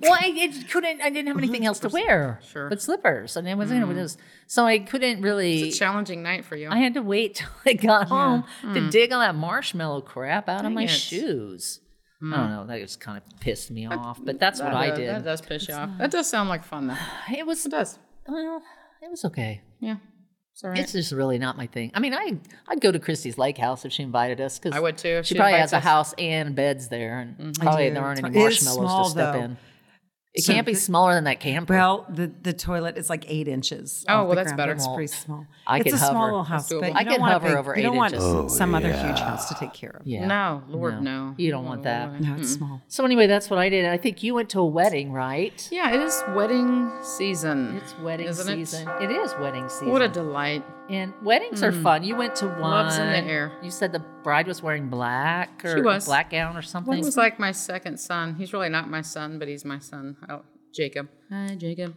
Well, 0.00 0.12
I 0.12 0.32
it 0.34 0.70
couldn't. 0.70 1.00
I 1.00 1.10
didn't 1.10 1.28
have 1.28 1.38
anything 1.38 1.66
else 1.66 1.80
to 1.80 1.88
wear. 1.88 2.40
Sure. 2.52 2.68
But 2.68 2.80
slippers, 2.80 3.36
and 3.36 3.48
it 3.48 3.56
was, 3.56 3.70
you 3.70 3.78
know, 3.78 3.90
it 3.90 3.94
mm. 3.94 4.02
was 4.02 4.16
so 4.46 4.64
I 4.64 4.78
couldn't 4.78 5.22
really. 5.22 5.62
It's 5.62 5.76
a 5.76 5.78
challenging 5.78 6.22
night 6.22 6.44
for 6.44 6.56
you. 6.56 6.68
I 6.70 6.78
had 6.78 6.94
to 6.94 7.02
wait 7.02 7.36
till 7.36 7.48
I 7.64 7.72
got 7.74 8.08
home 8.08 8.44
to 8.62 8.66
mm. 8.68 8.90
dig 8.90 9.12
all 9.12 9.20
that 9.20 9.34
marshmallow 9.34 10.02
crap 10.02 10.48
out 10.48 10.64
of 10.64 10.72
my 10.72 10.84
it. 10.84 10.88
shoes. 10.88 11.80
I 12.20 12.24
mm. 12.24 12.36
don't 12.36 12.50
know. 12.50 12.66
That 12.66 12.80
just 12.80 13.00
kind 13.00 13.18
of 13.18 13.40
pissed 13.40 13.70
me 13.70 13.86
off. 13.86 14.20
But 14.22 14.38
that's 14.38 14.60
what 14.60 14.70
That 14.70 14.76
I 14.76 14.88
does- 14.88 14.98
did. 14.98 15.08
That 15.08 15.24
does 15.24 15.40
piss 15.40 15.68
you 15.68 15.74
off. 15.74 15.90
That 15.98 16.10
does 16.10 16.28
sound 16.28 16.48
like 16.48 16.64
fun, 16.64 16.86
though. 16.88 16.96
It 17.36 17.46
was. 17.46 17.64
It 17.66 17.70
does. 17.70 17.98
Well, 18.26 18.62
it 19.02 19.10
was 19.10 19.24
okay. 19.24 19.62
Yeah. 19.80 19.96
It's 20.56 20.64
all 20.64 20.70
right. 20.70 20.78
It's 20.78 20.92
just 20.92 21.12
really 21.12 21.38
not 21.38 21.58
my 21.58 21.66
thing. 21.66 21.90
I 21.92 22.00
mean, 22.00 22.14
I 22.14 22.38
I'd 22.66 22.80
go 22.80 22.90
to 22.90 22.98
Cristie's 22.98 23.36
Lake 23.36 23.58
House 23.58 23.84
if 23.84 23.92
she 23.92 24.02
invited 24.02 24.40
us 24.40 24.58
because 24.58 24.74
I 24.74 24.80
would 24.80 24.96
too, 24.96 25.08
if 25.10 25.26
She, 25.26 25.34
she 25.34 25.38
probably 25.38 25.58
has 25.58 25.74
a 25.74 25.76
us. 25.76 25.80
Mm-hmm. 25.82 25.88
house 25.88 26.14
and 26.16 26.54
beds 26.54 26.88
there, 26.88 27.18
and 27.18 27.54
probably 27.58 27.90
there 27.90 28.02
aren't 28.02 28.24
any 28.24 28.38
marshmallows 28.38 28.76
small, 28.78 29.04
to 29.04 29.10
step 29.10 29.34
though. 29.34 29.40
in. 29.40 29.56
It 30.36 30.44
can't 30.44 30.66
be 30.66 30.74
smaller 30.74 31.14
than 31.14 31.24
that 31.24 31.40
camper. 31.40 31.72
Well, 31.74 32.04
the, 32.08 32.30
the 32.42 32.52
toilet 32.52 32.96
is 32.98 33.08
like 33.08 33.24
eight 33.28 33.48
inches. 33.48 34.04
Oh, 34.08 34.12
off 34.14 34.18
well, 34.20 34.28
the 34.30 34.34
that's 34.36 34.46
ground. 34.48 34.56
better. 34.58 34.72
It's 34.72 34.86
Well, 34.86 34.94
pretty 34.94 35.06
small. 35.12 35.46
I 35.66 35.76
it's 35.78 35.84
could 35.84 35.94
a 35.94 35.98
small 35.98 36.24
little 36.26 36.44
house, 36.44 36.68
but 36.72 36.84
you 36.88 36.92
I 36.94 37.02
don't 37.04 37.12
could 37.14 37.20
want 37.20 37.30
a 37.30 37.32
hover 37.34 37.48
big- 37.48 37.56
over 37.56 37.76
You 37.76 37.82
don't 37.84 37.94
eight 37.94 37.96
want 37.96 38.14
inches. 38.14 38.28
Oh, 38.28 38.48
some 38.48 38.74
other 38.74 38.92
huge 38.92 39.18
house 39.18 39.48
to 39.48 39.54
take 39.54 39.72
care 39.72 39.96
of. 39.98 40.06
yeah. 40.06 40.26
No, 40.26 40.62
Lord, 40.68 41.02
no. 41.02 41.34
You 41.38 41.50
don't 41.50 41.64
want 41.64 41.82
that. 41.84 42.20
No, 42.20 42.34
it's 42.36 42.50
small. 42.52 42.82
So 42.88 43.04
anyway, 43.04 43.26
that's 43.26 43.48
what 43.50 43.58
I 43.58 43.68
did. 43.68 43.86
I 43.86 43.96
think 43.96 44.22
you 44.22 44.34
went 44.34 44.50
to 44.50 44.60
a 44.60 44.66
wedding, 44.66 45.10
right? 45.12 45.66
Yeah, 45.72 45.92
it 45.94 46.00
is 46.00 46.22
wedding 46.34 46.90
season. 47.02 47.76
It's 47.78 47.98
wedding 48.00 48.26
Isn't 48.26 48.48
it? 48.60 48.66
season. 48.68 48.88
It? 49.00 49.10
is 49.10 49.34
wedding 49.40 49.68
season. 49.68 49.90
What 49.90 50.02
a 50.02 50.08
delight. 50.08 50.64
and 50.90 51.12
weddings 51.22 51.62
are 51.62 51.72
mm. 51.72 51.82
fun. 51.82 52.04
You 52.04 52.14
went 52.14 52.36
to 52.36 52.46
one. 52.46 52.60
Love's 52.60 52.96
in 52.98 53.06
the 53.10 53.18
air. 53.24 53.50
You 53.62 53.70
said 53.70 53.92
the 53.92 53.98
bride 54.22 54.46
was 54.46 54.62
wearing 54.62 54.88
black 54.88 55.64
or 55.64 55.76
She 55.76 55.80
was. 55.82 56.04
black 56.04 56.30
gown 56.30 56.52
or 56.52 56.56
One 56.56 56.62
something. 56.62 56.98
was 56.98 57.16
like 57.16 57.38
my 57.40 57.50
second 57.52 57.98
son. 57.98 58.34
He's 58.36 58.52
really 58.52 58.68
not 58.68 58.88
my 58.90 59.00
son, 59.00 59.38
but 59.38 59.48
he's 59.48 59.64
my 59.64 59.78
son. 59.78 60.16
Oh, 60.28 60.42
Jacob. 60.74 61.08
Hi, 61.30 61.54
Jacob. 61.56 61.94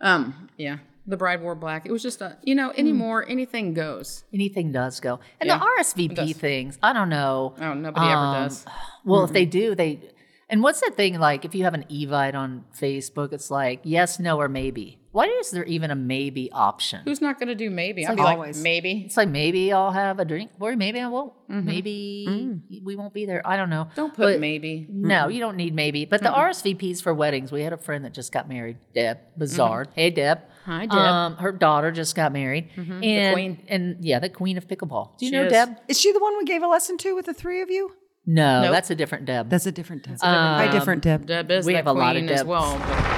Um, 0.00 0.48
yeah. 0.56 0.78
The 1.06 1.16
bride 1.18 1.42
wore 1.42 1.54
black. 1.54 1.84
It 1.84 1.92
was 1.92 2.02
just 2.02 2.22
a, 2.22 2.38
you 2.42 2.54
know, 2.54 2.70
anymore, 2.76 3.26
anything 3.28 3.74
goes. 3.74 4.24
Anything 4.32 4.72
does 4.72 5.00
go. 5.00 5.20
And 5.38 5.48
Yeah, 5.48 5.58
the 5.58 5.64
RSVP 5.82 6.14
does. 6.14 6.32
things, 6.32 6.78
I 6.82 6.94
don't 6.94 7.10
know. 7.10 7.54
Oh, 7.60 7.74
nobody 7.74 8.06
ever 8.06 8.16
Um, 8.16 8.42
does. 8.44 8.64
Well, 9.04 9.24
if 9.24 9.32
they 9.32 9.44
do, 9.44 9.74
they. 9.74 10.00
And 10.48 10.62
what's 10.62 10.80
that 10.80 10.94
thing 10.96 11.18
like? 11.18 11.44
If 11.44 11.54
you 11.54 11.64
have 11.64 11.74
an 11.74 11.84
Evite 11.90 12.34
on 12.34 12.64
Facebook, 12.78 13.32
it's 13.34 13.50
like 13.50 13.80
yes, 13.82 14.18
no, 14.18 14.38
or 14.38 14.48
maybe. 14.48 14.98
Why 15.14 15.26
is 15.40 15.52
there 15.52 15.64
even 15.64 15.92
a 15.92 15.94
maybe 15.94 16.50
option? 16.50 17.02
Who's 17.04 17.20
not 17.20 17.38
going 17.38 17.46
to 17.46 17.54
do 17.54 17.70
maybe? 17.70 18.04
I'd 18.04 18.10
like 18.10 18.16
be 18.18 18.22
like, 18.24 18.34
always. 18.34 18.60
maybe. 18.60 19.02
It's 19.06 19.16
like 19.16 19.28
maybe 19.28 19.72
I'll 19.72 19.92
have 19.92 20.18
a 20.18 20.24
drink, 20.24 20.50
or 20.58 20.74
maybe 20.74 20.98
I 21.00 21.06
won't. 21.06 21.32
Maybe 21.48 22.60
we 22.82 22.96
won't 22.96 23.14
be 23.14 23.24
there. 23.24 23.40
I 23.46 23.56
don't 23.56 23.70
know. 23.70 23.84
Mm. 23.92 23.94
Don't 23.94 24.14
put 24.14 24.34
But- 24.34 24.40
maybe. 24.40 24.86
No, 24.90 25.28
you 25.28 25.38
don't 25.38 25.56
need 25.56 25.72
maybe. 25.74 26.04
But 26.04 26.22
the 26.22 26.30
RSVPs 26.30 27.00
for 27.00 27.14
weddings, 27.14 27.52
we 27.52 27.62
had 27.62 27.72
a 27.72 27.76
friend 27.76 28.04
that 28.04 28.12
just 28.12 28.32
got 28.32 28.48
married, 28.48 28.78
Deb 28.94 29.18
Bizarre. 29.38 29.86
Hey, 29.94 30.10
Deb. 30.10 30.38
Mm-hmm. 30.38 30.70
Hi, 30.72 30.86
Deb. 30.86 30.98
Um, 30.98 31.36
her 31.36 31.52
daughter 31.52 31.92
just 31.92 32.16
got 32.16 32.32
married, 32.32 32.70
and 32.76 33.34
queen. 33.34 33.62
and 33.68 34.04
yeah, 34.04 34.18
the 34.18 34.28
queen 34.30 34.56
of 34.58 34.66
pickleball. 34.66 35.16
Do 35.18 35.26
you 35.26 35.30
She 35.30 35.36
know 35.36 35.44
is. 35.44 35.52
Deb? 35.52 35.76
Is 35.88 36.00
she 36.00 36.10
the 36.12 36.18
one 36.20 36.36
we 36.38 36.44
gave 36.44 36.62
a 36.62 36.66
lesson 36.66 36.96
to 36.98 37.14
with 37.14 37.26
the 37.26 37.34
three 37.34 37.60
of 37.62 37.70
you? 37.70 37.92
No, 38.26 38.62
Nope. 38.62 38.72
that's 38.72 38.90
a 38.90 38.94
different 38.94 39.26
Deb. 39.26 39.50
That's 39.50 39.66
a 39.66 39.72
different 39.72 40.02
Deb. 40.04 40.18
Hi, 40.22 40.68
different 40.72 41.02
Deb. 41.02 41.26
Deb 41.26 41.50
is 41.50 41.66
We 41.66 41.74
the 41.74 41.76
have 41.76 41.86
a 41.86 41.92
lot 41.92 42.16
of 42.16 42.20
queen 42.22 42.30
as 42.30 42.40
Debs. 42.40 42.48
well. 42.48 42.78
But 42.78 43.13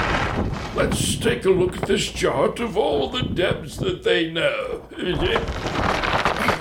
Let's 0.76 1.16
take 1.16 1.44
a 1.46 1.50
look 1.50 1.78
at 1.78 1.88
this 1.88 2.04
chart 2.04 2.60
of 2.60 2.76
all 2.76 3.08
the 3.08 3.22
Debs 3.22 3.78
that 3.78 4.02
they 4.04 4.30
know. 4.30 4.86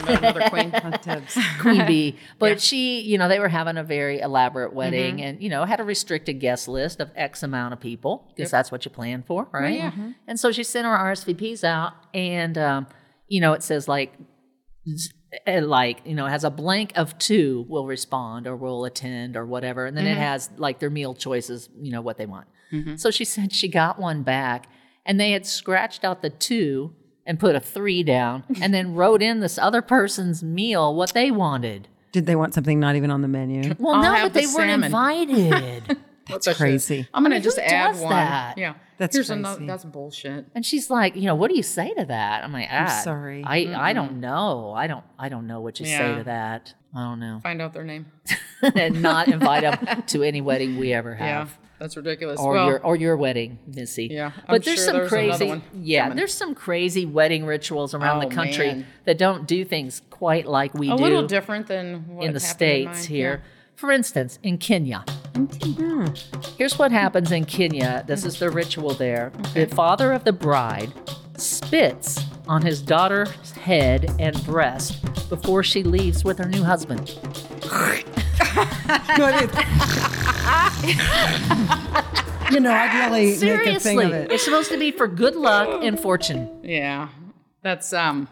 another 0.07 0.49
queen. 0.49 0.69
Debs. 1.03 1.37
Queen 1.59 1.85
Bee. 1.85 2.15
But 2.39 2.61
she, 2.61 3.01
you 3.01 3.17
know, 3.17 3.27
they 3.27 3.39
were 3.39 3.49
having 3.49 3.77
a 3.77 3.83
very 3.83 4.19
elaborate 4.21 4.69
Mm-hmm. 4.69 4.77
wedding 4.77 5.21
and, 5.21 5.41
you 5.43 5.49
know, 5.49 5.65
had 5.65 5.79
a 5.79 5.83
restricted 5.83 6.39
guest 6.39 6.67
list 6.67 6.99
of 7.01 7.11
X 7.15 7.43
amount 7.43 7.73
of 7.73 7.79
people 7.79 8.31
because 8.35 8.51
that's 8.51 8.71
what 8.71 8.85
you 8.85 8.91
plan 8.91 9.23
for, 9.27 9.47
right? 9.51 9.75
yeah. 9.79 9.91
And 10.27 10.39
so 10.39 10.51
she 10.51 10.63
sent 10.63 10.85
her 10.85 10.95
RSVPs 10.95 11.63
out 11.63 11.93
and, 12.13 12.57
um, 12.57 12.87
you 13.27 13.41
know, 13.41 13.53
it 13.53 13.63
says 13.63 13.87
like, 13.87 14.13
uh, 15.47 15.61
like, 15.61 16.01
you 16.05 16.13
know, 16.15 16.25
it 16.25 16.29
has 16.29 16.43
a 16.43 16.49
blank 16.49 16.93
of 16.95 17.17
two 17.17 17.65
will 17.67 17.85
respond 17.85 18.47
or 18.47 18.55
will 18.55 18.85
attend 18.85 19.35
or 19.35 19.45
whatever. 19.45 19.85
And 19.85 19.97
then 19.97 20.05
Mm-hmm. 20.05 20.13
it 20.21 20.23
has 20.23 20.49
like 20.57 20.79
their 20.79 20.89
meal 20.89 21.13
choices, 21.15 21.67
you 21.81 21.91
know, 21.91 22.01
what 22.01 22.17
they 22.17 22.25
want. 22.25 22.47
So 22.97 23.11
she 23.11 23.25
said 23.25 23.53
she 23.53 23.67
got 23.67 23.99
one 23.99 24.23
back 24.23 24.67
and 25.05 25.19
they 25.19 25.31
had 25.31 25.45
scratched 25.45 26.03
out 26.03 26.21
the 26.21 26.29
two 26.29 26.93
and 27.25 27.39
put 27.39 27.55
a 27.55 27.59
three 27.59 28.03
down 28.03 28.43
and 28.61 28.73
then 28.73 28.95
wrote 28.95 29.21
in 29.21 29.39
this 29.39 29.57
other 29.57 29.81
person's 29.81 30.43
meal 30.43 30.95
what 30.95 31.13
they 31.13 31.31
wanted. 31.31 31.87
Did 32.11 32.25
they 32.25 32.35
want 32.35 32.53
something 32.53 32.79
not 32.79 32.95
even 32.95 33.11
on 33.11 33.21
the 33.21 33.27
menu? 33.27 33.75
Well, 33.77 33.95
I'll 33.95 34.01
no, 34.03 34.23
but 34.23 34.33
the 34.33 34.41
they 34.41 34.47
weren't 34.47 34.83
invited. 34.85 35.97
That's 36.27 36.51
crazy. 36.57 37.07
I'm 37.13 37.23
gonna 37.23 37.35
mean, 37.35 37.43
just 37.43 37.57
who 37.59 37.63
add 37.63 37.91
does 37.93 38.01
one. 38.01 38.09
that? 38.11 38.57
Yeah, 38.57 38.73
That's 38.97 39.15
Here's 39.15 39.27
crazy. 39.27 39.39
another. 39.39 39.65
That's 39.65 39.83
bullshit. 39.85 40.45
and 40.55 40.65
she's 40.65 40.89
like, 40.89 41.15
you 41.15 41.23
know, 41.23 41.35
what 41.35 41.51
do 41.51 41.55
you 41.57 41.61
say 41.61 41.93
to 41.93 42.05
that? 42.05 42.43
I'm 42.43 42.51
like, 42.51 42.67
ah, 42.71 43.01
sorry. 43.03 43.43
I, 43.45 43.71
I 43.89 43.93
don't 43.93 44.19
know. 44.19 44.73
I 44.75 44.87
don't 44.87 45.03
I 45.19 45.29
don't 45.29 45.45
know 45.45 45.59
what 45.61 45.79
you 45.79 45.85
say 45.85 46.15
to 46.15 46.23
that. 46.23 46.73
I 46.95 47.03
don't 47.03 47.19
know. 47.19 47.41
Find 47.43 47.61
out 47.61 47.73
their 47.73 47.83
name. 47.83 48.07
and 48.75 49.01
not 49.03 49.27
invite 49.27 49.61
them 49.61 50.03
to 50.07 50.23
any 50.23 50.41
wedding 50.41 50.77
we 50.79 50.93
ever 50.93 51.11
Yeah, 51.19 51.39
have. 51.39 51.57
That's 51.79 51.97
ridiculous. 51.97 52.39
Or 52.39 52.53
well, 52.53 52.65
your 52.67 52.79
or 52.81 52.95
your 52.95 53.17
wedding, 53.17 53.59
Missy. 53.67 54.07
Yeah, 54.11 54.31
I'm 54.35 54.43
but 54.47 54.63
there's 54.63 54.77
sure 54.77 54.85
some 54.85 54.95
there's 54.97 55.09
crazy, 55.09 55.47
one 55.47 55.63
yeah, 55.73 56.03
coming. 56.03 56.17
there's 56.17 56.33
some 56.33 56.55
crazy 56.55 57.05
wedding 57.05 57.45
rituals 57.45 57.93
around 57.93 58.23
Oh, 58.23 58.29
the 58.29 58.33
country 58.35 58.67
man. 58.67 58.85
that 59.05 59.17
don't 59.17 59.45
do 59.47 59.65
things 59.65 60.01
quite 60.09 60.45
like 60.47 60.73
we 60.73 60.87
a 60.89 60.95
do 60.95 60.95
A 60.95 61.03
little 61.03 61.27
different 61.27 61.67
than 61.67 62.07
what 62.07 62.25
in 62.25 62.33
the 62.33 62.39
happened 62.39 62.41
states 62.41 62.99
mine. 63.01 63.07
here. 63.07 63.43
For 63.75 63.91
instance, 63.91 64.39
in 64.41 64.57
Kenya. 64.57 65.03
Here's 66.57 66.79
what 66.79 66.93
happens 66.93 67.29
in 67.33 67.43
Kenya. 67.43 68.05
This 68.07 68.23
is 68.23 68.39
the 68.39 68.49
ritual 68.49 68.93
there. 68.93 69.33
The 69.53 69.65
father 69.65 70.13
of 70.13 70.23
the 70.23 70.31
bride 70.31 70.93
spits 71.35 72.21
on 72.47 72.61
his 72.61 72.81
daughter's 72.81 73.51
head 73.51 74.09
and 74.17 74.41
breast 74.45 75.03
before 75.27 75.61
she 75.61 75.83
leaves 75.83 76.23
with 76.23 76.37
her 76.37 76.47
new 76.47 76.63
husband. 76.63 77.19
you 82.51 82.59
know, 82.59 82.71
I'd 82.73 83.09
really 83.09 83.25
make 83.25 83.35
a 83.35 83.39
thing 83.79 83.97
Seriously, 83.97 84.05
of 84.05 84.11
it. 84.13 84.31
it's 84.31 84.43
supposed 84.45 84.71
to 84.71 84.77
be 84.77 84.91
for 84.91 85.07
good 85.07 85.35
luck 85.35 85.83
and 85.83 85.99
fortune. 85.99 86.59
Yeah. 86.63 86.69
yeah, 86.69 87.09
that's 87.61 87.93
um. 87.93 88.27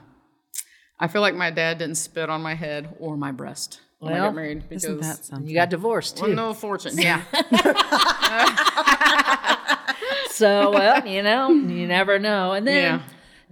I 0.99 1.07
feel 1.07 1.21
like 1.21 1.35
my 1.35 1.49
dad 1.51 1.79
didn't 1.79 1.95
spit 1.95 2.29
on 2.29 2.41
my 2.41 2.53
head 2.53 2.95
or 2.99 3.17
my 3.17 3.31
breast 3.31 3.81
when 3.99 4.13
I 4.13 4.17
got 4.19 4.35
married 4.35 4.69
because 4.69 4.85
Isn't 4.85 5.01
that 5.01 5.25
something? 5.25 5.49
You 5.49 5.55
got 5.55 5.69
divorced 5.69 6.17
well, 6.21 6.29
too. 6.29 6.35
no 6.35 6.53
fortune. 6.53 6.97
Yeah, 6.97 7.23
So, 10.29 10.71
well, 10.71 11.05
you 11.05 11.21
know, 11.23 11.49
you 11.51 11.87
never 11.87 12.19
know. 12.19 12.53
And 12.53 12.65
then 12.67 12.99
Yeah. 12.99 13.01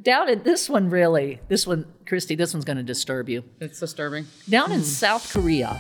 down 0.02 0.30
in 0.30 0.43
this 0.43 0.69
one, 0.69 0.89
really, 0.89 1.39
this 1.47 1.67
one, 1.67 1.86
Cristie, 2.06 2.36
this 2.38 2.54
one's 2.54 2.65
going 2.65 2.78
to 2.78 2.84
disturb 2.84 3.30
you. 3.30 3.43
it's 3.60 3.80
disturbing. 3.80 4.26
Down 4.50 4.71
in 4.71 4.82
South 4.84 5.32
Korea, 5.32 5.80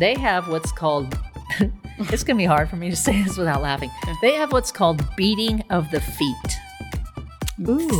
they 0.00 0.14
have 0.14 0.48
what's 0.48 0.72
called. 0.72 1.18
it's 1.98 2.24
going 2.24 2.36
to 2.36 2.42
be 2.42 2.44
hard 2.44 2.68
for 2.68 2.76
me 2.76 2.90
to 2.90 2.96
say 2.96 3.22
this 3.22 3.36
without 3.36 3.62
laughing. 3.62 3.90
They 4.22 4.34
have 4.34 4.52
what's 4.52 4.72
called 4.72 5.04
beating 5.16 5.62
of 5.70 5.90
the 5.90 6.00
feet. 6.00 6.36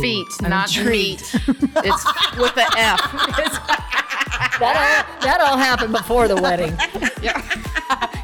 Feet, 0.01 0.27
not 0.41 0.75
meat. 0.85 1.21
it's 1.47 2.37
with 2.37 2.53
the 2.55 2.73
F. 2.77 3.83
That 4.59 4.75
all, 4.75 5.21
that 5.21 5.39
all 5.39 5.55
happened 5.55 5.93
before 5.93 6.27
the 6.27 6.35
wedding. 6.35 6.75
Yeah. 7.21 7.39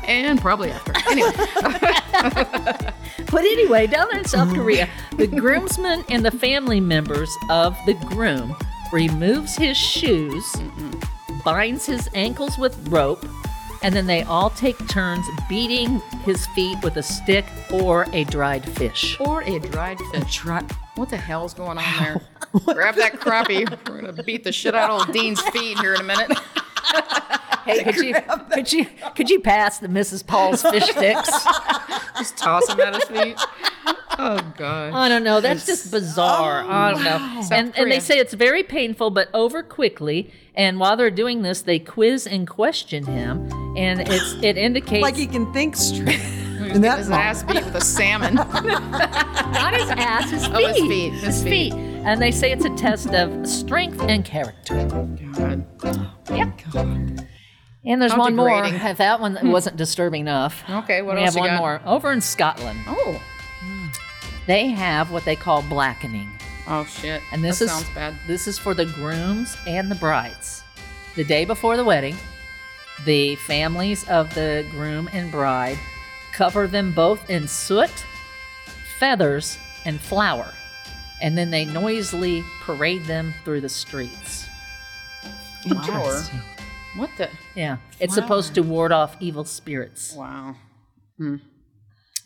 and 0.08 0.42
probably 0.42 0.72
after. 0.72 0.94
Anyway, 1.08 1.32
But 3.34 3.46
anyway, 3.46 3.88
down 3.88 4.08
there 4.12 4.20
in 4.20 4.26
South 4.26 4.54
Korea, 4.54 4.88
the 5.18 5.26
groomsmen 5.26 6.04
and 6.10 6.24
the 6.24 6.30
family 6.30 6.80
members 6.80 7.36
of 7.50 7.76
the 7.88 7.96
groom 7.96 8.56
removes 8.92 9.56
his 9.56 9.76
shoes, 9.76 10.56
binds 11.44 11.88
his 11.88 12.08
ankles 12.14 12.60
with 12.60 12.88
rope, 12.90 13.26
and 13.84 13.94
then 13.94 14.08
they 14.08 14.24
all 14.24 14.50
take 14.50 14.78
turns 14.88 15.26
beating 15.50 16.00
his 16.26 16.46
feet 16.48 16.78
with 16.84 16.98
a 16.98 17.04
stick 17.04 17.46
or 17.72 18.08
a 18.14 18.24
dried 18.26 18.68
fish. 18.78 19.18
or 19.20 19.42
a 19.44 19.60
dried 19.60 20.00
fish. 20.12 20.34
Try- 20.36 20.64
What 20.96 21.10
the 21.10 21.18
hell's 21.18 21.54
going 21.54 21.78
on 21.78 22.04
there? 22.04 22.22
Grab 22.74 22.96
that 22.96 23.20
crappie. 23.20 23.70
We're 23.90 24.02
gonna 24.02 24.24
beat 24.24 24.44
the 24.44 24.52
shit 24.52 24.74
out 24.76 24.90
of 24.90 25.08
old 25.08 25.14
Dean's 25.14 25.42
feet 25.50 25.78
here 25.80 25.94
in 25.96 26.02
a 26.02 26.04
minute. 26.04 26.32
Hey, 27.66 27.82
could 27.82 27.96
you 27.96 28.14
could 28.52 28.74
you 28.74 28.86
could 29.16 29.30
you 29.30 29.40
pass 29.40 29.80
the 29.80 29.88
Mrs. 29.88 30.28
Paul's 30.28 30.62
fish 30.64 30.84
sticks? 30.84 31.30
Just 32.18 32.36
toss 32.38 32.68
him 32.68 32.78
at 32.82 32.94
his 32.96 33.06
feet. 33.06 33.38
Oh 34.20 34.54
god. 34.58 34.92
I 34.94 35.08
don't 35.08 35.24
know. 35.24 35.40
That's 35.40 35.66
just 35.66 35.90
bizarre. 35.90 36.64
Oh, 36.66 36.70
I 36.70 36.92
don't 36.92 37.04
know. 37.06 37.40
And, 37.52 37.68
and 37.68 37.74
Korea. 37.74 37.94
they 37.94 38.00
say 38.02 38.20
it's 38.20 38.34
very 38.34 38.64
painful, 38.64 39.12
but 39.12 39.30
over 39.34 39.64
quickly. 39.64 40.30
And 40.56 40.78
while 40.78 40.98
they're 40.98 41.10
doing 41.10 41.42
this, 41.42 41.62
they 41.62 41.80
quiz 41.80 42.28
and 42.28 42.46
question 42.50 43.06
him, 43.06 43.50
and 43.78 44.02
it's 44.02 44.34
it 44.44 44.58
indicates 44.58 45.02
like 45.02 45.16
he 45.16 45.26
can 45.26 45.52
think 45.54 45.78
straight. 45.78 46.20
He's 46.20 46.76
In 46.76 46.82
that 46.82 46.98
his 47.00 47.08
moment. 47.10 47.26
ass 47.28 47.44
beat 47.44 47.64
with 47.64 47.76
a 47.76 47.82
salmon. 47.82 48.36
not 48.36 49.74
his 49.74 49.90
ass, 49.90 50.32
his 50.32 50.46
feet. 50.48 50.54
Oh, 50.56 50.68
his 50.68 50.78
feet, 50.82 51.14
his 51.14 51.44
feet. 51.44 51.74
And 52.06 52.22
they 52.22 52.32
say 52.32 52.52
it's 52.52 52.66
a 52.66 52.76
test 52.76 53.10
of 53.14 53.48
strength 53.48 54.02
and 54.02 54.26
character. 54.26 54.86
God. 54.86 55.66
Yep. 56.30 56.60
And 57.86 58.02
there's 58.02 58.12
How 58.14 58.20
one 58.20 58.36
more. 58.36 58.50
degrading. 58.50 58.82
If 58.88 58.98
that 58.98 59.20
one 59.20 59.38
wasn't 59.52 59.78
disturbing 59.78 60.22
enough. 60.22 60.64
Okay, 60.70 61.02
what 61.02 61.16
we 61.16 61.24
else 61.24 61.36
have 61.36 61.36
you 61.36 61.42
one 61.42 61.50
got? 61.52 61.60
more. 61.60 61.82
Over 61.86 62.12
in 62.12 62.22
Scotland, 62.22 62.80
Oh. 62.88 63.22
they 64.48 64.68
have 64.68 65.12
what 65.12 65.24
they 65.26 65.36
call 65.36 65.62
blackening. 65.64 66.30
Oh 66.68 66.86
shit. 66.86 67.22
And 67.32 67.44
this 67.44 67.60
that 67.60 67.66
is 67.66 67.72
sounds 67.72 67.90
bad. 67.96 68.16
this 68.28 68.48
is 68.48 68.58
for 68.58 68.74
the 68.74 68.86
grooms 68.86 69.56
and 69.68 69.90
the 69.92 69.96
brides. 69.96 70.64
The 71.16 71.24
day 71.24 71.46
before 71.46 71.78
the 71.78 71.84
wedding, 71.84 72.16
the 73.06 73.36
families 73.38 74.08
of 74.10 74.34
the 74.34 74.66
groom 74.72 75.10
and 75.14 75.30
bride 75.32 75.78
cover 76.34 76.68
them 76.68 76.94
both 76.94 77.30
in 77.30 77.48
soot, 77.48 77.92
feathers, 78.98 79.58
and 79.86 80.00
flour, 80.00 80.54
and 81.24 81.38
then 81.38 81.50
they 81.50 81.66
noisily 81.66 82.44
parade 82.62 83.06
them 83.06 83.34
through 83.44 83.62
the 83.62 83.70
streets. 83.70 84.46
Flower. 85.64 86.22
What 86.98 87.10
the? 87.18 87.30
Yeah, 87.56 87.78
it's 88.00 88.14
supposed 88.14 88.54
to 88.56 88.62
ward 88.62 88.92
off 88.92 89.16
evil 89.20 89.46
spirits. 89.46 90.14
Wow. 90.14 90.56
Hmm. 91.18 91.38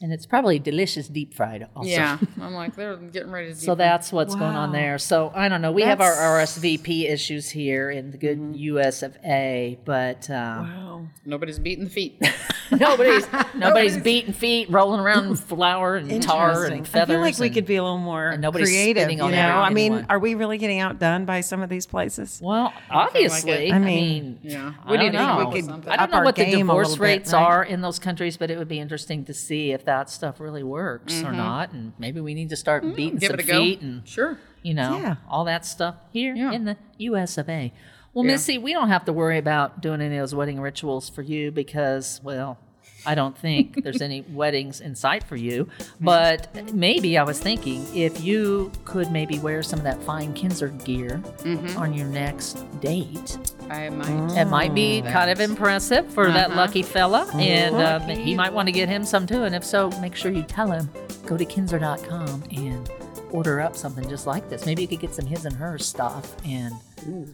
And 0.02 0.14
it's 0.14 0.26
probably 0.26 0.60
delicious 0.60 1.08
deep 1.08 1.34
fried. 1.34 1.68
Also. 1.76 1.90
Yeah, 1.90 2.18
I'm 2.42 2.54
like 2.54 2.76
they're 2.76 2.96
getting 2.98 3.32
ready 3.32 3.50
to. 3.50 3.56
So 3.56 3.74
deep- 3.74 3.80
that's 3.80 4.12
what's 4.12 4.36
going 4.36 4.56
on 4.56 4.72
there. 4.72 4.98
So 4.98 5.32
I 5.36 5.50
don't 5.50 5.62
know. 5.62 5.72
We 5.72 5.82
have 5.84 6.02
our 6.02 6.14
RSVP 6.14 7.10
issues 7.10 7.50
here 7.50 7.90
in 7.90 8.12
the 8.12 8.18
good 8.18 8.54
U.S. 8.56 9.04
of 9.04 9.16
A., 9.26 9.80
but 9.86 10.30
um, 10.30 11.10
nobody's 11.26 11.60
beating 11.60 11.86
the 11.86 11.90
feet. 11.90 12.22
nobody's 12.72 13.26
nobody's 13.56 13.98
beating 13.98 14.34
feet, 14.34 14.70
rolling 14.70 15.00
around 15.00 15.30
with 15.30 15.40
flour 15.42 15.96
and 15.96 16.22
tar 16.22 16.66
and 16.66 16.86
feathers. 16.86 17.10
I 17.10 17.14
feel 17.14 17.22
like 17.22 17.40
we 17.40 17.46
and- 17.48 17.56
could 17.56 17.66
be 17.66 17.78
a 17.78 17.84
little 17.84 17.98
more 17.98 18.28
and 18.32 18.42
nobody's 18.42 18.68
creative. 18.70 19.04
spitting 19.04 19.20
You 19.20 19.32
know, 19.32 19.38
I 19.38 19.70
mean, 19.70 19.94
anyone. 19.94 20.06
are 20.10 20.20
we 20.20 20.36
really 20.36 20.58
getting 20.58 20.80
outdone 20.80 21.24
by 21.26 21.40
some 21.42 21.62
of 21.62 21.70
these 21.70 21.86
places? 21.86 22.42
Well, 22.44 22.74
obviously, 22.90 23.52
it. 23.70 23.72
I 23.72 23.78
I 23.78 23.80
mean, 23.80 24.24
mean, 24.24 24.40
Yeah, 24.44 24.74
I 24.84 24.92
we 24.92 24.98
don't 24.98 25.06
need 25.06 25.12
to 25.14 25.18
know. 25.18 25.40
up 25.40 25.54
with 25.54 25.66
something. 25.66 25.90
I 25.92 25.96
don't 25.96 26.12
know 26.12 26.22
what 26.24 26.36
the 26.36 26.46
divorce 26.46 26.90
little 26.90 27.04
bit, 27.06 27.10
rates 27.10 27.32
right? 27.34 27.42
are 27.42 27.64
in 27.64 27.80
those 27.82 28.00
countries, 28.00 28.36
but 28.36 28.52
it 28.52 28.58
would 28.58 28.68
be 28.68 28.80
interesting 28.80 29.24
to 29.26 29.34
see 29.34 29.72
if 29.72 29.86
that 29.88 30.10
stuff 30.10 30.40
really 30.40 30.64
works 30.64 31.22
or 31.22 31.26
mm-hmm. 31.28 31.38
not, 31.38 31.72
and 31.74 31.94
maybe 31.98 32.22
we 32.22 32.34
need 32.36 32.50
to 32.50 32.56
start 32.56 32.84
mm, 32.84 32.96
beating 32.96 33.18
Give 33.18 33.32
some 33.32 33.40
a 33.40 33.44
go. 33.44 33.60
feet 33.60 33.82
and 33.82 34.08
Sure. 34.08 34.38
you 34.62 34.74
know, 34.76 35.00
Yeah. 35.00 35.16
all 35.28 35.44
that 35.46 35.66
stuff 35.66 35.96
here 36.14 36.36
Yeah. 36.36 36.52
in 36.52 36.66
the 36.66 36.78
U.S. 37.00 37.38
of 37.38 37.50
A. 37.50 37.74
Well, 38.14 38.24
Yeah. 38.26 38.32
Missy, 38.34 38.58
we 38.58 38.72
don't 38.74 38.90
have 38.90 39.06
to 39.06 39.14
worry 39.14 39.38
about 39.38 39.82
doing 39.82 40.02
any 40.02 40.16
of 40.18 40.22
those 40.22 40.36
wedding 40.36 40.60
rituals 40.62 41.10
for 41.10 41.22
you 41.24 41.52
because, 41.52 42.22
well, 42.24 42.58
I 43.06 43.16
don't 43.16 43.38
think 43.38 43.84
there's 43.84 44.02
any 44.02 44.22
weddings 44.30 44.82
in 44.82 44.96
sight 44.96 45.24
for 45.24 45.36
you. 45.36 45.70
But 46.02 46.74
maybe 46.74 47.18
I 47.18 47.24
was 47.24 47.40
thinking 47.40 47.86
if 47.96 48.22
you 48.24 48.72
could 48.86 49.12
maybe 49.12 49.40
wear 49.40 49.64
some 49.64 49.80
of 49.80 49.84
that 49.86 50.02
fine 50.04 50.34
Kinzer 50.34 50.70
gear 50.70 51.22
Mm-hmm. 51.44 51.78
on 51.78 51.94
your 51.94 52.08
next 52.08 52.54
date. 52.82 53.38
I 53.70 53.90
might. 53.90 54.38
It 54.38 54.46
might 54.46 54.74
be 54.74 55.02
kind 55.02 55.30
of 55.30 55.40
impressive 55.40 56.12
for 56.14 56.28
that 56.32 56.48
Uh-huh. 56.48 56.56
lucky 56.62 56.84
fella, 56.84 57.30
and 57.36 57.76
uh, 57.76 58.00
he 58.00 58.34
might 58.36 58.52
want 58.54 58.68
to 58.68 58.72
get 58.72 58.88
him 58.90 59.04
some 59.06 59.28
too. 59.28 59.44
And 59.44 59.54
if 59.56 59.64
so, 59.64 59.90
make 60.02 60.16
sure 60.16 60.32
you 60.32 60.44
tell 60.44 60.72
him 60.72 60.90
go 61.26 61.36
to 61.38 61.46
kinzer.com 61.46 62.44
and 62.52 62.90
order 63.32 63.60
up 63.62 63.76
something 63.76 64.08
just 64.10 64.26
like 64.28 64.50
this. 64.50 64.66
Maybe 64.66 64.82
you 64.84 64.88
could 64.88 65.00
get 65.00 65.14
some 65.14 65.26
his 65.26 65.46
and 65.46 65.56
hers 65.56 65.86
stuff 65.86 66.36
and 66.46 66.74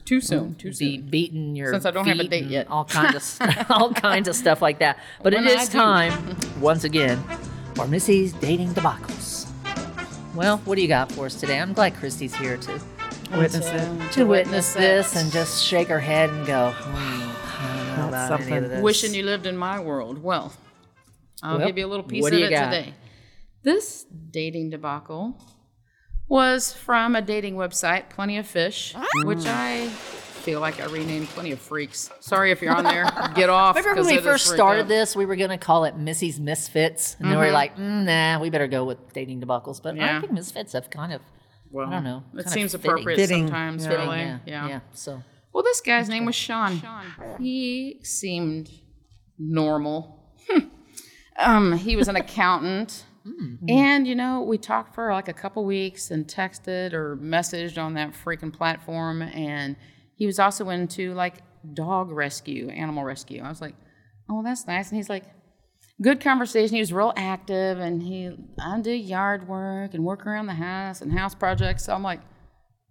Too 0.05 0.19
soon. 0.21 0.55
Too 0.55 0.69
be 0.69 0.97
soon. 0.97 1.01
beating 1.09 1.55
your 1.55 1.71
Since 1.71 1.85
I 1.85 1.91
don't 1.91 2.05
have 2.07 2.19
a 2.19 2.23
date 2.27 2.45
yet. 2.45 2.67
all 2.69 2.85
kinds 2.85 3.15
of 3.15 3.21
st- 3.21 3.69
all 3.71 3.93
kinds 3.93 4.27
of 4.27 4.35
stuff 4.35 4.61
like 4.61 4.79
that. 4.79 4.97
But 5.21 5.33
When 5.33 5.45
it 5.47 5.57
I 5.57 5.61
is 5.61 5.69
do. 5.69 5.77
time 5.77 6.37
once 6.59 6.83
again 6.83 7.21
for 7.75 7.87
Missy's 7.87 8.33
dating 8.33 8.69
debacles. 8.73 9.47
Well, 10.35 10.57
what 10.65 10.75
do 10.75 10.81
you 10.81 10.87
got 10.87 11.11
for 11.11 11.27
us 11.27 11.35
today? 11.35 11.59
I'm 11.59 11.73
glad 11.73 11.93
Cristie's 11.95 12.33
here 12.35 12.57
to 12.57 12.81
Witness 13.37 13.67
it. 13.67 14.11
to 14.13 14.25
witness 14.25 14.73
this 14.73 15.15
and 15.15 15.31
just 15.31 15.63
shake 15.63 15.87
her 15.89 15.99
head 15.99 16.29
and 16.31 16.45
go, 16.45 16.71
hmm, 16.71 18.01
I 18.01 18.09
That's 18.11 18.31
any 18.31 18.39
of 18.39 18.39
something. 18.39 18.69
this. 18.69 18.81
Wishing 18.81 19.13
you 19.13 19.23
lived 19.23 19.45
in 19.45 19.55
my 19.57 19.79
world. 19.79 20.21
Well, 20.23 20.53
I'll 21.43 21.57
Well, 21.57 21.67
give 21.67 21.77
you 21.77 21.85
a 21.85 21.87
little 21.87 22.03
piece 22.05 22.25
of 22.25 22.33
it 22.33 22.49
got? 22.49 22.71
today. 22.71 22.93
This 23.63 24.05
dating 24.31 24.71
debacle 24.71 25.39
was 26.33 26.73
from 26.73 27.15
a 27.15 27.21
dating 27.21 27.53
website, 27.53 28.09
Plenty 28.09 28.39
of 28.39 28.47
Fish, 28.47 28.95
which 29.23 29.45
I 29.45 29.87
feel 29.87 30.59
like 30.59 30.81
I 30.81 30.85
renamed 30.85 31.27
Plenty 31.27 31.51
of 31.51 31.59
Freaks. 31.59 32.09
Sorry 32.21 32.49
if 32.49 32.59
you're 32.59 32.75
on 32.75 32.83
there. 32.83 33.05
Get 33.35 33.51
off. 33.51 33.75
Remember 33.75 33.99
'cause 34.01 34.07
when 34.07 34.15
we 34.15 34.21
first 34.21 34.47
started 34.47 34.81
out. 34.83 34.87
this, 34.87 35.15
we 35.15 35.27
were 35.27 35.35
going 35.35 35.51
to 35.51 35.59
call 35.59 35.85
it 35.85 35.95
Missy's 35.95 36.39
Misfits, 36.39 37.15
and 37.19 37.29
then 37.29 37.39
we 37.39 37.45
were 37.45 37.51
like, 37.51 37.77
mm, 37.77 38.05
"Nah, 38.05 38.39
we 38.41 38.49
better 38.49 38.65
go 38.67 38.83
with 38.83 39.13
dating 39.13 39.41
debacles." 39.41 39.79
But 39.81 39.99
I 39.99 40.19
think 40.21 40.31
Misfits 40.31 40.73
have 40.73 40.89
kind 40.89 41.13
of, 41.13 41.21
Well, 41.69 41.87
I 41.87 41.91
don't 41.91 42.03
know, 42.03 42.23
It 42.35 42.49
seems 42.49 42.71
fitting. 42.71 42.89
appropriate 42.89 43.15
Fitting. 43.17 43.45
sometimes, 43.47 43.85
fitting, 43.85 44.07
really. 44.09 44.19
yeah, 44.21 44.39
yeah. 44.47 44.67
yeah. 44.67 44.79
So 44.93 45.21
Well, 45.53 45.61
this 45.63 45.81
guy's 45.81 46.09
name 46.09 46.25
was 46.25 46.33
Sean. 46.35 46.81
He 47.39 47.99
seemed 48.03 48.71
normal. 49.37 50.33
um, 51.37 51.73
he 51.73 51.95
was 51.95 52.07
an 52.07 52.15
accountant. 52.15 53.05
Mm-hmm. 53.25 53.69
And, 53.69 54.07
you 54.07 54.15
know, 54.15 54.41
we 54.41 54.57
talked 54.57 54.93
for 54.93 55.11
like 55.11 55.27
a 55.27 55.33
couple 55.33 55.63
weeks 55.65 56.11
and 56.11 56.27
texted 56.27 56.93
or 56.93 57.17
messaged 57.17 57.81
on 57.81 57.93
that 57.93 58.13
freaking 58.13 58.51
platform. 58.51 59.21
And 59.21 59.75
he 60.15 60.25
was 60.25 60.39
also 60.39 60.69
into 60.69 61.13
like 61.13 61.35
dog 61.73 62.11
rescue, 62.11 62.69
animal 62.69 63.03
rescue. 63.03 63.41
I 63.41 63.49
was 63.49 63.61
like, 63.61 63.75
oh, 64.29 64.43
that's 64.43 64.67
nice. 64.67 64.89
And 64.89 64.97
he's 64.97 65.09
like, 65.09 65.23
good 66.01 66.19
conversation. 66.19 66.75
He 66.75 66.81
was 66.81 66.91
real 66.91 67.13
active 67.15 67.79
and 67.79 68.01
he, 68.01 68.35
I 68.59 68.79
do 68.81 68.91
yard 68.91 69.47
work 69.47 69.93
and 69.93 70.03
work 70.03 70.25
around 70.25 70.47
the 70.47 70.53
house 70.53 71.01
and 71.01 71.11
house 71.11 71.33
projects. 71.33 71.85
So 71.85 71.93
I'm 71.93 72.03
like, 72.03 72.19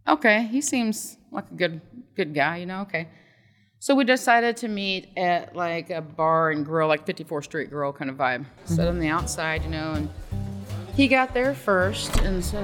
okay, 0.09 0.49
he 0.51 0.61
seems 0.61 1.17
like 1.31 1.51
a 1.51 1.55
good 1.55 1.81
good 2.15 2.35
guy, 2.35 2.59
you 2.59 2.67
know. 2.67 2.83
Okay, 2.83 3.09
so 3.83 3.97
we 3.97 4.05
decided 4.05 4.57
to 4.59 4.69
meet 4.69 5.09
at 5.17 5.57
like 5.57 5.91
a 5.91 6.01
bar 6.01 6.53
and 6.53 6.65
grill, 6.65 6.87
like 6.87 7.05
54th 7.05 7.43
Street 7.43 7.69
Grill 7.69 7.93
kind 7.93 8.09
of 8.09 8.17
vibe. 8.17 8.45
Sit 8.65 8.87
on 8.87 9.01
the 9.01 9.09
outside, 9.09 9.65
you 9.65 9.71
know, 9.71 9.95
and 9.95 10.09
he 10.95 11.09
got 11.09 11.35
there 11.35 11.53
first, 11.53 12.17
and 12.21 12.45
so 12.45 12.61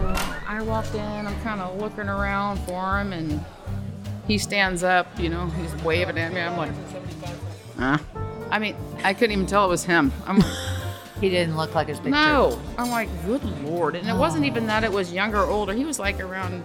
I 0.46 0.62
walked 0.62 0.94
in. 0.94 1.00
I'm 1.00 1.34
kind 1.40 1.60
of 1.60 1.80
looking 1.80 2.08
around 2.08 2.60
for 2.60 3.00
him, 3.00 3.12
and 3.12 3.44
he 4.28 4.38
stands 4.38 4.84
up, 4.84 5.08
you 5.18 5.28
know, 5.28 5.46
he's 5.46 5.74
waving 5.82 6.18
at 6.18 6.32
me. 6.32 6.40
I'm 6.40 6.56
like, 6.56 6.70
ah. 7.80 8.00
I 8.52 8.60
mean, 8.60 8.76
I 9.02 9.12
couldn't 9.12 9.32
even 9.32 9.46
tell 9.46 9.64
it 9.64 9.70
was 9.70 9.82
him. 9.82 10.12
I'm 10.24 10.40
he 11.20 11.30
didn't 11.30 11.56
look 11.56 11.74
like 11.74 11.88
his 11.88 11.98
picture. 11.98 12.12
no. 12.12 12.62
I'm 12.78 12.90
like, 12.90 13.08
good 13.26 13.42
lord. 13.64 13.96
And 13.96 14.08
it 14.08 14.14
wasn't 14.14 14.44
even 14.44 14.68
that 14.68 14.84
it 14.84 14.92
was 14.92 15.12
younger 15.12 15.38
or 15.38 15.50
older. 15.50 15.72
He 15.72 15.84
was 15.84 15.98
like 15.98 16.20
around 16.20 16.62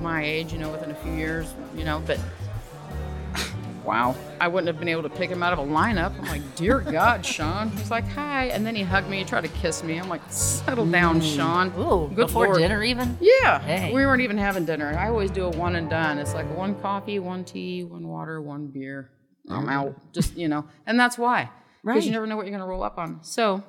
my 0.00 0.24
age, 0.24 0.50
you 0.50 0.58
know, 0.58 0.70
within 0.70 0.90
a 0.90 0.94
few 0.94 1.12
years, 1.12 1.52
you 1.76 1.84
know, 1.84 2.02
but 2.06 2.18
wow. 3.84 4.14
I 4.40 4.48
wouldn't 4.48 4.66
have 4.68 4.78
been 4.78 4.88
able 4.88 5.02
to 5.02 5.10
pick 5.10 5.30
him 5.30 5.42
out 5.42 5.52
of 5.52 5.58
a 5.58 5.62
lineup. 5.62 6.18
I'm 6.18 6.26
like, 6.26 6.56
dear 6.56 6.80
God, 6.80 7.24
Sean. 7.24 7.70
He's 7.70 7.90
like, 7.90 8.06
hi. 8.08 8.46
And 8.46 8.64
then 8.66 8.74
he 8.74 8.82
hugged 8.82 9.08
me, 9.08 9.18
he 9.18 9.24
tried 9.24 9.42
to 9.42 9.48
kiss 9.48 9.82
me. 9.82 9.98
I'm 9.98 10.08
like, 10.08 10.22
settle 10.28 10.86
down, 10.86 11.20
mm. 11.20 11.36
Sean. 11.36 11.68
Ooh, 11.78 12.08
good 12.08 12.28
before 12.28 12.46
lord. 12.46 12.58
dinner 12.58 12.82
even. 12.82 13.18
Yeah. 13.20 13.88
We 13.92 14.06
weren't 14.06 14.22
even 14.22 14.38
having 14.38 14.64
dinner. 14.64 14.96
I 14.98 15.08
always 15.08 15.30
do 15.30 15.44
a 15.44 15.50
one 15.50 15.76
and 15.76 15.88
done. 15.90 16.18
It's 16.18 16.34
like 16.34 16.48
one 16.56 16.80
coffee, 16.80 17.18
one 17.18 17.44
tea, 17.44 17.84
one 17.84 18.06
water, 18.08 18.40
one 18.40 18.68
beer. 18.68 19.10
I'm 19.48 19.66
mm. 19.66 19.72
out. 19.72 20.12
Just, 20.12 20.36
you 20.36 20.48
know, 20.48 20.66
and 20.86 20.98
that's 20.98 21.18
why. 21.18 21.50
Because 21.84 22.06
you 22.06 22.12
never 22.12 22.26
know 22.26 22.36
what 22.36 22.46
you're 22.46 22.56
going 22.56 22.62
to 22.62 22.68
roll 22.68 22.84
up 22.84 22.98
on. 22.98 23.24
So 23.24 23.62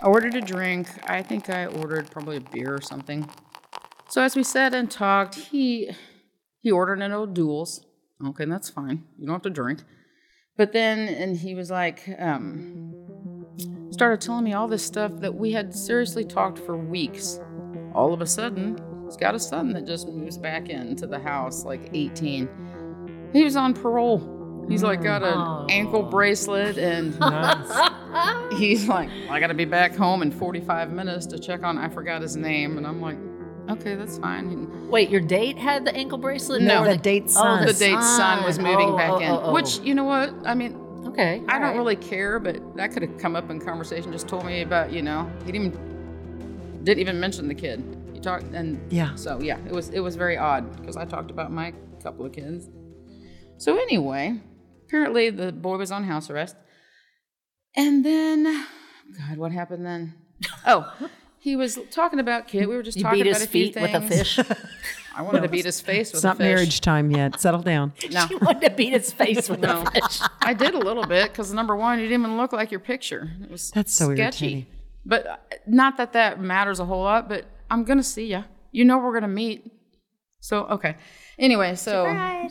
I 0.00 0.06
ordered 0.06 0.36
a 0.36 0.40
drink. 0.40 0.88
I 1.10 1.22
think 1.22 1.50
I 1.50 1.66
ordered 1.66 2.10
probably 2.10 2.36
a 2.36 2.40
beer 2.40 2.72
or 2.74 2.80
something. 2.80 3.28
So 4.08 4.22
as 4.22 4.36
we 4.36 4.44
sat 4.44 4.72
and 4.74 4.90
talked, 4.90 5.34
he 5.34 5.90
he 6.60 6.70
ordered 6.70 7.02
an 7.02 7.12
O'Doul's. 7.12 7.84
Okay, 8.26 8.44
that's 8.46 8.68
fine. 8.68 9.04
You 9.18 9.26
don't 9.26 9.34
have 9.34 9.42
to 9.42 9.50
drink. 9.50 9.80
But 10.56 10.72
then, 10.72 11.08
and 11.08 11.36
he 11.36 11.54
was 11.54 11.70
like, 11.70 12.02
um, 12.18 12.94
started 13.90 14.20
telling 14.20 14.44
me 14.44 14.52
all 14.54 14.66
this 14.66 14.84
stuff 14.84 15.12
that 15.20 15.34
we 15.34 15.52
had 15.52 15.74
seriously 15.74 16.24
talked 16.24 16.58
for 16.58 16.76
weeks. 16.76 17.38
All 17.94 18.12
of 18.12 18.20
a 18.20 18.26
sudden, 18.26 18.76
he's 19.04 19.16
got 19.16 19.34
a 19.34 19.38
son 19.38 19.72
that 19.72 19.86
just 19.86 20.08
moves 20.08 20.36
back 20.36 20.68
into 20.68 21.06
the 21.06 21.18
house, 21.18 21.64
like 21.64 21.90
18. 21.92 23.30
He 23.32 23.44
was 23.44 23.56
on 23.56 23.72
parole. 23.72 24.66
He's 24.68 24.82
like 24.82 25.02
got 25.02 25.22
an 25.22 25.70
ankle 25.70 26.02
bracelet 26.02 26.76
and 26.76 27.14
he's 28.58 28.86
like, 28.86 29.08
I 29.30 29.40
gotta 29.40 29.54
be 29.54 29.64
back 29.64 29.94
home 29.94 30.20
in 30.20 30.30
45 30.30 30.92
minutes 30.92 31.24
to 31.26 31.38
check 31.38 31.62
on, 31.62 31.78
I 31.78 31.88
forgot 31.88 32.20
his 32.20 32.36
name. 32.36 32.76
And 32.76 32.86
I'm 32.86 33.00
like, 33.00 33.16
okay, 33.70 33.94
that's 33.94 34.18
fine. 34.18 34.88
Wait, 34.88 35.10
your 35.10 35.20
date 35.20 35.58
had 35.58 35.84
the 35.84 35.94
ankle 35.94 36.18
bracelet? 36.18 36.62
No. 36.62 36.82
Or 36.82 36.88
The 36.88 36.96
date's 36.96 37.36
oh, 37.36 37.40
son. 37.40 37.66
the 37.66 37.72
date's 37.72 38.16
son 38.16 38.44
was 38.44 38.58
moving 38.58 38.90
Oh, 38.90 38.96
back 38.96 39.10
oh, 39.10 39.18
in, 39.18 39.30
oh, 39.30 39.40
oh. 39.44 39.52
which, 39.54 39.78
you 39.80 39.94
know 39.94 40.04
what? 40.04 40.32
I 40.44 40.54
mean, 40.54 40.74
okay, 41.06 41.42
I 41.48 41.58
don't 41.58 41.62
right. 41.68 41.76
really 41.76 41.96
care, 41.96 42.38
but 42.38 42.76
that 42.76 42.92
could 42.92 43.02
have 43.02 43.18
come 43.18 43.36
up 43.36 43.50
in 43.50 43.60
conversation. 43.60 44.12
Just 44.12 44.28
told 44.28 44.44
me 44.44 44.62
about, 44.62 44.92
you 44.92 45.02
know, 45.02 45.30
he 45.44 45.52
didn't 45.52 45.66
even 45.66 46.84
didn't 46.84 47.00
even 47.00 47.20
mention 47.20 47.48
the 47.48 47.54
kid. 47.54 47.82
He 48.14 48.20
talked, 48.20 48.44
and 48.54 48.80
Yeah. 48.92 49.14
So 49.14 49.40
yeah, 49.40 49.58
it 49.66 49.72
was 49.72 49.90
it 49.90 50.00
was 50.00 50.16
very 50.16 50.36
odd 50.38 50.76
because 50.76 50.96
I 50.96 51.04
talked 51.04 51.30
about 51.30 51.52
my 51.52 51.72
couple 52.02 52.24
of 52.24 52.32
kids. 52.32 52.68
So 53.58 53.76
anyway, 53.76 54.40
apparently 54.86 55.30
the 55.30 55.52
boy 55.52 55.76
was 55.76 55.90
on 55.90 56.04
house 56.04 56.30
arrest, 56.30 56.56
and 57.76 58.04
then, 58.04 58.44
God, 58.44 59.36
what 59.36 59.52
happened 59.52 59.84
then? 59.84 60.14
Oh, 60.66 60.92
he 61.38 61.56
was 61.56 61.78
talking 61.90 62.18
about 62.20 62.48
kid. 62.48 62.66
We 62.68 62.76
were 62.76 62.82
just 62.82 62.96
You 62.96 63.04
talking 63.04 63.22
beat 63.22 63.30
about 63.30 63.40
his 63.40 63.48
a 63.48 63.50
few 63.50 63.64
feet 63.66 63.74
things. 63.74 63.92
with 63.92 64.02
a 64.04 64.08
fish. 64.08 64.38
I 65.16 65.22
wanted 65.22 65.40
to 65.42 65.48
beat 65.48 65.64
his 65.64 65.80
face 65.80 66.08
with 66.12 66.16
It's 66.18 66.24
a 66.24 66.28
not 66.28 66.36
fish. 66.36 66.44
marriage 66.44 66.80
time 66.80 67.10
yet. 67.10 67.40
Settle 67.40 67.62
down. 67.62 67.92
No. 68.10 68.26
you 68.30 68.38
wanted 68.38 68.68
to 68.68 68.70
beat 68.74 68.92
his 68.92 69.12
face 69.12 69.48
with 69.48 69.60
No. 69.60 69.82
a 69.82 69.90
fish. 69.90 70.20
I 70.42 70.54
did 70.54 70.74
a 70.74 70.78
little 70.78 71.04
bit 71.06 71.30
because 71.32 71.52
number 71.52 71.74
one, 71.76 71.98
you 71.98 72.06
didn't 72.08 72.22
even 72.24 72.36
look 72.36 72.52
like 72.52 72.70
your 72.70 72.80
picture. 72.80 73.30
It 73.42 73.50
was 73.50 73.70
That's 73.72 73.92
so 73.92 74.14
sketchy. 74.14 74.44
irritating. 74.46 74.66
But 75.04 75.26
uh, 75.26 75.36
not 75.66 75.96
that 75.96 76.12
that 76.12 76.40
matters 76.40 76.78
a 76.80 76.84
whole 76.84 77.02
lot. 77.02 77.28
But 77.28 77.46
I'm 77.70 77.84
gonna 77.84 78.02
see 78.02 78.26
ya. 78.26 78.42
You 78.70 78.84
know 78.84 78.98
we're 78.98 79.14
gonna 79.14 79.26
meet. 79.28 79.70
So 80.40 80.64
okay. 80.66 80.96
Anyway, 81.38 81.74
so 81.74 82.04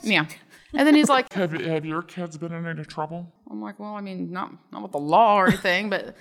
yeah. 0.04 0.26
And 0.74 0.86
then 0.86 0.96
he's 0.96 1.08
like, 1.10 1.32
Have, 1.34 1.54
have 1.54 1.86
your 1.86 2.02
kids 2.02 2.38
been 2.38 2.52
in 2.54 2.66
any 2.66 2.84
trouble? 2.84 3.32
I'm 3.50 3.62
like, 3.62 3.80
well, 3.80 3.96
I 3.96 4.02
mean, 4.02 4.32
not 4.32 4.52
not 4.72 4.82
with 4.84 4.92
the 4.92 5.00
law 5.00 5.36
or 5.40 5.48
anything, 5.48 5.90
but. 5.90 6.16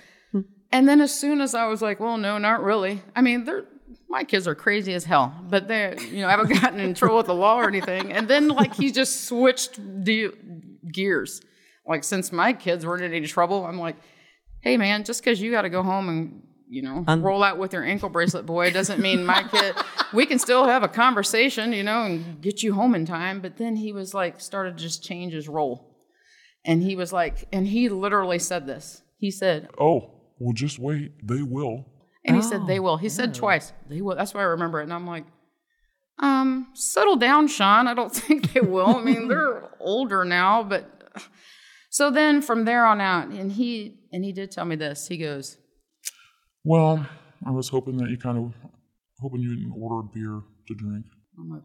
And 0.71 0.87
then 0.87 1.01
as 1.01 1.17
soon 1.17 1.41
as 1.41 1.55
I 1.55 1.67
was 1.67 1.81
like, 1.81 1.99
well, 1.99 2.17
no, 2.17 2.37
not 2.37 2.61
really. 2.61 3.01
I 3.15 3.21
mean, 3.21 3.45
they're 3.45 3.65
my 4.09 4.23
kids 4.23 4.47
are 4.47 4.55
crazy 4.55 4.93
as 4.93 5.03
hell, 5.03 5.33
but 5.49 5.67
they're 5.67 5.99
you 6.01 6.21
know 6.21 6.27
I 6.27 6.31
haven't 6.31 6.49
gotten 6.61 6.79
in 6.79 6.93
trouble 6.93 7.17
with 7.17 7.27
the 7.27 7.33
law 7.33 7.57
or 7.59 7.67
anything. 7.67 8.11
And 8.11 8.27
then 8.27 8.47
like 8.47 8.75
he 8.75 8.91
just 8.91 9.25
switched 9.25 9.75
the 9.77 10.31
gears. 10.91 11.41
Like 11.85 12.03
since 12.03 12.31
my 12.31 12.53
kids 12.53 12.85
weren't 12.85 13.03
in 13.03 13.13
any 13.13 13.27
trouble, 13.27 13.65
I'm 13.65 13.79
like, 13.79 13.95
hey 14.61 14.77
man, 14.77 15.03
just 15.03 15.21
because 15.23 15.41
you 15.41 15.51
got 15.51 15.63
to 15.63 15.69
go 15.69 15.83
home 15.83 16.09
and 16.09 16.43
you 16.69 16.81
know 16.81 17.03
Un- 17.07 17.21
roll 17.21 17.43
out 17.43 17.57
with 17.57 17.73
your 17.73 17.83
ankle 17.83 18.09
bracelet, 18.09 18.45
boy, 18.45 18.71
doesn't 18.71 18.99
mean 19.01 19.25
my 19.25 19.43
kid. 19.43 19.75
We 20.13 20.25
can 20.25 20.39
still 20.39 20.63
have 20.67 20.83
a 20.83 20.87
conversation, 20.87 21.73
you 21.73 21.83
know, 21.83 22.03
and 22.03 22.39
get 22.39 22.63
you 22.63 22.73
home 22.73 22.95
in 22.95 23.05
time. 23.05 23.41
But 23.41 23.57
then 23.57 23.75
he 23.75 23.91
was 23.91 24.13
like, 24.13 24.39
started 24.39 24.77
to 24.77 24.81
just 24.81 25.03
change 25.03 25.33
his 25.33 25.49
role, 25.49 25.97
and 26.63 26.81
he 26.81 26.95
was 26.95 27.11
like, 27.11 27.45
and 27.51 27.67
he 27.67 27.89
literally 27.89 28.39
said 28.39 28.65
this. 28.65 29.01
He 29.17 29.31
said, 29.31 29.67
Oh, 29.77 30.16
well, 30.39 30.53
just 30.53 30.79
wait. 30.79 31.11
They 31.25 31.41
will. 31.41 31.85
and 32.25 32.35
he 32.35 32.41
said 32.41 32.67
they 32.67 32.79
will. 32.79 32.97
He 32.97 33.09
said 33.09 33.33
twice, 33.33 33.73
they 33.89 34.01
will. 34.01 34.15
That's 34.15 34.33
why 34.33 34.41
I 34.41 34.45
remember 34.45 34.79
it. 34.79 34.83
And 34.83 34.93
I'm 34.93 35.07
like, 35.07 35.25
um, 36.19 36.67
settle 36.73 37.15
down, 37.15 37.47
Sean. 37.47 37.87
I 37.87 37.93
don't 37.93 38.13
think 38.15 38.53
they 38.53 38.61
will. 38.61 38.97
I 38.97 39.01
mean, 39.01 39.27
they're 39.27 39.69
older 39.79 40.25
now, 40.25 40.63
but 40.63 41.03
so 41.89 42.11
then 42.11 42.41
from 42.41 42.65
there 42.65 42.85
on 42.85 43.01
out, 43.01 43.29
and 43.29 43.51
he 43.51 43.99
and 44.11 44.23
he 44.23 44.31
did 44.33 44.51
tell 44.51 44.65
me 44.65 44.75
this. 44.75 45.07
He 45.07 45.17
goes, 45.17 45.57
Well, 46.63 47.05
I 47.45 47.51
was 47.51 47.69
hoping 47.69 47.97
that 47.97 48.09
you 48.09 48.17
kind 48.17 48.37
of 48.37 48.53
hoping 49.19 49.41
you 49.41 49.55
didn't 49.55 49.73
order 49.79 50.07
beer 50.13 50.41
to 50.67 50.75
drink. 50.75 51.05
I'm 51.39 51.49
like, 51.49 51.61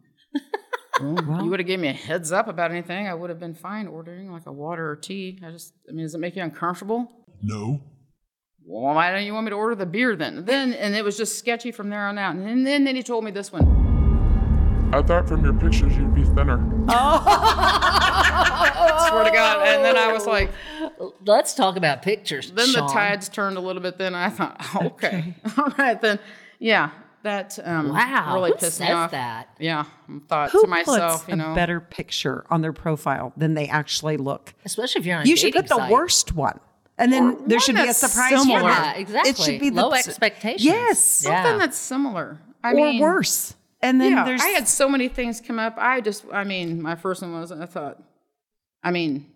well, 1.26 1.42
you 1.44 1.50
would 1.50 1.60
have 1.60 1.66
given 1.66 1.82
me 1.82 1.88
a 1.88 1.92
heads 1.92 2.30
up 2.32 2.48
about 2.48 2.70
anything. 2.70 3.08
I 3.08 3.14
would 3.14 3.30
have 3.30 3.40
been 3.40 3.54
fine 3.54 3.86
ordering 3.86 4.30
like 4.30 4.46
a 4.46 4.52
water 4.52 4.90
or 4.90 4.96
tea. 4.96 5.38
I 5.44 5.50
just, 5.50 5.72
I 5.88 5.92
mean, 5.92 6.04
does 6.04 6.14
it 6.14 6.18
make 6.18 6.36
you 6.36 6.42
uncomfortable? 6.42 7.10
No. 7.42 7.80
Well, 8.64 8.94
why 8.94 9.10
don't 9.12 9.24
you 9.24 9.34
want 9.34 9.44
me 9.46 9.50
to 9.50 9.56
order 9.56 9.74
the 9.74 9.86
beer 9.86 10.14
then? 10.16 10.44
Then, 10.44 10.72
and 10.72 10.94
it 10.94 11.04
was 11.04 11.16
just 11.16 11.38
sketchy 11.38 11.72
from 11.72 11.90
there 11.90 12.06
on 12.06 12.16
out. 12.18 12.34
And 12.36 12.46
then, 12.46 12.64
then, 12.64 12.84
then 12.84 12.96
he 12.96 13.02
told 13.02 13.24
me 13.24 13.30
this 13.30 13.52
one. 13.52 13.80
I 14.94 15.02
thought 15.02 15.26
from 15.26 15.42
your 15.44 15.54
pictures 15.54 15.96
you'd 15.96 16.14
be 16.14 16.22
thinner. 16.24 16.60
Oh, 16.88 17.22
Swear 19.08 19.24
to 19.24 19.30
God. 19.30 19.66
And 19.66 19.84
then 19.84 19.96
I 19.96 20.12
was 20.12 20.26
like, 20.26 20.50
Let's 21.24 21.54
talk 21.54 21.76
about 21.76 22.02
pictures. 22.02 22.50
then 22.52 22.68
Sean. 22.68 22.86
the 22.86 22.92
tides 22.92 23.28
turned 23.28 23.56
a 23.56 23.60
little 23.60 23.82
bit. 23.82 23.98
Then 23.98 24.14
I 24.14 24.28
thought, 24.28 24.60
okay, 24.82 25.34
all 25.58 25.72
right, 25.78 26.00
then, 26.00 26.18
yeah, 26.58 26.90
that 27.22 27.58
um, 27.64 27.88
Wow, 27.88 28.34
really 28.34 28.50
who 28.50 28.56
pissed 28.56 28.76
says 28.78 28.88
me 28.88 28.92
off. 28.92 29.10
that? 29.12 29.48
Yeah, 29.58 29.84
I 30.08 30.18
thought 30.28 30.50
Who 30.50 30.62
to 30.62 30.66
myself, 30.68 31.20
puts 31.24 31.28
you 31.30 31.36
know, 31.36 31.52
a 31.52 31.54
better 31.54 31.80
picture 31.80 32.44
on 32.50 32.60
their 32.60 32.72
profile 32.72 33.32
than 33.36 33.54
they 33.54 33.68
actually 33.68 34.16
look? 34.18 34.52
especially 34.64 35.00
if 35.00 35.06
you're 35.06 35.16
on 35.16 35.22
a 35.24 35.28
You 35.28 35.36
should 35.36 35.52
dating 35.52 35.62
put 35.62 35.68
the 35.70 35.76
site. 35.76 35.90
worst 35.90 36.34
one, 36.34 36.60
and 36.98 37.12
then 37.12 37.38
there 37.46 37.58
should 37.60 37.76
be 37.76 37.88
a 37.88 37.94
surprise 37.94 38.30
similar. 38.42 38.62
winner. 38.62 38.68
Yeah, 38.70 38.94
exactly. 38.94 39.30
It 39.30 39.36
should 39.38 39.60
be 39.60 39.70
the 39.70 39.82
Low 39.82 39.92
expectations. 39.92 40.64
Yes, 40.64 41.24
Yeah. 41.24 41.42
something 41.42 41.58
that's 41.58 41.78
similar. 41.78 42.40
I 42.62 42.72
or 42.72 42.74
mean, 42.74 43.00
worse. 43.00 43.54
And 43.80 44.00
then 44.00 44.12
yeah, 44.12 44.24
there's 44.24 44.40
I 44.40 44.48
had 44.48 44.68
so 44.68 44.88
many 44.88 45.08
things 45.08 45.40
come 45.40 45.58
up. 45.58 45.74
I 45.76 46.00
just, 46.00 46.24
I 46.32 46.44
mean, 46.44 46.80
my 46.80 46.94
first 46.94 47.22
one 47.22 47.32
was, 47.32 47.50
I 47.50 47.66
thought, 47.66 48.00
I 48.84 48.92
mean, 48.92 49.26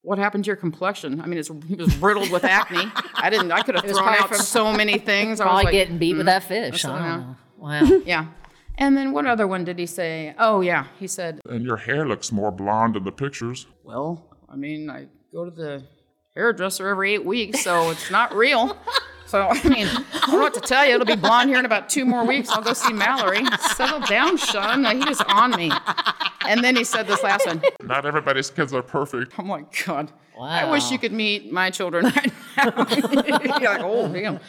what 0.00 0.18
happened 0.18 0.42
to 0.44 0.48
your 0.48 0.56
complexion? 0.56 1.20
I 1.20 1.26
mean, 1.26 1.38
it's 1.38 1.48
he 1.68 1.76
was 1.76 1.96
riddled 1.98 2.30
with 2.32 2.42
acne. 2.44 2.90
I 3.14 3.30
didn't. 3.30 3.52
I 3.52 3.62
could 3.62 3.76
have 3.76 3.84
thrown 3.88 4.08
out 4.08 4.34
so 4.34 4.72
many 4.72 4.98
things. 4.98 5.40
I 5.40 5.44
was 5.44 5.50
Probably 5.50 5.64
like, 5.64 5.72
getting 5.72 5.98
beat 5.98 6.16
with 6.16 6.26
that 6.26 6.42
mm, 6.42 6.46
fish. 6.48 6.82
that's 6.82 6.84
I 6.84 6.88
don't 6.88 7.02
I 7.02 7.16
know. 7.16 7.36
Wow. 7.92 8.02
yeah. 8.04 8.26
And 8.78 8.96
then 8.96 9.12
what 9.12 9.26
other 9.26 9.46
one 9.46 9.64
did 9.64 9.78
he 9.78 9.86
say? 9.86 10.34
Oh 10.38 10.60
yeah, 10.60 10.86
he 10.98 11.06
said, 11.06 11.40
And 11.48 11.62
your 11.64 11.76
hair 11.76 12.08
looks 12.08 12.32
more 12.32 12.50
blonde 12.50 12.96
in 12.96 13.04
the 13.04 13.12
pictures. 13.12 13.66
well, 13.84 14.26
I 14.48 14.56
mean, 14.56 14.90
I 14.90 15.06
go 15.32 15.44
to 15.44 15.50
the 15.52 15.84
hairdresser 16.34 16.88
every 16.88 17.14
eight 17.14 17.24
weeks, 17.24 17.62
so 17.62 17.90
it's 17.90 18.10
not 18.10 18.34
real. 18.34 18.76
So 19.26 19.48
I 19.48 19.54
mean, 19.68 19.86
I 19.86 20.04
don't 20.26 20.32
know 20.32 20.38
what 20.40 20.54
to 20.54 20.60
tell 20.60 20.84
you. 20.86 20.94
It'll 20.94 21.06
be 21.06 21.16
blonde 21.16 21.48
here 21.48 21.58
in 21.58 21.64
about 21.64 21.88
two 21.88 22.04
more 22.04 22.24
weeks. 22.26 22.50
I'll 22.50 22.62
go 22.62 22.74
see 22.74 22.92
Mallory. 22.92 23.44
Settle 23.76 24.00
down, 24.00 24.36
Sean. 24.36 24.84
He 24.84 25.04
was 25.08 25.22
on 25.22 25.52
me. 25.52 25.72
And 26.46 26.62
then 26.62 26.76
he 26.76 26.84
said 26.84 27.06
this 27.06 27.22
last 27.22 27.46
one. 27.46 27.62
Not 27.82 28.04
everybody's 28.04 28.50
kids 28.50 28.74
are 28.74 28.82
perfect. 28.82 29.32
I'm 29.38 29.48
like, 29.48 29.84
God, 29.86 30.12
I 30.38 30.70
wish 30.70 30.90
you 30.90 30.98
could 30.98 31.12
meet 31.12 31.50
my 31.50 31.70
children 31.70 32.04
right 32.16 32.32
now. 32.58 32.86
You're 33.60 33.70
like, 33.72 33.80
oh, 33.82 34.12
damn. 34.12 34.40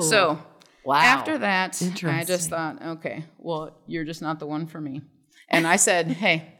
So 0.00 0.38
Wow. 0.84 0.96
after 1.00 1.36
that, 1.38 1.82
I 2.04 2.24
just 2.24 2.48
thought, 2.48 2.82
okay, 2.82 3.24
well, 3.38 3.76
you're 3.86 4.04
just 4.04 4.22
not 4.22 4.38
the 4.38 4.46
one 4.46 4.66
for 4.66 4.80
me. 4.80 5.02
And 5.50 5.66
I 5.66 5.76
said, 5.76 6.06
hey, 6.06 6.54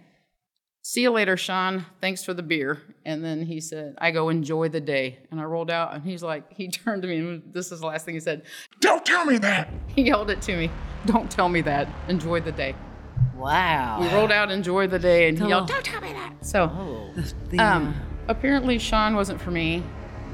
see 0.82 1.02
you 1.02 1.10
later, 1.10 1.36
Sean. 1.36 1.86
Thanks 2.00 2.24
for 2.24 2.34
the 2.34 2.42
beer. 2.42 2.80
And 3.04 3.24
then 3.24 3.42
he 3.42 3.60
said, 3.60 3.96
I 3.98 4.10
go, 4.10 4.28
enjoy 4.28 4.68
the 4.68 4.80
day. 4.80 5.18
And 5.30 5.40
I 5.40 5.44
rolled 5.44 5.70
out, 5.70 5.94
and 5.94 6.02
he's 6.02 6.22
like, 6.22 6.52
he 6.52 6.68
turned 6.70 7.02
to 7.02 7.08
me, 7.08 7.18
and 7.18 7.42
this 7.52 7.72
is 7.72 7.80
the 7.80 7.86
last 7.86 8.04
thing 8.04 8.14
he 8.14 8.20
said. 8.20 8.42
Don't 8.80 9.04
tell 9.04 9.24
me 9.24 9.38
that. 9.38 9.68
He 9.88 10.02
yelled 10.02 10.30
it 10.30 10.42
to 10.42 10.56
me. 10.56 10.70
Don't 11.06 11.30
tell 11.30 11.48
me 11.48 11.60
that. 11.62 11.88
Enjoy 12.08 12.40
the 12.40 12.52
day. 12.52 12.74
Wow. 13.36 14.00
We 14.00 14.08
rolled 14.08 14.32
out, 14.32 14.50
enjoy 14.50 14.86
the 14.86 14.98
day, 14.98 15.28
and 15.28 15.38
he 15.38 15.48
yelled, 15.48 15.68
don't 15.68 15.84
tell 15.84 16.00
me 16.00 16.12
that. 16.12 16.44
So, 16.44 17.10
the, 17.48 17.58
um, 17.58 17.94
apparently 18.28 18.78
Sean 18.78 19.14
wasn't 19.14 19.40
for 19.40 19.50
me. 19.50 19.82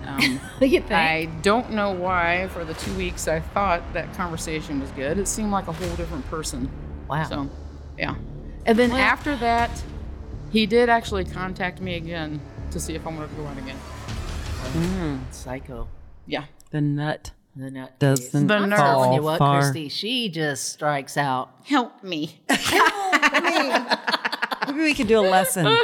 Um, 0.05 0.21
you 0.61 0.81
think? 0.81 0.93
I 0.93 1.27
don't 1.43 1.71
know 1.73 1.93
why. 1.93 2.49
For 2.49 2.65
the 2.65 2.75
two 2.75 2.95
weeks, 2.97 3.29
I 3.29 3.41
thought 3.41 3.83
that 3.93 4.13
conversation 4.15 4.81
was 4.81 4.91
good. 4.93 5.19
It 5.19 5.29
seemed 5.29 5.51
like 5.51 5.69
a 5.69 5.73
whole 5.73 5.97
different 5.97 6.27
person. 6.29 6.71
wow. 7.09 7.25
So, 7.25 7.51
yeah. 7.99 8.15
And 8.67 8.77
then 8.77 8.91
after 8.91 9.37
that, 9.37 9.71
he 10.57 10.65
did 10.67 10.89
actually 10.89 11.25
contact 11.25 11.81
me 11.81 11.95
again 11.97 12.41
to 12.71 12.81
see 12.81 12.95
if 12.95 13.07
I 13.07 13.11
wanted 13.11 13.29
to 13.31 13.35
go 13.37 13.47
out 13.47 13.59
again. 13.59 13.77
Hmm, 13.77 15.17
psycho. 15.31 15.89
Yeah. 16.27 16.45
the 16.71 16.81
nut 16.81 17.33
The 17.55 17.71
nut 17.71 17.99
doesn't 17.99 18.47
The 18.47 18.55
I'm 18.55 18.69
nerve. 18.71 18.79
telling 18.79 19.05
fall 19.11 19.15
you 19.17 19.23
what, 19.23 19.39
far. 19.39 19.63
Cristie, 19.63 19.91
she 19.91 20.29
just 20.29 20.63
strikes 20.73 21.17
out. 21.17 21.51
Help 21.65 22.03
me. 22.03 22.41
Help 22.49 23.45
me. 23.45 23.87
Maybe 24.67 24.81
we 24.81 24.95
could 24.95 25.07
do 25.09 25.19
a 25.21 25.29
lesson, 25.37 25.65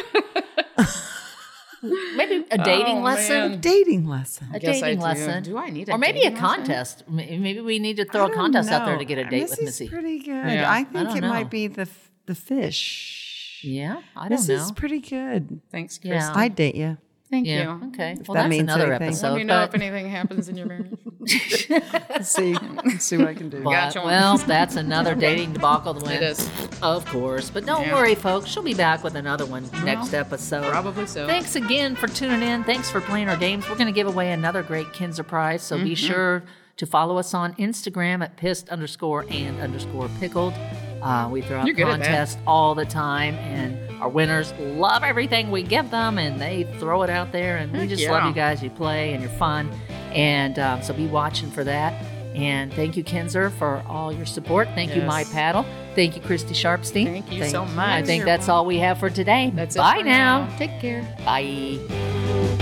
Maybe 2.17 2.45
a 2.51 2.61
oh, 2.61 2.65
dating 2.65 2.99
Oh, 2.99 3.03
lesson. 3.03 3.37
man. 3.53 3.61
dating 3.61 4.07
lesson. 4.07 4.47
A 4.55 4.59
Guess 4.61 4.77
I 4.77 4.81
dating 4.95 4.99
do. 5.01 5.05
lesson. 5.05 5.43
Do 5.43 5.59
I 5.59 5.69
need 5.71 5.89
a 5.89 5.93
Or 5.95 5.99
maybe 5.99 6.21
a 6.21 6.31
dating 6.31 6.35
lesson? 6.43 6.57
contest. 6.57 7.05
M- 7.09 7.17
Maybe 7.43 7.61
we 7.61 7.79
need 7.81 7.97
to 7.97 8.05
throw 8.05 8.27
a 8.27 8.29
don't 8.29 8.37
contest 8.37 8.71
out 8.71 8.87
there 8.87 8.99
to 8.99 9.05
get 9.05 9.19
a 9.19 9.27
uh, 9.27 9.31
date 9.31 9.43
with 9.43 9.51
Missy's 9.51 9.65
Missy. 9.81 9.89
pretty 9.89 10.19
good. 10.21 10.29
Yeah. 10.53 10.71
I 10.71 10.79
I 10.81 10.85
think 10.85 11.09
don't 11.09 11.17
it 11.19 11.21
know. 11.23 11.29
might 11.29 11.51
be 11.51 11.67
the 11.67 11.89
the 12.27 12.35
fish. 12.37 13.22
Yeah, 13.63 14.01
I 14.17 14.29
don't 14.29 14.31
This 14.39 14.49
know. 14.49 14.55
is 14.57 14.73
pretty 14.73 15.01
good. 15.01 15.61
Thanks, 15.71 15.99
Chris. 15.99 16.13
Yeah. 16.13 16.33
I'd 16.35 16.55
date 16.55 16.75
you. 16.75 16.99
Thank 17.31 17.47
yeah. 17.47 17.79
you. 17.81 17.87
Okay. 17.89 18.15
Well, 18.29 18.35
that 18.35 18.43
that's 18.43 18.51
means 18.51 18.63
another 18.65 18.89
anything. 18.93 19.07
episode. 19.09 19.29
Let 19.31 19.37
me 19.39 19.45
know 19.45 19.61
but- 19.67 19.69
if 19.75 19.81
anything 19.81 20.11
happens 20.11 20.49
in 20.51 20.57
your 20.59 20.67
marriage. 20.67 20.99
Let's 21.71 22.29
see, 22.29 22.55
see 22.99 23.17
what 23.17 23.29
I 23.29 23.33
can 23.35 23.49
do. 23.49 23.61
but, 23.65 23.71
Gotcha. 23.71 24.03
well, 24.05 24.37
that's 24.37 24.77
another 24.77 25.15
dating 25.29 25.55
debacle 25.55 25.95
to 25.95 26.05
win. 26.05 26.17
It 26.17 26.23
is. 26.23 26.51
Of 26.83 27.07
course. 27.07 27.49
But 27.49 27.65
don't 27.65 27.87
Yeah. 27.87 27.95
worry, 27.95 28.15
folks. 28.17 28.51
She'll 28.51 28.63
be 28.63 28.75
back 28.75 29.03
with 29.03 29.15
another 29.15 29.47
one 29.47 29.67
next 29.83 30.13
episode. 30.13 30.71
Probably 30.71 31.07
so. 31.07 31.27
Thanks 31.27 31.57
again 31.57 31.97
for 31.97 32.07
tuning 32.07 32.43
in. 32.43 32.65
Thanks 32.65 32.91
for 32.91 33.01
playing 33.01 33.31
our 33.31 33.37
games. 33.39 33.67
We're 33.67 33.77
going 33.77 33.87
to 33.87 33.93
give 33.95 34.09
away 34.09 34.33
another 34.33 34.63
great 34.63 34.93
Kinzer 34.93 35.23
prize, 35.23 35.63
so 35.63 35.77
Mm-hmm. 35.77 35.85
be 35.87 35.95
sure 35.95 36.43
to 36.77 36.85
follow 36.87 37.17
us 37.17 37.33
on 37.33 37.55
Instagram 37.55 38.23
at 38.23 38.37
pissed 38.37 38.69
underscore 38.69 39.25
and 39.31 39.59
underscore 39.59 40.11
pickled. 40.21 40.53
Uh, 41.03 41.29
we 41.31 41.43
throw 41.43 41.59
out 41.59 41.67
You're 41.67 41.75
good 41.75 41.89
at 41.89 41.99
that. 41.99 42.07
contests 42.07 42.39
all 42.47 42.75
the 42.75 42.87
time, 42.87 43.35
and 43.35 43.77
our 44.01 44.09
winners 44.09 44.53
love 44.59 45.03
everything 45.03 45.51
we 45.51 45.63
give 45.63 45.91
them, 45.91 46.17
and 46.17 46.41
they 46.41 46.65
throw 46.79 47.03
it 47.03 47.11
out 47.11 47.33
there. 47.33 47.57
And 47.57 47.73
we 47.73 47.87
just 47.89 48.03
yeah. 48.03 48.13
love 48.13 48.25
you 48.25 48.33
guys. 48.33 48.63
You 48.63 48.71
play 48.71 49.13
and 49.13 49.23
you're 49.23 49.33
fun, 49.33 49.71
and 50.13 50.59
um, 50.59 50.83
so 50.83 50.95
be 50.95 51.07
watching 51.07 51.51
for 51.51 51.65
that. 51.65 51.93
And 52.35 52.73
thank 52.73 52.97
you, 52.97 53.03
Kinzer, 53.03 53.51
for 53.51 53.83
all 53.87 54.11
your 54.13 54.25
support. 54.25 54.69
Thank 54.69 54.97
you, 54.97 55.03
My 55.03 55.25
Paddle. 55.25 55.67
Thank 55.95 56.17
you, 56.17 56.23
Cristie 56.23 56.55
Sharpsteen. 56.55 57.05
Thank 57.05 57.31
you 57.31 57.45
so 57.45 57.67
much. 57.67 57.89
I 57.89 58.03
think 58.03 58.25
that's 58.25 58.49
all 58.49 58.65
we 58.65 58.79
have 58.79 58.99
for 58.99 59.11
today. 59.11 59.53
That's 59.55 59.77
it 59.77 59.81
Bye 59.81 60.03
now. 60.03 60.47
now. 60.47 60.57
Take 60.57 60.81
care. 60.81 61.03
Bye. 61.27 62.61